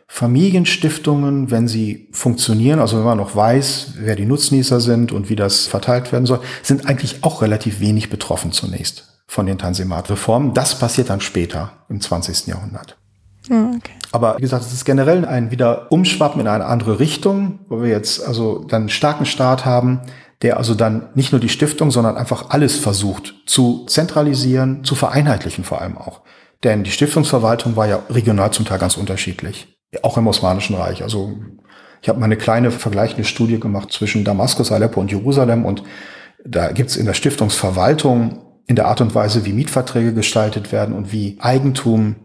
[0.07, 5.35] Familienstiftungen, wenn sie funktionieren, also wenn man noch weiß, wer die Nutznießer sind und wie
[5.35, 10.53] das verteilt werden soll, sind eigentlich auch relativ wenig betroffen zunächst von den Tansimat-Reformen.
[10.53, 12.47] Das passiert dann später im 20.
[12.47, 12.97] Jahrhundert.
[13.49, 13.93] Ah, okay.
[14.11, 17.89] Aber wie gesagt, es ist generell ein wieder Umschwappen in eine andere Richtung, wo wir
[17.89, 20.01] jetzt also dann einen starken Staat haben,
[20.41, 25.63] der also dann nicht nur die Stiftung, sondern einfach alles versucht zu zentralisieren, zu vereinheitlichen
[25.63, 26.21] vor allem auch.
[26.63, 29.67] Denn die Stiftungsverwaltung war ja regional zum Teil ganz unterschiedlich,
[30.01, 31.03] auch im Osmanischen Reich.
[31.03, 31.33] Also
[32.01, 35.83] ich habe mal eine kleine vergleichende Studie gemacht zwischen Damaskus, Aleppo und Jerusalem und
[36.43, 41.11] da gibt's in der Stiftungsverwaltung in der Art und Weise, wie Mietverträge gestaltet werden und
[41.11, 42.15] wie Eigentum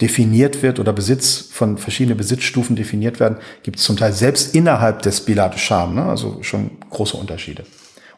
[0.00, 5.00] definiert wird oder Besitz von verschiedenen Besitzstufen definiert werden, gibt es zum Teil selbst innerhalb
[5.02, 5.24] des
[5.56, 6.04] Scham, ne?
[6.04, 7.64] also schon große Unterschiede.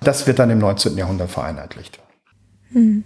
[0.00, 0.96] Das wird dann im 19.
[0.96, 2.00] Jahrhundert vereinheitlicht.
[2.72, 3.04] Hm.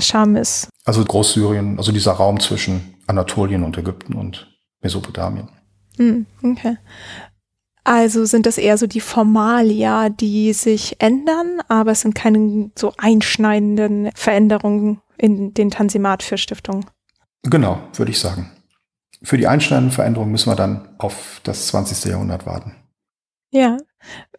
[0.00, 0.68] Scham ist.
[0.84, 4.46] Also Großsyrien, also dieser Raum zwischen Anatolien und Ägypten und
[4.82, 5.48] Mesopotamien.
[5.96, 6.76] Hm, okay.
[7.84, 12.94] Also sind das eher so die Formalia, die sich ändern, aber es sind keine so
[12.96, 16.86] einschneidenden Veränderungen in den Tansimat für Stiftungen.
[17.42, 18.50] Genau, würde ich sagen.
[19.22, 22.10] Für die einschneidenden Veränderungen müssen wir dann auf das 20.
[22.10, 22.74] Jahrhundert warten.
[23.50, 23.76] Ja.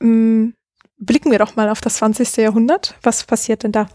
[0.02, 0.56] Ähm,
[0.98, 2.38] blicken wir doch mal auf das 20.
[2.38, 2.96] Jahrhundert.
[3.04, 3.88] Was passiert denn da?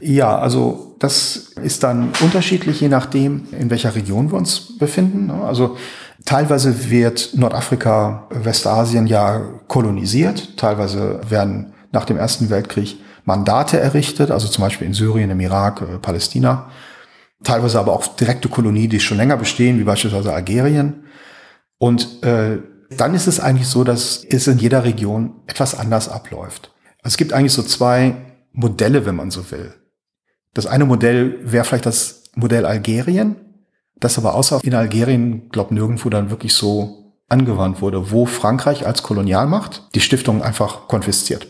[0.00, 5.30] Ja, also das ist dann unterschiedlich, je nachdem, in welcher Region wir uns befinden.
[5.30, 5.76] Also
[6.24, 10.56] teilweise wird Nordafrika, Westasien ja kolonisiert.
[10.56, 15.80] Teilweise werden nach dem Ersten Weltkrieg Mandate errichtet, also zum Beispiel in Syrien, im Irak,
[15.80, 16.70] äh, Palästina
[17.44, 21.04] teilweise aber auch direkte Kolonien, die schon länger bestehen, wie beispielsweise Algerien.
[21.78, 22.58] Und äh,
[22.96, 26.72] dann ist es eigentlich so, dass es in jeder Region etwas anders abläuft.
[27.02, 28.16] Also es gibt eigentlich so zwei
[28.52, 29.74] Modelle, wenn man so will.
[30.54, 33.36] Das eine Modell wäre vielleicht das Modell Algerien,
[33.96, 39.02] das aber außer in Algerien, glaube nirgendwo dann wirklich so angewandt wurde, wo Frankreich als
[39.02, 41.48] Kolonialmacht die Stiftung einfach konfisziert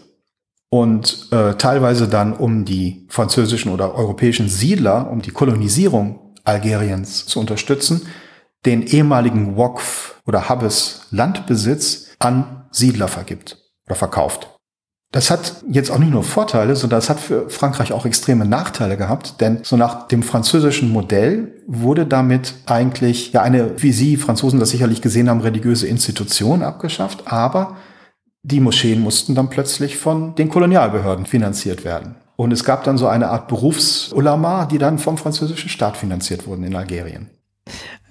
[0.75, 7.39] und äh, teilweise dann um die französischen oder europäischen Siedler, um die Kolonisierung Algeriens zu
[7.39, 8.09] unterstützen,
[8.67, 14.54] den ehemaligen Wokf oder Habes Landbesitz an Siedler vergibt oder verkauft.
[15.15, 18.97] Das hat jetzt auch nicht nur Vorteile, sondern das hat für Frankreich auch extreme Nachteile
[18.97, 24.59] gehabt, denn so nach dem französischen Modell wurde damit eigentlich ja eine, wie Sie Franzosen
[24.59, 27.77] das sicherlich gesehen haben, religiöse Institution abgeschafft, aber
[28.43, 32.17] die Moscheen mussten dann plötzlich von den Kolonialbehörden finanziert werden.
[32.35, 36.65] Und es gab dann so eine Art Berufsulama, die dann vom französischen Staat finanziert wurden
[36.65, 37.31] in Algerien.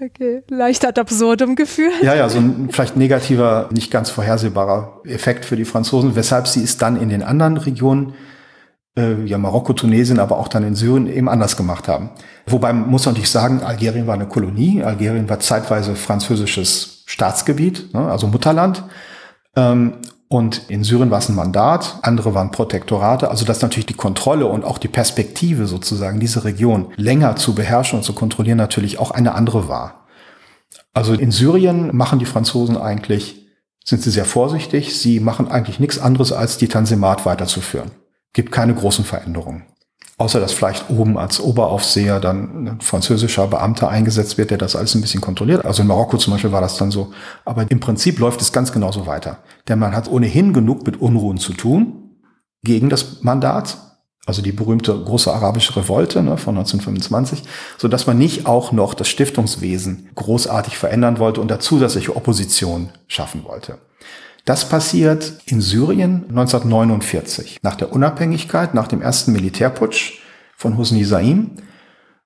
[0.02, 1.94] Okay, leicht ad absurdum geführt.
[2.02, 6.64] Ja, ja, so ein vielleicht negativer, nicht ganz vorhersehbarer Effekt für die Franzosen, weshalb sie
[6.64, 8.16] es dann in den anderen Regionen,
[8.98, 12.10] äh, ja Marokko, Tunesien, aber auch dann in Syrien eben anders gemacht haben.
[12.48, 18.12] Wobei muss man natürlich sagen, Algerien war eine Kolonie, Algerien war zeitweise französisches Staatsgebiet, ne,
[18.12, 18.84] also Mutterland.
[19.56, 19.98] Ähm,
[20.34, 24.48] und in Syrien war es ein Mandat, andere waren Protektorate, also dass natürlich die Kontrolle
[24.48, 29.12] und auch die Perspektive sozusagen, diese Region länger zu beherrschen und zu kontrollieren, natürlich auch
[29.12, 30.08] eine andere war.
[30.92, 33.46] Also in Syrien machen die Franzosen eigentlich,
[33.86, 37.92] sind sie sehr vorsichtig, sie machen eigentlich nichts anderes, als die Tanzimat weiterzuführen.
[38.34, 39.68] Gibt keine großen Veränderungen.
[40.18, 44.94] Außer dass vielleicht oben als Oberaufseher dann ein französischer Beamter eingesetzt wird, der das alles
[44.94, 45.66] ein bisschen kontrolliert.
[45.66, 47.12] Also in Marokko zum Beispiel war das dann so.
[47.46, 49.40] Aber im Prinzip läuft es ganz genauso weiter.
[49.68, 52.12] Denn man hat ohnehin genug mit Unruhen zu tun
[52.64, 53.78] gegen das Mandat.
[54.26, 57.44] Also die berühmte große arabische Revolte ne, von 1925,
[57.78, 62.90] so dass man nicht auch noch das Stiftungswesen großartig verändern wollte und dazu zusätzliche Opposition
[63.08, 63.80] schaffen wollte.
[64.46, 70.20] Das passiert in Syrien 1949, nach der Unabhängigkeit, nach dem ersten Militärputsch
[70.58, 71.52] von Hosni Saim,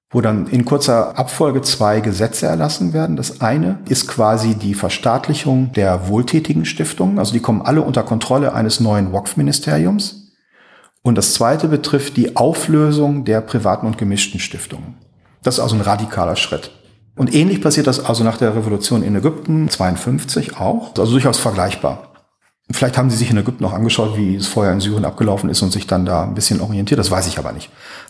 [0.10, 3.18] wo dann in kurzer Abfolge zwei Gesetze erlassen werden.
[3.18, 8.54] Das eine ist quasi die Verstaatlichung der wohltätigen Stiftungen, also die kommen alle unter Kontrolle
[8.54, 10.34] eines neuen WOKF-Ministeriums.
[11.04, 14.96] Und das zweite betrifft die Auflösung der privaten und gemischten Stiftungen.
[15.44, 16.72] Das ist also ein radikaler Schritt.
[17.16, 22.07] Und ähnlich passiert das also nach der Revolution in Ägypten 52 auch, also durchaus vergleichbar.
[22.70, 25.62] Vielleicht haben Sie sich in Ägypten noch angeschaut, wie es vorher in Syrien abgelaufen ist
[25.62, 27.00] und sich dann da ein bisschen orientiert.
[27.00, 27.70] Das weiß ich aber nicht.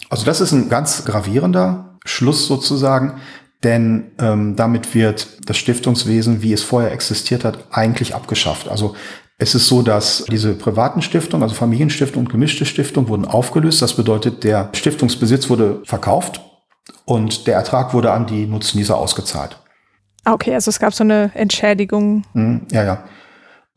[0.10, 3.20] Also das ist ein ganz gravierender Schluss sozusagen,
[3.64, 8.68] denn ähm, damit wird das Stiftungswesen, wie es vorher existiert hat, eigentlich abgeschafft.
[8.68, 8.96] Also
[9.38, 13.84] es ist so, dass diese privaten Stiftungen, also Familienstiftung und gemischte Stiftung, wurden aufgelöst.
[13.84, 16.42] Das bedeutet, der Stiftungsbesitz wurde verkauft
[17.06, 19.60] und der Ertrag wurde an die Nutznießer ausgezahlt.
[20.24, 22.24] Ah, okay, also es gab so eine Entschädigung.
[22.34, 23.04] Mhm, ja, ja.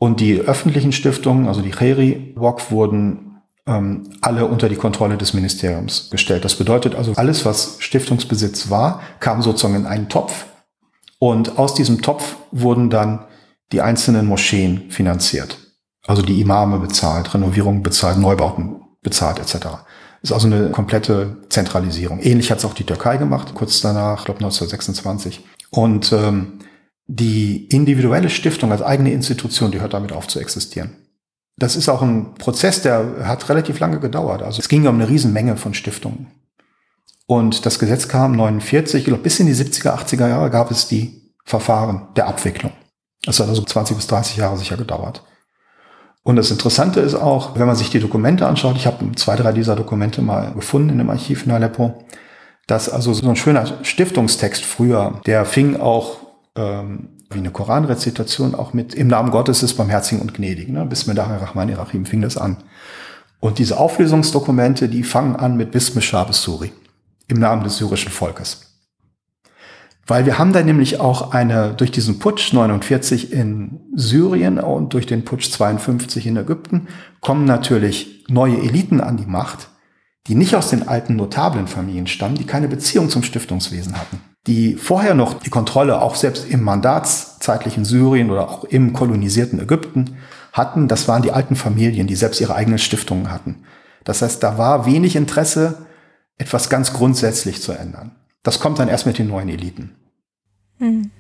[0.01, 5.35] Und die öffentlichen Stiftungen, also die Kheri WOC, wurden ähm, alle unter die Kontrolle des
[5.35, 6.43] Ministeriums gestellt.
[6.43, 10.47] Das bedeutet also, alles, was Stiftungsbesitz war, kam sozusagen in einen Topf.
[11.19, 13.27] Und aus diesem Topf wurden dann
[13.73, 15.59] die einzelnen Moscheen finanziert.
[16.07, 19.67] Also die Imame bezahlt, Renovierungen bezahlt, Neubauten bezahlt etc.
[20.23, 22.21] Ist also eine komplette Zentralisierung.
[22.21, 25.45] Ähnlich hat es auch die Türkei gemacht, kurz danach, ich glaube 1926.
[25.69, 26.61] Und ähm,
[27.13, 30.97] die individuelle Stiftung als eigene Institution, die hört damit auf zu existieren.
[31.57, 34.43] Das ist auch ein Prozess, der hat relativ lange gedauert.
[34.43, 36.29] Also es ging um eine Riesenmenge von Stiftungen.
[37.27, 40.87] Und das Gesetz kam 49, ich glaube bis in die 70er, 80er Jahre gab es
[40.87, 42.73] die Verfahren der Abwicklung.
[43.25, 45.25] Das hat also 20 bis 30 Jahre sicher gedauert.
[46.23, 49.53] Und das Interessante ist auch, wenn man sich die Dokumente anschaut, ich habe zwei, drei
[49.53, 52.05] dieser Dokumente mal gefunden in dem Archiv in Aleppo,
[52.69, 58.73] dass also so ein schöner Stiftungstext früher, der fing auch ähm, wie eine Koranrezitation auch
[58.73, 60.69] mit Im Namen Gottes ist barmherzig und gnädig.
[60.69, 60.85] Ne?
[60.85, 62.59] Bismillah Rahman Rahim fing das an.
[63.39, 66.73] Und diese Auflösungsdokumente, die fangen an mit Bismillah Suri
[67.29, 68.67] im Namen des syrischen Volkes.
[70.07, 75.07] Weil wir haben da nämlich auch eine, durch diesen Putsch 49 in Syrien und durch
[75.07, 76.89] den Putsch 52 in Ägypten,
[77.21, 79.69] kommen natürlich neue Eliten an die Macht,
[80.27, 84.75] die nicht aus den alten notablen Familien stammen, die keine Beziehung zum Stiftungswesen hatten die
[84.75, 90.17] vorher noch die Kontrolle auch selbst im mandatszeitlichen Syrien oder auch im kolonisierten Ägypten
[90.53, 93.65] hatten, das waren die alten Familien, die selbst ihre eigenen Stiftungen hatten.
[94.05, 95.87] Das heißt, da war wenig Interesse,
[96.39, 98.13] etwas ganz grundsätzlich zu ändern.
[98.43, 99.95] Das kommt dann erst mit den neuen Eliten.
[100.79, 101.11] Hm.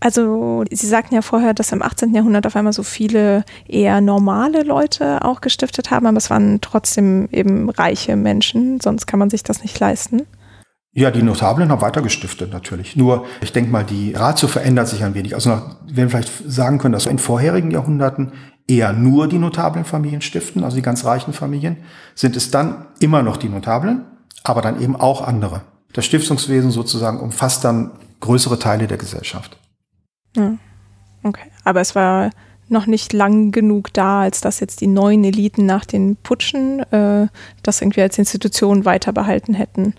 [0.00, 2.12] Also Sie sagten ja vorher, dass im 18.
[2.12, 7.28] Jahrhundert auf einmal so viele eher normale Leute auch gestiftet haben, aber es waren trotzdem
[7.30, 10.22] eben reiche Menschen, sonst kann man sich das nicht leisten.
[10.94, 12.96] Ja, die Notablen haben weiter gestiftet natürlich.
[12.96, 15.34] Nur, ich denke mal, die Ratio verändert sich ein wenig.
[15.34, 18.32] Also noch, wir vielleicht sagen können, dass in vorherigen Jahrhunderten
[18.68, 21.78] eher nur die notablen Familien stiften, also die ganz reichen Familien,
[22.14, 24.04] sind es dann immer noch die Notablen,
[24.44, 25.62] aber dann eben auch andere.
[25.94, 29.56] Das Stiftungswesen sozusagen umfasst dann größere Teile der Gesellschaft.
[30.36, 30.54] Ja,
[31.22, 31.50] okay.
[31.64, 32.30] Aber es war
[32.68, 37.28] noch nicht lang genug da, als dass jetzt die neuen Eliten nach den Putschen äh,
[37.62, 39.94] das irgendwie als Institution weiter behalten hätten.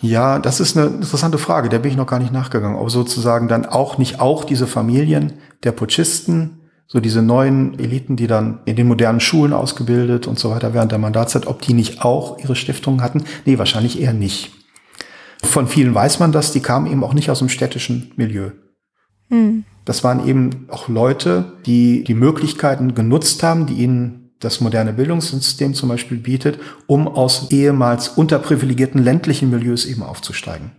[0.00, 2.76] Ja, das ist eine interessante Frage, der bin ich noch gar nicht nachgegangen.
[2.76, 6.58] Ob sozusagen dann auch nicht auch diese Familien der Putschisten
[6.92, 10.92] so diese neuen Eliten, die dann in den modernen Schulen ausgebildet und so weiter während
[10.92, 13.24] der Mandatszeit, ob die nicht auch ihre Stiftungen hatten?
[13.46, 14.52] Nee, wahrscheinlich eher nicht.
[15.42, 18.50] Von vielen weiß man das, die kamen eben auch nicht aus dem städtischen Milieu.
[19.30, 19.64] Hm.
[19.86, 25.74] Das waren eben auch Leute, die die Möglichkeiten genutzt haben, die ihnen das moderne Bildungssystem
[25.74, 30.72] zum Beispiel bietet, um aus ehemals unterprivilegierten ländlichen Milieus eben aufzusteigen.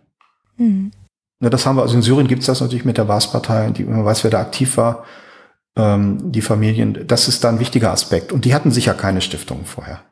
[0.58, 0.92] Mhm.
[1.40, 4.06] das haben wir, also in Syrien gibt es das natürlich mit der Baas-Partei, die man
[4.06, 5.06] weiß, wer da aktiv war,
[5.76, 8.32] ähm, die Familien, das ist da ein wichtiger Aspekt.
[8.32, 10.04] Und die hatten sicher keine Stiftungen vorher.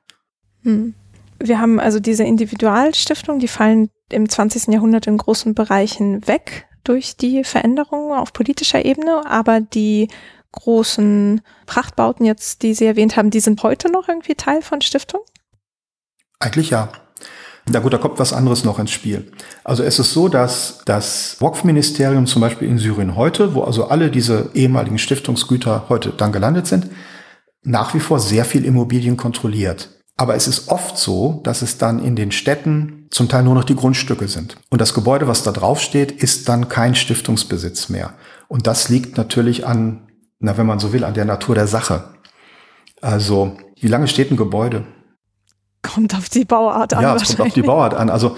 [0.63, 0.95] Mhm.
[1.39, 4.73] Wir haben also diese Individualstiftungen, die fallen im 20.
[4.73, 10.07] Jahrhundert in großen Bereichen weg durch die Veränderungen auf politischer Ebene, aber die
[10.51, 15.21] großen Prachtbauten jetzt, die Sie erwähnt haben, die sind heute noch irgendwie Teil von Stiftung?
[16.39, 16.89] Eigentlich ja.
[17.69, 19.31] Na gut, da kommt was anderes noch ins Spiel.
[19.63, 24.09] Also es ist so, dass das Wokf-Ministerium zum Beispiel in Syrien heute, wo also alle
[24.09, 26.89] diese ehemaligen Stiftungsgüter heute dann gelandet sind,
[27.63, 29.89] nach wie vor sehr viel Immobilien kontrolliert.
[30.17, 33.63] Aber es ist oft so, dass es dann in den Städten zum Teil nur noch
[33.63, 34.55] die Grundstücke sind.
[34.69, 38.13] Und das Gebäude, was da drauf steht, ist dann kein Stiftungsbesitz mehr.
[38.47, 40.07] Und das liegt natürlich an
[40.41, 42.03] na, wenn man so will, an der Natur der Sache.
[43.01, 44.83] Also, wie lange steht ein Gebäude?
[45.81, 47.03] Kommt auf die Bauart an.
[47.03, 48.09] Ja, es kommt auf die Bauart an.
[48.09, 48.35] Also,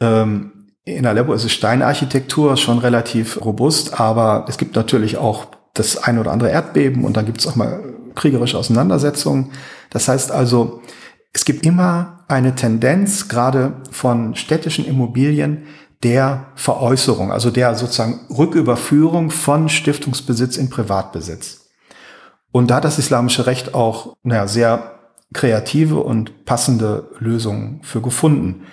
[0.00, 0.52] ähm,
[0.84, 6.18] in Aleppo ist es Steinarchitektur, schon relativ robust, aber es gibt natürlich auch das ein
[6.18, 9.52] oder andere Erdbeben und dann gibt es auch mal kriegerische Auseinandersetzungen.
[9.90, 10.82] Das heißt also,
[11.32, 15.66] es gibt immer eine Tendenz, gerade von städtischen Immobilien,
[16.02, 21.70] der Veräußerung, also der sozusagen Rücküberführung von Stiftungsbesitz in Privatbesitz.
[22.50, 24.98] Und da hat das islamische Recht auch naja, sehr
[25.32, 28.66] kreative und passende Lösungen für gefunden,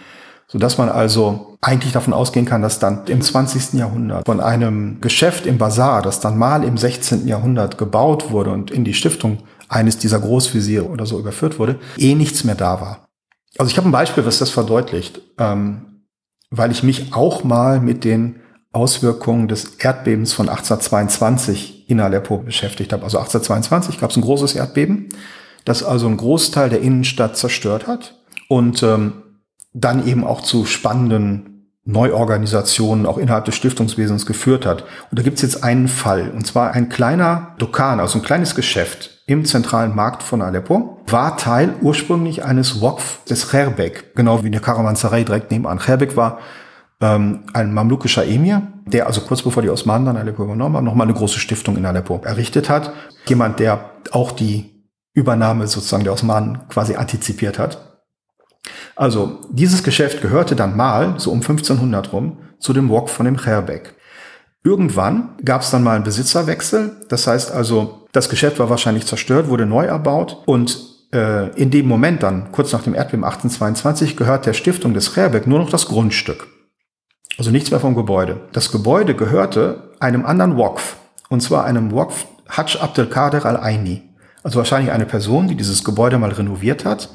[0.47, 3.73] sodass man also eigentlich davon ausgehen kann, dass dann im 20.
[3.73, 7.27] Jahrhundert von einem Geschäft im Bazar, das dann mal im 16.
[7.27, 12.15] Jahrhundert gebaut wurde und in die Stiftung eines dieser Großvisiere oder so überführt wurde, eh
[12.15, 13.07] nichts mehr da war.
[13.57, 15.22] Also ich habe ein Beispiel, was das verdeutlicht.
[15.38, 15.98] Ähm,
[16.49, 18.38] weil ich mich auch mal mit den
[18.71, 23.03] Auswirkungen des Erdbebens von 1822 in Aleppo beschäftigt habe.
[23.03, 25.09] Also 1822 gab es ein großes Erdbeben,
[25.65, 29.13] das also einen Großteil der Innenstadt zerstört hat und ähm,
[29.73, 34.84] dann eben auch zu spannenden Neuorganisationen auch innerhalb des Stiftungswesens geführt hat.
[35.09, 38.53] Und da gibt es jetzt einen Fall, und zwar ein kleiner Dokan, also ein kleines
[38.53, 44.47] Geschäft im zentralen Markt von Aleppo, war Teil ursprünglich eines Wokf des Kherbek, genau wie
[44.47, 45.77] in der Karawanserei direkt nebenan.
[45.77, 46.39] Kherbek war
[46.99, 51.06] ähm, ein mamlukischer Emir, der also kurz bevor die Osmanen dann Aleppo übernommen haben, nochmal
[51.06, 52.91] eine große Stiftung in Aleppo errichtet hat.
[53.27, 54.84] Jemand, der auch die
[55.14, 57.99] Übernahme sozusagen der Osmanen quasi antizipiert hat.
[58.95, 63.38] Also dieses Geschäft gehörte dann mal, so um 1500 rum, zu dem Wok von dem
[63.38, 63.93] Kherbek.
[64.64, 66.98] Irgendwann gab es dann mal einen Besitzerwechsel.
[67.07, 70.80] Das heißt also, das Geschäft war wahrscheinlich zerstört, wurde neu erbaut und
[71.14, 75.48] äh, in dem Moment dann, kurz nach dem Erdbeben 1822, gehört der Stiftung des Kherbek
[75.48, 76.48] nur noch das Grundstück.
[77.38, 78.41] Also nichts mehr vom Gebäude.
[78.52, 80.98] Das Gebäude gehörte einem anderen Wokf.
[81.30, 84.03] Und zwar einem Wokf Hajj Abdelkader al-Aini.
[84.44, 87.10] Also wahrscheinlich eine Person, die dieses Gebäude mal renoviert hat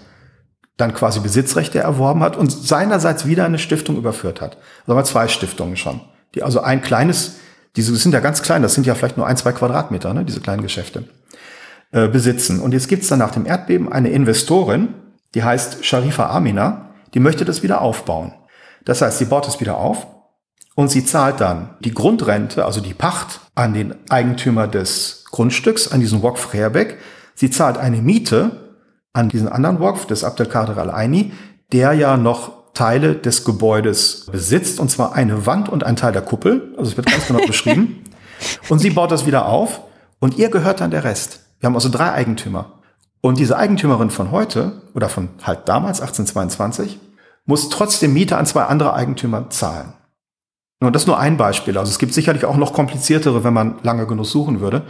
[0.77, 4.57] dann quasi Besitzrechte erworben hat und seinerseits wieder eine Stiftung überführt hat.
[4.87, 6.01] Also wir zwei Stiftungen schon.
[6.35, 7.37] Die also ein kleines,
[7.77, 10.41] diese sind ja ganz klein, das sind ja vielleicht nur ein, zwei Quadratmeter, ne, diese
[10.41, 11.05] kleinen Geschäfte,
[11.93, 12.61] äh, besitzen.
[12.61, 14.89] Und jetzt gibt's dann nach dem Erdbeben eine Investorin,
[15.35, 18.35] die heißt Sharifa Amina, die möchte das wieder aufbauen.
[18.85, 20.07] Das heißt, sie baut es wieder auf
[20.75, 26.01] und sie zahlt dann die Grundrente, also die Pacht an den Eigentümer des Grundstücks, an
[26.01, 26.99] diesen Wok Freerbeck.
[27.35, 28.65] Sie zahlt eine Miete
[29.13, 31.33] an diesen anderen Wokf des Abdelkader al-Aini,
[31.73, 36.23] der ja noch Teile des Gebäudes besitzt, und zwar eine Wand und ein Teil der
[36.23, 36.75] Kuppel.
[36.77, 38.05] Also es wird ganz genau beschrieben.
[38.69, 39.81] Und sie baut das wieder auf
[40.19, 41.41] und ihr gehört dann der Rest.
[41.61, 42.73] Wir haben also drei Eigentümer.
[43.21, 46.99] Und diese Eigentümerin von heute, oder von halt damals, 1822,
[47.47, 49.95] muss trotzdem Miete an zwei andere Eigentümer zahlen.
[50.81, 51.79] Und das ist nur ein Beispiel.
[51.79, 54.83] Also es gibt sicherlich auch noch kompliziertere, wenn man lange genug suchen würde.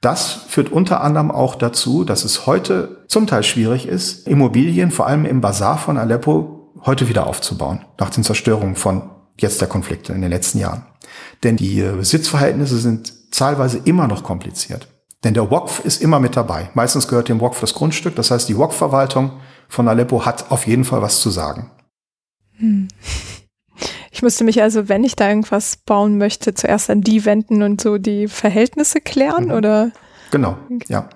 [0.00, 5.06] Das führt unter anderem auch dazu, dass es heute zum Teil schwierig ist, Immobilien, vor
[5.06, 6.53] allem im Bazar von Aleppo,
[6.84, 10.86] heute wieder aufzubauen, nach den Zerstörungen von jetzt der Konflikte in den letzten Jahren.
[11.42, 14.88] Denn die Besitzverhältnisse sind zahlweise immer noch kompliziert.
[15.24, 16.70] Denn der WOKF ist immer mit dabei.
[16.74, 18.14] Meistens gehört dem WOKF das Grundstück.
[18.14, 19.32] Das heißt, die WOKF-Verwaltung
[19.68, 21.70] von Aleppo hat auf jeden Fall was zu sagen.
[22.58, 22.88] Hm.
[24.10, 27.80] Ich müsste mich also, wenn ich da irgendwas bauen möchte, zuerst an die wenden und
[27.80, 29.52] so die Verhältnisse klären, mhm.
[29.52, 29.90] oder?
[30.30, 30.56] Genau,
[30.86, 31.08] ja.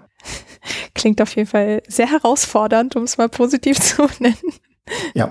[0.94, 4.36] Klingt auf jeden Fall sehr herausfordernd, um es mal positiv zu nennen.
[5.14, 5.30] Ja.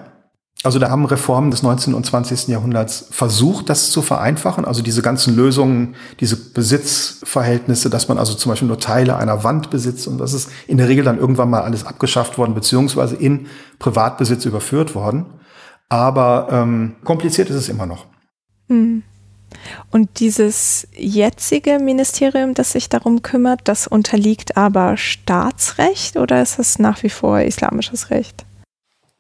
[0.64, 1.94] Also da haben Reformen des 19.
[1.94, 2.48] und 20.
[2.48, 4.66] Jahrhunderts versucht, das zu vereinfachen.
[4.66, 9.70] Also diese ganzen Lösungen, diese Besitzverhältnisse, dass man also zum Beispiel nur Teile einer Wand
[9.70, 13.46] besitzt und das ist in der Regel dann irgendwann mal alles abgeschafft worden, beziehungsweise in
[13.78, 15.28] Privatbesitz überführt worden.
[15.90, 18.08] Aber ähm, kompliziert ist es immer noch.
[18.68, 19.04] Hm.
[19.92, 26.80] Und dieses jetzige Ministerium, das sich darum kümmert, das unterliegt aber Staatsrecht oder ist es
[26.80, 28.47] nach wie vor islamisches Recht?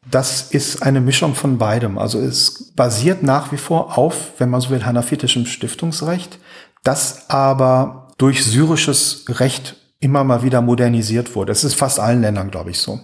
[0.10, 1.98] Das ist eine Mischung von beidem.
[1.98, 6.40] Also es basiert nach wie vor auf, wenn man so will, hanafitischem Stiftungsrecht,
[6.84, 11.52] das aber durch syrisches Recht immer mal wieder modernisiert wurde.
[11.52, 13.00] Das ist fast allen Ländern, glaube ich, so.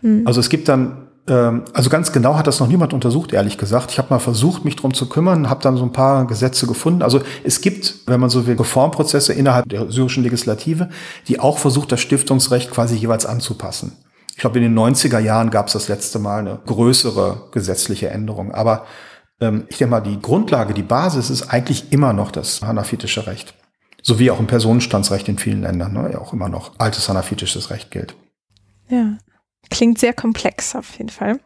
[0.00, 0.26] Mhm.
[0.26, 3.92] Also es gibt dann, ähm, also ganz genau hat das noch niemand untersucht, ehrlich gesagt.
[3.92, 7.02] Ich habe mal versucht, mich drum zu kümmern, habe dann so ein paar Gesetze gefunden.
[7.02, 10.88] Also es gibt, wenn man so will, Reformprozesse innerhalb der syrischen Legislative,
[11.28, 13.92] die auch versucht, das Stiftungsrecht quasi jeweils anzupassen.
[14.32, 18.52] Ich glaube, in den 90er Jahren gab es das letzte Mal eine größere gesetzliche Änderung.
[18.52, 18.86] Aber
[19.40, 23.54] ähm, ich denke mal, die Grundlage, die Basis ist eigentlich immer noch das hanafitische Recht.
[24.02, 27.70] So wie auch im Personenstandsrecht in vielen Ländern, ne, ja auch immer noch altes hanafitisches
[27.70, 28.16] Recht gilt.
[28.88, 29.18] Ja,
[29.70, 31.38] klingt sehr komplex auf jeden Fall.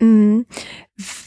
[0.00, 0.46] Mhm.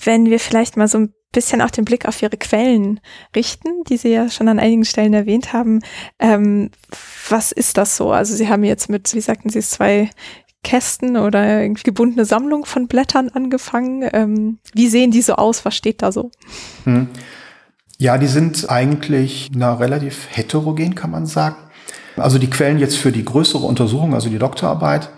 [0.04, 3.02] Wenn wir vielleicht mal so ein bisschen auch den Blick auf Ihre Quellen
[3.36, 5.82] richten, die Sie ja schon an einigen Stellen erwähnt haben.
[6.20, 6.70] Ähm,
[7.28, 8.12] was ist das so?
[8.12, 10.10] Also Sie haben jetzt mit, wie sagten Sie, zwei
[10.64, 14.10] Kästen oder irgendwie gebundene Sammlung von Blättern angefangen.
[14.14, 15.66] Ähm, wie sehen die so aus?
[15.66, 16.32] Was steht da so?
[16.86, 17.08] Hm.
[17.98, 21.58] Ja, die sind eigentlich na, relativ heterogen, kann man sagen.
[22.18, 25.10] Also die Quellen jetzt für die größere Untersuchung, also die Doktorarbeit,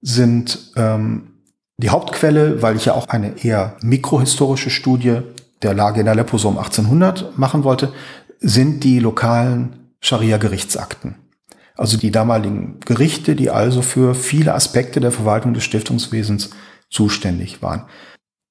[0.00, 1.32] sind ähm,
[1.78, 5.20] die Hauptquelle, weil ich ja auch eine eher mikrohistorische Studie
[5.62, 7.92] der Lage in Aleppo so um 1800 machen wollte,
[8.40, 11.14] sind die lokalen Scharia-Gerichtsakten.
[11.76, 16.50] Also die damaligen Gerichte, die also für viele Aspekte der Verwaltung des Stiftungswesens
[16.90, 17.86] zuständig waren.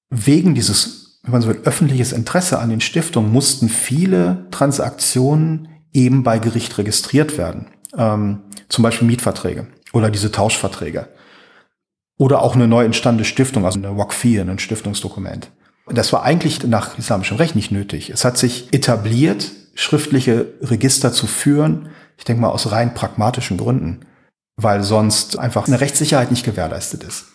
[0.10, 6.23] Wegen dieses, wenn man so will, öffentliches Interesse an den Stiftungen mussten viele Transaktionen eben
[6.23, 7.68] bei Gericht registriert werden.
[7.98, 8.39] Ähm,
[8.69, 11.10] zum Beispiel Mietverträge oder diese Tauschverträge.
[12.18, 15.52] Oder auch eine neu entstandene Stiftung, also eine Wakfir, ein Stiftungsdokument.
[15.88, 18.10] Das war eigentlich nach islamischem Recht nicht nötig.
[18.10, 21.89] Es hat sich etabliert, schriftliche Register zu führen,
[22.22, 24.02] ich denke mal aus rein pragmatischen Gründen,
[24.56, 27.26] weil sonst einfach eine Rechtssicherheit nicht gewährleistet ist.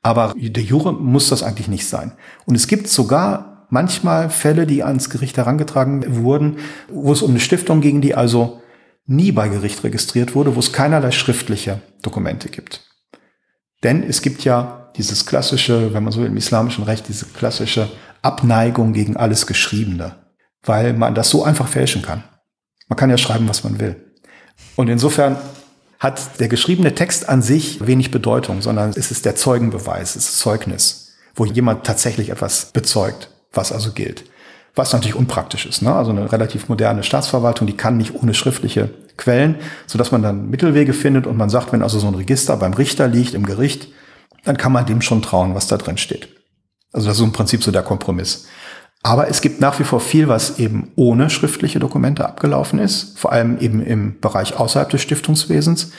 [0.00, 2.12] Aber der Jure muss das eigentlich nicht sein.
[2.46, 7.40] Und es gibt sogar manchmal Fälle, die ans Gericht herangetragen wurden, wo es um eine
[7.40, 8.62] Stiftung ging, die also
[9.04, 12.88] nie bei Gericht registriert wurde, wo es keinerlei schriftliche Dokumente gibt.
[13.82, 17.90] Denn es gibt ja dieses klassische, wenn man so will, im islamischen Recht, diese klassische
[18.22, 20.16] Abneigung gegen alles Geschriebene,
[20.62, 22.24] weil man das so einfach fälschen kann.
[22.88, 24.11] Man kann ja schreiben, was man will.
[24.76, 25.36] Und insofern
[25.98, 30.38] hat der geschriebene Text an sich wenig Bedeutung, sondern es ist der Zeugenbeweis, es ist
[30.38, 34.24] Zeugnis, wo jemand tatsächlich etwas bezeugt, was also gilt.
[34.74, 35.82] Was natürlich unpraktisch ist.
[35.82, 35.94] Ne?
[35.94, 40.94] Also eine relativ moderne Staatsverwaltung, die kann nicht ohne schriftliche Quellen, sodass man dann Mittelwege
[40.94, 43.88] findet und man sagt, wenn also so ein Register beim Richter liegt, im Gericht,
[44.44, 46.28] dann kann man dem schon trauen, was da drin steht.
[46.92, 48.46] Also das ist im Prinzip so der Kompromiss.
[49.02, 53.32] Aber es gibt nach wie vor viel, was eben ohne schriftliche Dokumente abgelaufen ist, vor
[53.32, 55.92] allem eben im Bereich außerhalb des Stiftungswesens.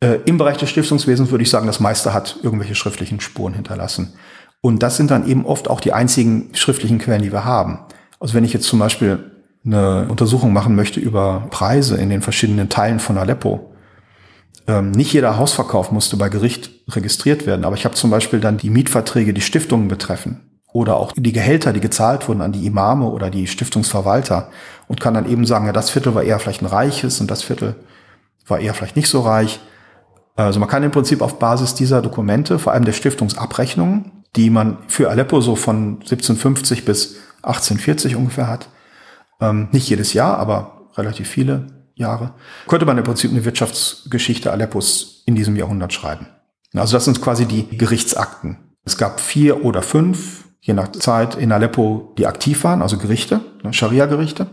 [0.00, 4.14] Äh, Im Bereich des Stiftungswesens würde ich sagen, das meiste hat irgendwelche schriftlichen Spuren hinterlassen.
[4.60, 7.80] Und das sind dann eben oft auch die einzigen schriftlichen Quellen, die wir haben.
[8.20, 9.32] Also wenn ich jetzt zum Beispiel
[9.64, 13.74] eine Untersuchung machen möchte über Preise in den verschiedenen Teilen von Aleppo,
[14.68, 18.58] ähm, nicht jeder Hausverkauf musste bei Gericht registriert werden, aber ich habe zum Beispiel dann
[18.58, 23.06] die Mietverträge, die Stiftungen betreffen, oder auch die Gehälter, die gezahlt wurden an die Imame
[23.06, 24.50] oder die Stiftungsverwalter
[24.88, 27.42] und kann dann eben sagen, ja, das Viertel war eher vielleicht ein reiches und das
[27.42, 27.76] Viertel
[28.46, 29.60] war eher vielleicht nicht so reich.
[30.36, 34.78] Also man kann im Prinzip auf Basis dieser Dokumente, vor allem der Stiftungsabrechnungen, die man
[34.86, 38.68] für Aleppo so von 1750 bis 1840 ungefähr hat,
[39.40, 42.34] ähm, nicht jedes Jahr, aber relativ viele Jahre,
[42.66, 46.26] könnte man im Prinzip eine Wirtschaftsgeschichte Aleppos in diesem Jahrhundert schreiben.
[46.74, 48.58] Also das sind quasi die Gerichtsakten.
[48.84, 53.40] Es gab vier oder fünf je nach Zeit in Aleppo, die aktiv waren, also Gerichte,
[53.62, 54.46] ne, Scharia-Gerichte.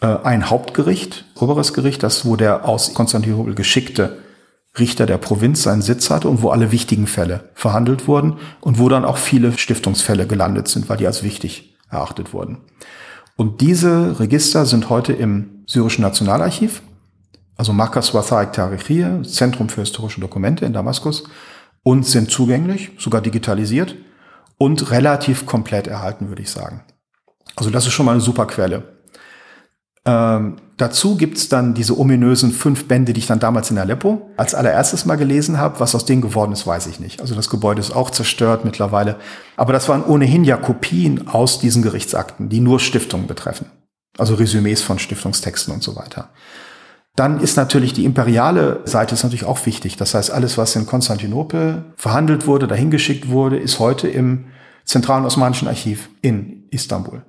[0.00, 4.18] Äh, ein Hauptgericht, oberes Gericht, das wo der aus Konstantinopel geschickte
[4.76, 8.88] Richter der Provinz seinen Sitz hatte und wo alle wichtigen Fälle verhandelt wurden und wo
[8.88, 12.62] dann auch viele Stiftungsfälle gelandet sind, weil die als wichtig erachtet wurden.
[13.36, 16.82] Und diese Register sind heute im syrischen Nationalarchiv,
[17.56, 21.24] also Markas Wathaik Tarikhir, Zentrum für historische Dokumente in Damaskus,
[21.84, 23.94] und sind zugänglich, sogar digitalisiert
[24.58, 26.82] und relativ komplett erhalten, würde ich sagen.
[27.56, 28.94] Also das ist schon mal eine super Quelle.
[30.06, 34.54] Ähm, dazu gibt's dann diese ominösen fünf Bände, die ich dann damals in Aleppo als
[34.54, 35.80] allererstes mal gelesen habe.
[35.80, 37.20] Was aus denen geworden ist, weiß ich nicht.
[37.20, 39.16] Also das Gebäude ist auch zerstört mittlerweile.
[39.56, 43.70] Aber das waren ohnehin ja Kopien aus diesen Gerichtsakten, die nur Stiftungen betreffen.
[44.18, 46.30] Also Resümees von Stiftungstexten und so weiter.
[47.16, 49.96] Dann ist natürlich die imperiale Seite ist natürlich auch wichtig.
[49.96, 54.46] Das heißt, alles, was in Konstantinopel verhandelt wurde, dahingeschickt wurde, ist heute im
[54.84, 57.22] Zentralen Osmanischen Archiv in Istanbul.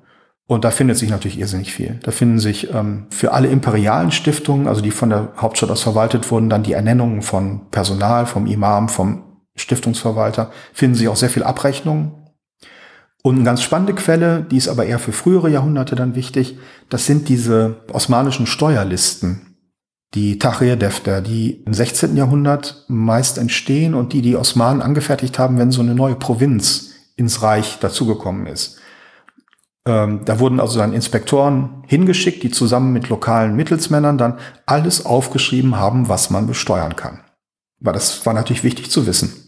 [0.47, 1.99] Und da findet sich natürlich irrsinnig viel.
[2.03, 6.29] Da finden sich ähm, für alle imperialen Stiftungen, also die von der Hauptstadt aus verwaltet
[6.29, 9.23] wurden, dann die Ernennungen von Personal, vom Imam, vom
[9.55, 12.11] Stiftungsverwalter, finden sich auch sehr viel Abrechnungen.
[13.23, 16.59] Und eine ganz spannende Quelle, die ist aber eher für frühere Jahrhunderte dann wichtig,
[16.89, 19.54] das sind diese osmanischen Steuerlisten,
[20.15, 22.15] die Tahrir-Defter, die im 16.
[22.15, 27.41] Jahrhundert meist entstehen und die die Osmanen angefertigt haben, wenn so eine neue Provinz ins
[27.41, 28.79] Reich dazugekommen ist.
[29.85, 35.75] Ähm, da wurden also dann Inspektoren hingeschickt, die zusammen mit lokalen Mittelsmännern dann alles aufgeschrieben
[35.75, 37.19] haben, was man besteuern kann.
[37.79, 39.44] Weil das war natürlich wichtig zu wissen.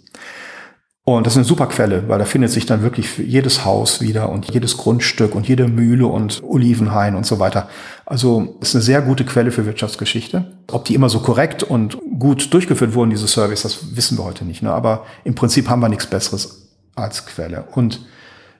[1.09, 4.27] Und das ist eine super Quelle, weil da findet sich dann wirklich jedes Haus wieder
[4.27, 7.69] und jedes Grundstück und jede Mühle und Olivenhain und so weiter.
[8.05, 10.51] Also ist eine sehr gute Quelle für Wirtschaftsgeschichte.
[10.69, 14.43] Ob die immer so korrekt und gut durchgeführt wurden, diese Service, das wissen wir heute
[14.43, 14.61] nicht.
[14.61, 14.73] Ne?
[14.73, 17.69] Aber im Prinzip haben wir nichts Besseres als Quelle.
[17.71, 18.05] Und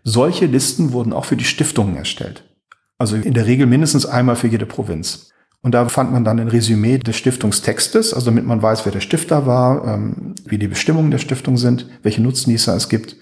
[0.06, 2.46] solche Listen wurden auch für die Stiftungen erstellt.
[2.98, 5.32] Also in der Regel mindestens einmal für jede Provinz.
[5.68, 9.02] Und da fand man dann ein Resümee des Stiftungstextes, also damit man weiß, wer der
[9.02, 13.18] Stifter war, ähm, wie die Bestimmungen der Stiftung sind, welche Nutznießer es gibt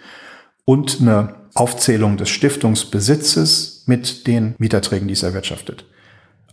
[0.64, 5.86] und eine Aufzählung des Stiftungsbesitzes mit den Mieterträgen, die es erwirtschaftet.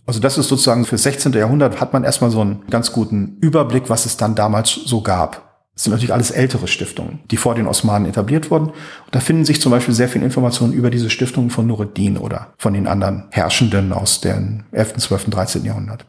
[0.07, 1.35] Also das ist sozusagen für das 16.
[1.35, 5.52] Jahrhundert hat man erstmal so einen ganz guten Überblick, was es dann damals so gab.
[5.75, 8.67] Das sind natürlich alles ältere Stiftungen, die vor den Osmanen etabliert wurden.
[8.67, 8.75] Und
[9.11, 12.75] da finden sich zum Beispiel sehr viele Informationen über diese Stiftungen von Nureddin oder von
[12.75, 15.65] den anderen Herrschenden aus dem 11., 12., 13.
[15.65, 16.05] Jahrhundert.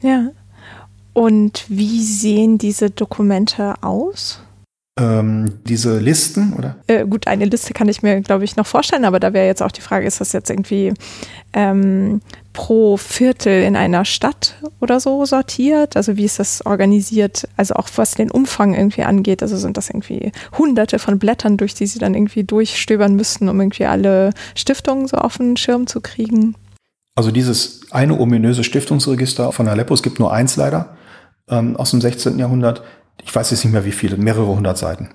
[0.00, 0.30] Ja.
[1.12, 4.40] Und wie sehen diese Dokumente aus?
[4.98, 6.76] Ähm, diese Listen, oder?
[6.86, 9.62] Äh, gut, eine Liste kann ich mir, glaube ich, noch vorstellen, aber da wäre jetzt
[9.62, 10.92] auch die Frage, ist das jetzt irgendwie
[11.54, 12.20] ähm,
[12.52, 15.96] pro Viertel in einer Stadt oder so sortiert?
[15.96, 17.48] Also wie ist das organisiert?
[17.56, 19.42] Also auch was den Umfang irgendwie angeht.
[19.42, 23.60] Also sind das irgendwie hunderte von Blättern, durch die sie dann irgendwie durchstöbern müssten, um
[23.60, 26.54] irgendwie alle Stiftungen so auf den Schirm zu kriegen?
[27.14, 30.96] Also dieses eine ominöse Stiftungsregister von Aleppo, es gibt nur eins leider,
[31.48, 32.38] ähm, aus dem 16.
[32.38, 32.82] Jahrhundert.
[33.22, 35.10] Ich weiß jetzt nicht mehr wie viele, mehrere hundert Seiten.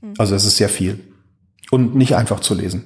[0.00, 0.14] Hm.
[0.18, 1.00] Also es ist sehr viel.
[1.70, 2.84] Und nicht einfach zu lesen.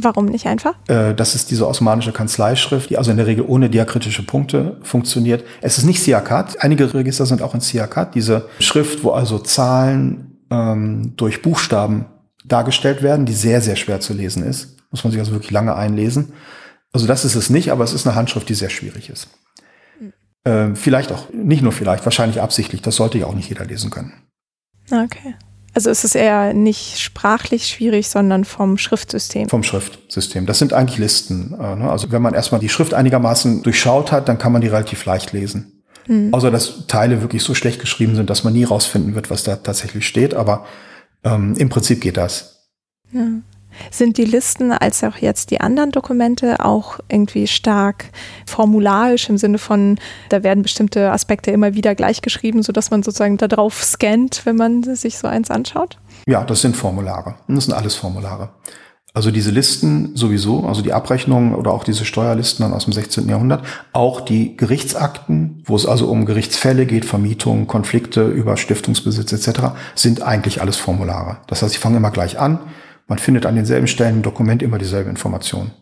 [0.00, 0.74] Warum nicht einfach?
[0.86, 5.44] Äh, das ist diese osmanische Kanzleischrift, die also in der Regel ohne diakritische Punkte funktioniert.
[5.60, 6.62] Es ist nicht Siakat.
[6.62, 8.14] Einige Register sind auch in Siakat.
[8.14, 12.06] Diese Schrift, wo also Zahlen ähm, durch Buchstaben
[12.44, 14.76] dargestellt werden, die sehr, sehr schwer zu lesen ist.
[14.92, 16.32] Muss man sich also wirklich lange einlesen.
[16.92, 19.28] Also das ist es nicht, aber es ist eine Handschrift, die sehr schwierig ist.
[19.98, 20.12] Hm.
[20.44, 22.82] Äh, vielleicht auch, nicht nur vielleicht, wahrscheinlich absichtlich.
[22.82, 24.12] Das sollte ja auch nicht jeder lesen können.
[24.92, 25.34] Okay.
[25.78, 29.48] Also es ist eher nicht sprachlich schwierig, sondern vom Schriftsystem.
[29.48, 30.44] Vom Schriftsystem.
[30.44, 31.54] Das sind eigentlich Listen.
[31.54, 31.88] Äh, ne?
[31.88, 35.32] Also wenn man erstmal die Schrift einigermaßen durchschaut hat, dann kann man die relativ leicht
[35.32, 35.84] lesen.
[36.08, 36.34] Mhm.
[36.34, 39.54] Außer dass Teile wirklich so schlecht geschrieben sind, dass man nie rausfinden wird, was da
[39.54, 40.34] tatsächlich steht.
[40.34, 40.66] Aber
[41.22, 42.70] ähm, im Prinzip geht das.
[43.12, 43.28] Ja.
[43.90, 48.06] Sind die Listen als auch jetzt die anderen Dokumente auch irgendwie stark
[48.46, 49.98] formularisch im Sinne von,
[50.28, 54.56] da werden bestimmte Aspekte immer wieder gleich geschrieben, sodass man sozusagen da drauf scannt, wenn
[54.56, 55.98] man sich so eins anschaut?
[56.26, 57.36] Ja, das sind Formulare.
[57.48, 58.50] Das sind alles Formulare.
[59.14, 63.28] Also diese Listen sowieso, also die Abrechnungen oder auch diese Steuerlisten dann aus dem 16.
[63.28, 69.60] Jahrhundert, auch die Gerichtsakten, wo es also um Gerichtsfälle geht, Vermietungen, Konflikte über Stiftungsbesitz etc.,
[69.94, 71.38] sind eigentlich alles Formulare.
[71.46, 72.60] Das heißt, sie fangen immer gleich an,
[73.08, 75.72] man findet an denselben Stellen im Dokument immer dieselbe Information.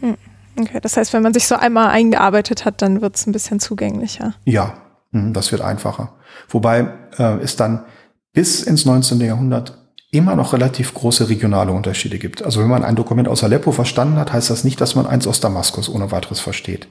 [0.00, 0.16] Hm.
[0.58, 3.60] Okay, das heißt, wenn man sich so einmal eingearbeitet hat, dann wird es ein bisschen
[3.60, 4.34] zugänglicher.
[4.44, 4.74] Ja,
[5.12, 6.14] hm, das wird einfacher.
[6.48, 6.88] Wobei
[7.18, 7.84] äh, es dann
[8.32, 9.20] bis ins 19.
[9.20, 9.78] Jahrhundert
[10.10, 12.42] immer noch relativ große regionale Unterschiede gibt.
[12.42, 15.26] Also wenn man ein Dokument aus Aleppo verstanden hat, heißt das nicht, dass man eins
[15.26, 16.88] aus Damaskus ohne weiteres versteht.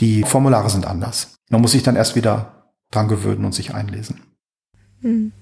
[0.00, 1.36] Die Formulare sind anders.
[1.50, 4.20] Man muss sich dann erst wieder dran gewöhnen und sich einlesen.
[5.02, 5.32] Hm.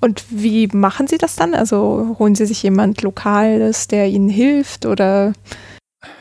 [0.00, 1.54] Und wie machen Sie das dann?
[1.54, 5.32] Also holen Sie sich jemand Lokales, der Ihnen hilft oder?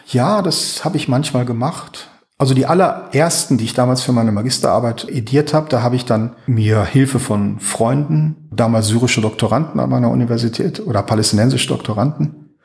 [0.08, 2.10] Ja, das habe ich manchmal gemacht.
[2.40, 6.36] Also die allerersten, die ich damals für meine Magisterarbeit ediert habe, da habe ich dann
[6.46, 12.58] mir Hilfe von Freunden, damals syrische Doktoranden an meiner Universität oder palästinensische Doktoranden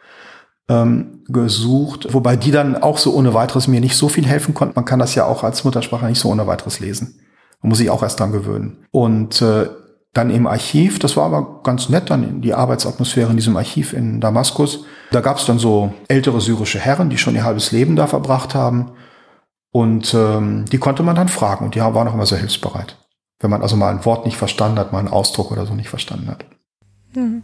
[0.68, 4.74] ähm, gesucht, wobei die dann auch so ohne weiteres mir nicht so viel helfen konnten.
[4.76, 7.18] Man kann das ja auch als Muttersprache nicht so ohne weiteres lesen.
[7.62, 8.84] Man muss sich auch erst dran gewöhnen.
[8.90, 9.68] Und äh,
[10.12, 14.20] dann im Archiv, das war aber ganz nett, dann die Arbeitsatmosphäre in diesem Archiv in
[14.20, 14.84] Damaskus.
[15.10, 18.54] Da gab es dann so ältere syrische Herren, die schon ihr halbes Leben da verbracht
[18.54, 18.92] haben.
[19.70, 22.98] Und ähm, die konnte man dann fragen und die waren auch immer sehr hilfsbereit.
[23.40, 25.88] Wenn man also mal ein Wort nicht verstanden hat, mal einen Ausdruck oder so nicht
[25.88, 26.44] verstanden hat.
[27.14, 27.42] Mhm.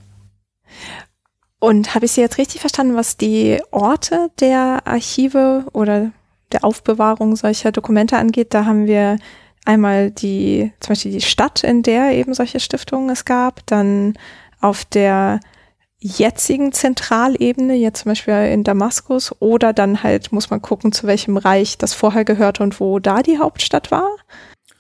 [1.59, 6.13] Und habe ich Sie jetzt richtig verstanden, was die Orte der Archive oder
[6.53, 8.53] der Aufbewahrung solcher Dokumente angeht?
[8.55, 9.17] Da haben wir
[9.69, 14.15] einmal die, zum Beispiel die Stadt, in der eben solche Stiftungen es gab, dann
[14.61, 15.41] auf der
[16.01, 21.37] jetzigen Zentralebene, jetzt zum Beispiel in Damaskus, oder dann halt muss man gucken, zu welchem
[21.37, 24.09] Reich das vorher gehörte und wo da die Hauptstadt war?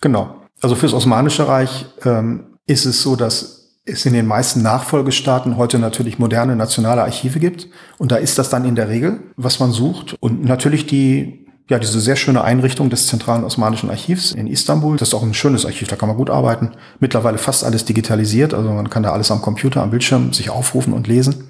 [0.00, 0.36] Genau.
[0.62, 5.78] Also fürs Osmanische Reich ähm, ist es so, dass es in den meisten Nachfolgestaaten heute
[5.78, 7.68] natürlich moderne nationale Archive gibt.
[7.98, 10.16] Und da ist das dann in der Regel, was man sucht.
[10.20, 14.96] Und natürlich die, ja, diese sehr schöne Einrichtung des Zentralen Osmanischen Archivs in Istanbul.
[14.96, 16.72] Das ist auch ein schönes Archiv, da kann man gut arbeiten.
[16.98, 20.92] Mittlerweile fast alles digitalisiert, also man kann da alles am Computer, am Bildschirm sich aufrufen
[20.92, 21.48] und lesen.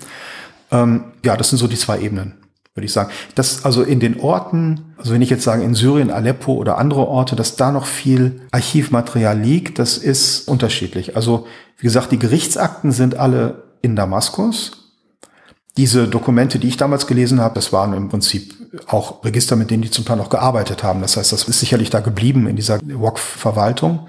[0.71, 2.35] Ähm, ja, das sind so die zwei Ebenen
[2.79, 3.11] würde ich sagen.
[3.35, 7.09] Dass also in den Orten, also wenn ich jetzt sage in Syrien, Aleppo oder andere
[7.09, 11.17] Orte, dass da noch viel Archivmaterial liegt, das ist unterschiedlich.
[11.17, 11.47] Also
[11.79, 14.78] wie gesagt, die Gerichtsakten sind alle in Damaskus.
[15.79, 18.53] Diese Dokumente, die ich damals gelesen habe, das waren im Prinzip
[18.89, 21.01] auch Register, mit denen die zum Teil noch gearbeitet haben.
[21.01, 24.09] Das heißt, das ist sicherlich da geblieben in dieser WOC-Verwaltung.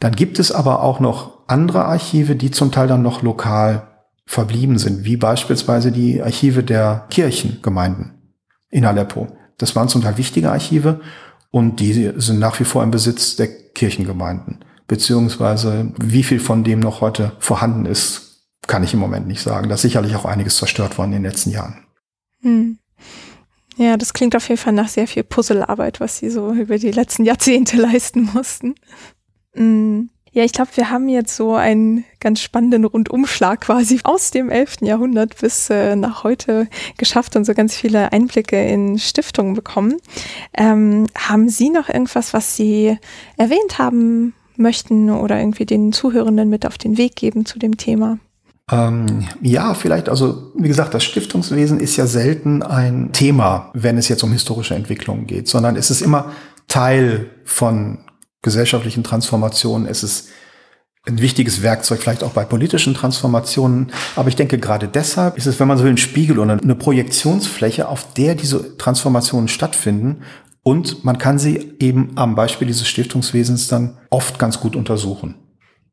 [0.00, 3.88] Dann gibt es aber auch noch andere Archive, die zum Teil dann noch lokal
[4.26, 8.34] verblieben sind, wie beispielsweise die Archive der Kirchengemeinden
[8.68, 9.28] in Aleppo.
[9.56, 11.00] Das waren zum Teil wichtige Archive
[11.50, 14.62] und die sind nach wie vor im Besitz der Kirchengemeinden.
[14.86, 18.27] Beziehungsweise wie viel von dem noch heute vorhanden ist,
[18.66, 19.68] kann ich im Moment nicht sagen.
[19.68, 21.84] Da ist sicherlich auch einiges zerstört worden in den letzten Jahren.
[22.42, 22.78] Hm.
[23.76, 26.90] Ja, das klingt auf jeden Fall nach sehr viel Puzzlearbeit, was sie so über die
[26.90, 28.74] letzten Jahrzehnte leisten mussten.
[29.54, 30.10] Hm.
[30.32, 34.82] Ja, ich glaube, wir haben jetzt so einen ganz spannenden Rundumschlag quasi aus dem 11.
[34.82, 36.68] Jahrhundert bis äh, nach heute
[36.98, 39.96] geschafft und so ganz viele Einblicke in Stiftungen bekommen.
[40.54, 42.98] Ähm, haben Sie noch irgendwas, was Sie
[43.36, 48.18] erwähnt haben möchten oder irgendwie den Zuhörenden mit auf den Weg geben zu dem Thema?
[48.70, 54.08] Ähm, ja, vielleicht, also wie gesagt, das Stiftungswesen ist ja selten ein Thema, wenn es
[54.08, 56.32] jetzt um historische Entwicklungen geht, sondern es ist immer
[56.66, 57.98] Teil von
[58.42, 59.86] gesellschaftlichen Transformationen.
[59.86, 60.28] Es ist
[61.06, 63.90] ein wichtiges Werkzeug, vielleicht auch bei politischen Transformationen.
[64.16, 66.74] Aber ich denke, gerade deshalb ist es, wenn man so will, ein Spiegel oder eine
[66.74, 70.22] Projektionsfläche, auf der diese Transformationen stattfinden.
[70.62, 75.36] Und man kann sie eben am Beispiel dieses Stiftungswesens dann oft ganz gut untersuchen.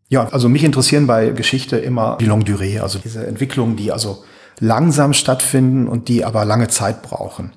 [0.07, 4.23] Ja, also mich interessieren bei Geschichte immer die Longue Durée, also diese Entwicklungen, die also
[4.59, 7.53] langsam stattfinden und die aber lange Zeit brauchen.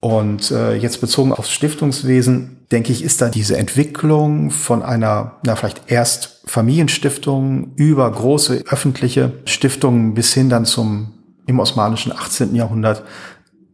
[0.00, 5.56] Und äh, jetzt bezogen aufs Stiftungswesen, denke ich, ist da diese Entwicklung von einer, na
[5.56, 11.14] vielleicht erst Familienstiftung über große öffentliche Stiftungen bis hin dann zum
[11.46, 12.54] im osmanischen 18.
[12.54, 13.02] Jahrhundert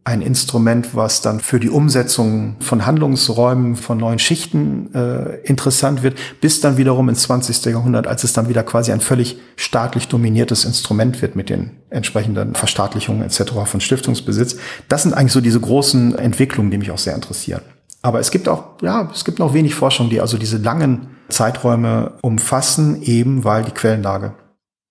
[0.03, 6.17] ein Instrument, was dann für die Umsetzung von Handlungsräumen, von neuen Schichten äh, interessant wird,
[6.41, 7.63] bis dann wiederum ins 20.
[7.65, 12.55] Jahrhundert, als es dann wieder quasi ein völlig staatlich dominiertes Instrument wird mit den entsprechenden
[12.55, 13.51] Verstaatlichungen etc.
[13.65, 14.57] von Stiftungsbesitz.
[14.89, 17.61] Das sind eigentlich so diese großen Entwicklungen, die mich auch sehr interessieren.
[18.01, 22.17] Aber es gibt auch, ja, es gibt noch wenig Forschung, die also diese langen Zeiträume
[22.23, 24.33] umfassen, eben weil die Quellenlage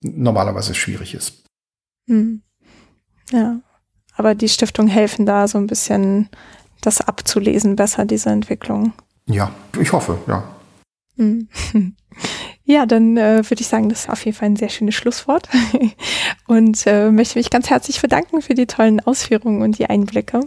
[0.03, 1.45] normalerweise schwierig ist.
[2.07, 2.43] Hm.
[3.33, 3.61] Ja,
[4.21, 6.29] aber die Stiftung helfen da so ein bisschen
[6.83, 8.93] das abzulesen, besser diese Entwicklung.
[9.27, 10.45] Ja, ich hoffe, ja.
[11.17, 11.49] Hm.
[12.65, 15.49] Ja, dann äh, würde ich sagen, das ist auf jeden Fall ein sehr schönes Schlusswort.
[16.47, 20.41] und äh, möchte mich ganz herzlich bedanken für die tollen Ausführungen und die Einblicke.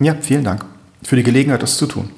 [0.00, 0.64] Ja, vielen Dank
[1.04, 2.10] für die Gelegenheit, das zu tun.